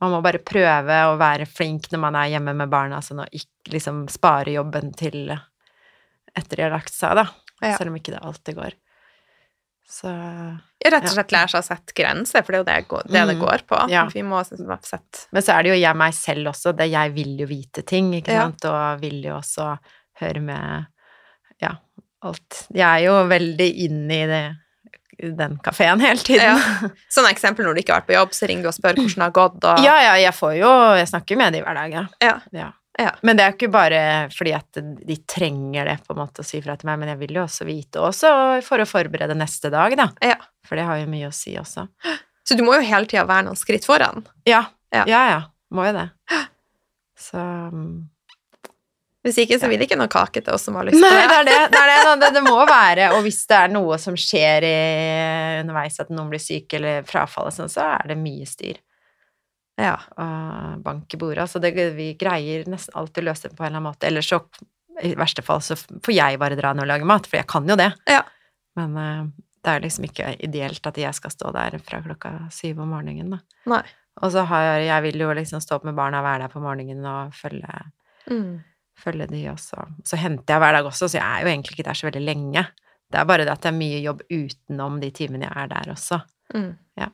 man 0.01 0.11
må 0.13 0.21
bare 0.21 0.37
prøve 0.45 0.97
å 1.09 1.17
være 1.17 1.47
flink 1.49 1.89
når 1.91 1.99
man 1.99 2.15
er 2.15 2.29
hjemme 2.35 2.53
med 2.55 2.69
barna, 2.69 2.99
sånn 3.01 3.23
å 3.23 3.29
ikke 3.33 3.73
liksom 3.73 4.03
spare 4.09 4.53
jobben 4.53 4.93
til 4.97 5.31
etter 6.35 6.55
de 6.55 6.63
har 6.63 6.71
lagt 6.75 6.93
seg, 6.93 7.15
da. 7.17 7.25
Ja. 7.61 7.75
Selv 7.77 7.91
om 7.91 7.97
ikke 7.99 8.13
det 8.15 8.21
alltid 8.25 8.55
går. 8.57 8.77
Så 9.91 10.07
Rett 10.87 11.03
og 11.03 11.11
slett 11.13 11.33
lære 11.35 11.51
seg 11.51 11.59
å 11.59 11.65
sette 11.67 11.93
grenser, 11.97 12.45
for 12.45 12.53
det 12.53 12.59
er 12.59 12.61
jo 12.61 12.67
det 12.69 12.87
går- 12.87 13.07
det, 13.11 13.25
det 13.27 13.35
Mm. 13.35 13.41
går 13.41 13.63
på. 13.67 13.89
Ja. 13.91 14.05
Vi 14.07 14.21
må 14.23 14.39
sette 14.45 15.27
Men 15.31 15.41
så 15.43 15.53
er 15.59 15.63
det 15.63 15.69
jo 15.73 15.81
jeg 15.81 15.95
meg 15.97 16.13
selv 16.13 16.47
også, 16.47 16.75
det 16.75 16.89
jeg 16.91 17.11
vil 17.13 17.37
jo 17.37 17.45
vite 17.47 17.85
ting, 17.85 18.13
ikke 18.13 18.29
Ja. 18.31 18.43
sant, 18.47 18.65
og 18.65 19.01
vil 19.01 19.21
jo 19.21 19.35
også 19.37 19.77
høre 20.21 20.41
med 20.41 20.87
ja, 21.61 21.75
alt. 22.23 22.67
Jeg 22.73 22.81
er 22.87 23.05
jo 23.05 23.27
veldig 23.27 23.75
inne 23.85 24.11
i 24.11 24.25
det, 24.27 24.57
den 25.37 25.57
kafeen 25.63 26.01
hele 26.03 26.19
tiden. 26.19 26.57
ja. 26.57 26.89
Sånn 27.15 27.29
eksempel 27.29 27.65
når 27.67 27.77
du 27.77 27.81
ikke 27.83 27.95
har 27.95 28.01
vært 28.03 28.09
på 28.11 28.17
jobb, 28.17 28.35
så 28.35 28.49
ringer 28.49 28.67
du 28.67 28.69
og 28.71 28.77
spør 28.77 28.99
hvordan 28.99 29.17
det 29.17 29.27
har 29.27 29.33
gått, 29.37 29.63
og 29.63 29.81
Ja, 29.85 29.95
ja, 30.07 30.13
jeg 30.25 30.35
får 30.37 30.53
jo 30.57 30.69
Jeg 30.97 31.09
snakker 31.11 31.39
med 31.39 31.53
dem 31.57 31.65
hver 31.65 31.77
dag, 31.77 31.97
ja. 31.97 32.05
Ja. 32.23 32.35
ja. 32.99 33.11
Men 33.25 33.37
det 33.37 33.43
er 33.45 33.53
jo 33.53 33.57
ikke 33.57 33.71
bare 33.73 34.01
fordi 34.35 34.53
at 34.57 34.81
de 34.81 35.17
trenger 35.29 35.87
det, 35.89 35.97
på 36.05 36.13
en 36.13 36.21
måte, 36.21 36.43
å 36.43 36.47
si 36.47 36.59
fra 36.61 36.75
til 36.77 36.89
meg, 36.89 36.99
men 37.01 37.13
jeg 37.13 37.21
vil 37.23 37.39
jo 37.39 37.45
også 37.45 37.65
vite, 37.69 38.01
også 38.03 38.33
for 38.65 38.83
å 38.83 38.89
forberede 38.89 39.37
neste 39.37 39.71
dag, 39.73 39.95
da. 39.97 40.09
Ja. 40.21 40.37
For 40.67 40.77
det 40.77 40.85
har 40.89 40.99
jo 41.01 41.09
mye 41.09 41.29
å 41.29 41.35
si 41.35 41.55
også. 41.59 41.87
Så 42.47 42.57
du 42.57 42.63
må 42.65 42.73
jo 42.75 42.81
hele 42.85 43.05
tida 43.05 43.23
være 43.29 43.45
noen 43.47 43.59
skritt 43.59 43.85
foran. 43.87 44.25
Ja, 44.49 44.65
Ja. 44.91 45.05
ja, 45.07 45.21
ja. 45.29 45.41
Må 45.71 45.85
jo 45.87 45.93
det. 45.95 46.07
Så 47.29 47.39
mm. 47.39 48.10
Hvis 49.21 49.37
ikke, 49.43 49.59
så 49.61 49.67
blir 49.69 49.77
det 49.77 49.85
ikke 49.85 49.99
noe 49.99 50.09
kake 50.09 50.41
til 50.41 50.55
oss 50.55 50.63
som 50.65 50.75
har 50.79 50.87
lyst 50.87 50.97
Nei, 50.97 51.09
på 51.09 51.17
det. 51.29 51.35
er 51.35 51.43
det. 51.45 51.57
Det, 51.75 51.81
er 51.81 51.89
det, 51.91 52.13
det, 52.23 52.29
det 52.39 52.41
må 52.47 52.55
være 52.65 53.11
Og 53.13 53.19
hvis 53.21 53.43
det 53.51 53.57
er 53.59 53.69
noe 53.69 53.99
som 54.01 54.15
skjer 54.17 54.65
i, 54.65 54.71
underveis, 55.61 55.99
at 56.01 56.09
noen 56.09 56.31
blir 56.31 56.41
syk 56.41 56.73
eller 56.79 57.03
frafall 57.05 57.51
sånn, 57.53 57.69
så 57.69 57.83
er 57.99 58.09
det 58.13 58.17
mye 58.17 58.47
styr 58.49 58.79
Ja. 59.81 59.93
og 60.17 60.81
bank 60.85 61.13
i 61.13 61.19
bordet. 61.21 61.43
Altså 61.45 61.61
det, 61.61 61.71
vi 61.97 62.11
greier 62.19 62.65
nesten 62.69 62.97
alltid 62.97 63.23
å 63.23 63.27
løse 63.29 63.47
det 63.49 63.55
på 63.57 63.63
en 63.63 63.69
eller 63.69 63.77
annen 63.79 63.91
måte. 63.91 64.09
Eller 64.09 64.25
så, 64.25 64.41
i 65.05 65.13
verste 65.17 65.45
fall, 65.45 65.61
så 65.65 65.77
får 65.77 66.13
jeg 66.17 66.41
bare 66.41 66.57
dra 66.59 66.73
ned 66.73 66.83
og 66.87 66.91
lage 66.91 67.07
mat, 67.09 67.29
for 67.29 67.37
jeg 67.39 67.47
kan 67.49 67.69
jo 67.69 67.77
det. 67.79 67.91
Ja. 68.09 68.23
Men 68.77 68.97
eh, 68.97 69.23
det 69.61 69.71
er 69.75 69.85
liksom 69.85 70.05
ikke 70.09 70.33
ideelt 70.45 70.85
at 70.89 70.97
jeg 70.97 71.13
skal 71.17 71.33
stå 71.33 71.53
der 71.55 71.77
fra 71.85 72.01
klokka 72.05 72.33
syv 72.53 72.81
om 72.81 72.89
morgenen, 72.93 73.37
da. 73.37 73.41
Nei. 73.69 73.83
Og 74.21 74.33
så 74.33 74.43
har 74.49 74.65
jeg, 74.65 74.89
jeg 74.89 75.05
vil 75.07 75.21
jo 75.23 75.31
liksom 75.37 75.61
stå 75.63 75.77
opp 75.79 75.85
med 75.87 75.95
barna, 75.97 76.19
være 76.25 76.45
der 76.47 76.53
på 76.57 76.61
morgenen 76.65 77.05
og 77.05 77.37
følge 77.37 77.69
Mm. 78.29 78.59
Følge 79.01 79.27
de 79.31 79.41
også. 79.51 79.87
Så 80.07 80.19
henter 80.19 80.55
jeg 80.55 80.63
hver 80.63 80.77
dag 80.77 80.87
også, 80.89 81.09
så 81.09 81.19
jeg 81.19 81.25
er 81.25 81.45
jo 81.45 81.51
egentlig 81.51 81.77
ikke 81.77 81.87
der 81.89 81.99
så 81.99 82.07
veldig 82.07 82.23
lenge. 82.25 82.65
Det 83.11 83.19
er 83.19 83.27
bare 83.27 83.47
det 83.47 83.53
at 83.53 83.65
det 83.65 83.71
er 83.71 83.79
mye 83.79 83.99
jobb 84.05 84.21
utenom 84.31 85.01
de 85.01 85.09
timene 85.15 85.49
jeg 85.49 85.63
er 85.63 85.73
der 85.73 85.91
også. 85.95 86.21
Mm. 86.55 86.71
Ja. 86.99 87.09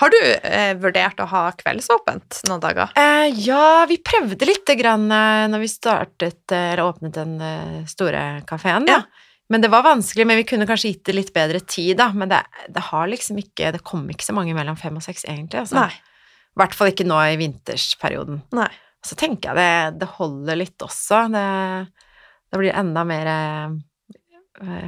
Har 0.00 0.12
du 0.12 0.18
eh, 0.20 0.72
vurdert 0.80 1.20
å 1.20 1.28
ha 1.30 1.42
kveldsåpent 1.56 2.40
noen 2.48 2.62
dager? 2.62 2.92
Eh, 3.00 3.28
ja, 3.44 3.84
vi 3.88 3.98
prøvde 4.04 4.48
lite 4.48 4.76
grann 4.78 5.06
eh, 5.12 5.44
når 5.52 5.64
vi 5.64 5.70
startet, 5.72 6.42
eh, 6.52 6.72
eller 6.72 6.84
åpnet 6.88 7.16
den 7.16 7.36
eh, 7.40 7.78
store 7.88 8.24
kafeen. 8.48 8.88
Ja. 8.90 9.02
Men 9.52 9.62
det 9.62 9.70
var 9.70 9.84
vanskelig, 9.86 10.26
men 10.26 10.40
vi 10.40 10.48
kunne 10.48 10.66
kanskje 10.68 10.90
gitt 10.90 11.04
det 11.06 11.14
litt 11.14 11.32
bedre 11.36 11.60
tid, 11.62 11.94
da. 12.00 12.10
Men 12.16 12.32
det, 12.32 12.42
det 12.72 12.82
har 12.88 13.06
liksom 13.06 13.38
ikke 13.38 13.70
Det 13.76 13.84
kom 13.86 14.02
ikke 14.10 14.26
så 14.26 14.34
mange 14.34 14.56
mellom 14.56 14.76
fem 14.80 14.96
og 14.98 15.04
seks, 15.04 15.24
egentlig. 15.28 15.62
Altså. 15.62 15.78
Nei. 15.78 15.92
I 16.56 16.60
hvert 16.62 16.74
fall 16.74 16.90
ikke 16.90 17.06
nå 17.06 17.20
i 17.20 17.38
vintersperioden. 17.40 18.40
Nei. 18.56 18.72
Så 19.06 19.14
tenker 19.18 19.52
jeg 19.52 19.56
det, 19.60 20.00
det 20.02 20.08
holder 20.18 20.58
litt 20.58 20.82
også. 20.82 21.22
Det, 21.32 21.46
det 22.52 22.60
blir 22.60 22.74
enda 22.76 23.04
mer 23.06 23.30
eh, 23.32 24.84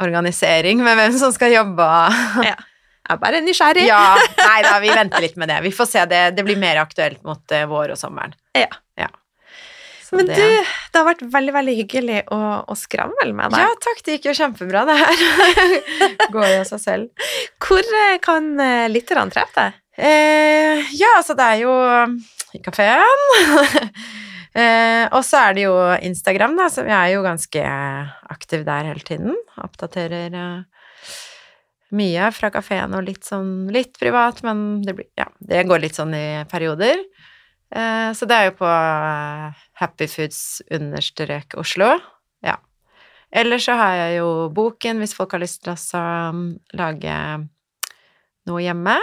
organisering 0.00 0.82
med 0.84 0.96
hvem 0.98 1.16
som 1.20 1.32
skal 1.36 1.52
jobbe. 1.58 1.88
Ja. 2.48 2.56
Jeg 3.10 3.16
er 3.16 3.18
bare 3.24 3.38
nysgjerrig. 3.42 3.84
ja, 3.88 4.00
nei 4.38 4.58
da, 4.62 4.76
vi 4.78 4.90
venter 4.94 5.22
litt 5.24 5.34
med 5.40 5.48
det. 5.50 5.56
Vi 5.64 5.72
får 5.74 5.86
se. 5.90 6.02
Det, 6.06 6.18
det 6.36 6.44
blir 6.46 6.58
mer 6.60 6.78
aktuelt 6.78 7.24
mot 7.26 7.42
eh, 7.56 7.64
vår 7.66 7.96
og 7.96 7.98
sommeren. 7.98 8.36
Ja. 8.54 8.68
Så 10.04 10.14
Men 10.18 10.28
det- 10.28 10.36
du, 10.38 10.44
det 10.92 10.98
har 11.00 11.06
vært 11.08 11.24
veldig, 11.32 11.52
veldig 11.56 11.74
hyggelig 11.80 12.20
å, 12.34 12.38
å 12.70 12.76
skravle 12.78 13.32
med 13.34 13.50
deg. 13.54 13.64
Ja, 13.64 13.72
takk. 13.82 14.00
Det 14.06 14.14
gikk 14.16 14.28
jo 14.30 14.36
kjempebra, 14.38 14.84
det 14.86 14.96
her. 15.00 15.24
Går 16.36 16.46
jo 16.52 16.60
av 16.60 16.68
seg 16.70 16.82
selv. 16.84 17.26
Hvor 17.62 17.90
eh, 18.04 18.16
kan 18.22 18.48
eh, 18.62 18.86
lytterne 18.94 19.30
treffe 19.34 19.58
deg? 19.66 19.80
Eh, 19.98 20.86
ja, 21.00 21.10
altså 21.18 21.34
det 21.38 21.46
er 21.56 21.64
jo 21.64 21.74
i 22.56 22.60
kafeen. 22.64 23.24
eh, 24.60 25.06
og 25.08 25.22
så 25.26 25.44
er 25.46 25.56
det 25.56 25.66
jo 25.66 25.74
Instagram, 26.10 26.58
da, 26.58 26.68
så 26.72 26.84
jeg 26.86 26.96
er 26.96 27.14
jo 27.14 27.24
ganske 27.26 27.64
aktiv 28.34 28.64
der 28.68 28.90
hele 28.92 29.06
tiden. 29.06 29.36
Oppdaterer 29.62 30.36
eh, 30.36 31.10
mye 31.96 32.30
fra 32.34 32.52
kafeen 32.54 32.94
og 32.94 33.06
litt 33.06 33.26
sånn 33.26 33.68
litt 33.74 33.98
privat, 34.00 34.42
men 34.46 34.80
det, 34.86 34.94
blir, 34.98 35.10
ja, 35.18 35.26
det 35.42 35.66
går 35.68 35.84
litt 35.84 35.98
sånn 35.98 36.14
i 36.16 36.26
perioder. 36.50 37.02
Eh, 37.70 38.10
så 38.16 38.26
det 38.26 38.36
er 38.36 38.48
jo 38.48 38.56
på 38.58 38.70
eh, 38.70 39.62
Happy 39.78 40.10
Foods 40.10 40.62
understrek 40.74 41.54
Oslo. 41.60 41.92
Ja. 42.44 42.56
Ellers 43.30 43.68
så 43.68 43.76
har 43.78 43.94
jeg 43.94 44.18
jo 44.18 44.50
boken, 44.54 44.98
hvis 45.02 45.14
folk 45.14 45.36
har 45.36 45.42
lyst 45.42 45.62
til 45.62 45.74
å 45.74 46.02
um, 46.32 46.44
lage 46.74 47.16
noe 48.50 48.62
hjemme. 48.64 48.96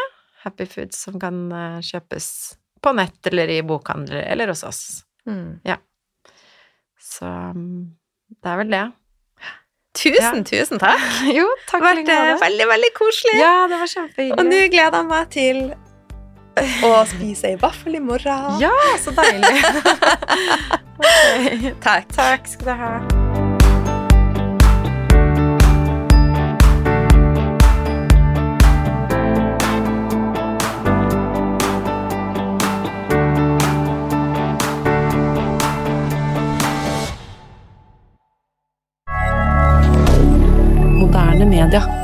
Happy 0.43 0.67
Foods 0.67 0.99
som 1.07 1.19
kan 1.21 1.47
eh, 1.51 1.79
kjøpes 1.85 2.56
på 2.81 2.93
nett 2.97 3.31
eller 3.31 3.51
i 3.53 3.61
bokhandler 3.65 4.23
eller 4.27 4.53
hos 4.53 4.63
oss. 4.67 4.81
Mm. 5.27 5.59
Så 7.01 7.25
um, 7.25 7.97
det 8.43 8.51
er 8.51 8.57
vel 8.61 8.73
det. 8.73 8.85
Tusen, 9.97 10.43
tusen 10.45 10.81
takk. 10.81 11.01
Jo, 11.37 11.47
takk 11.69 11.81
Det 11.81 11.87
vært 11.87 12.11
eh, 12.13 12.31
veldig, 12.41 12.67
veldig 12.69 12.93
koselig. 12.97 13.37
Ja, 13.41 13.55
det 13.71 13.81
var 13.81 13.91
Og 14.37 14.43
nå 14.45 14.63
gleder 14.73 14.99
jeg 15.01 15.09
meg 15.09 15.31
til 15.33 15.63
å 16.85 16.91
spise 17.13 17.53
ei 17.53 17.61
vaffel 17.61 17.97
i 17.97 18.03
morgen. 18.03 18.59
Ja, 18.61 18.73
så 19.01 19.13
deilig. 19.17 19.55
okay. 21.01 21.73
Takk. 21.81 22.13
Takk 22.13 22.53
skal 22.53 22.71
du 22.73 22.77
ha. 22.83 23.26
Canada. 41.69 41.96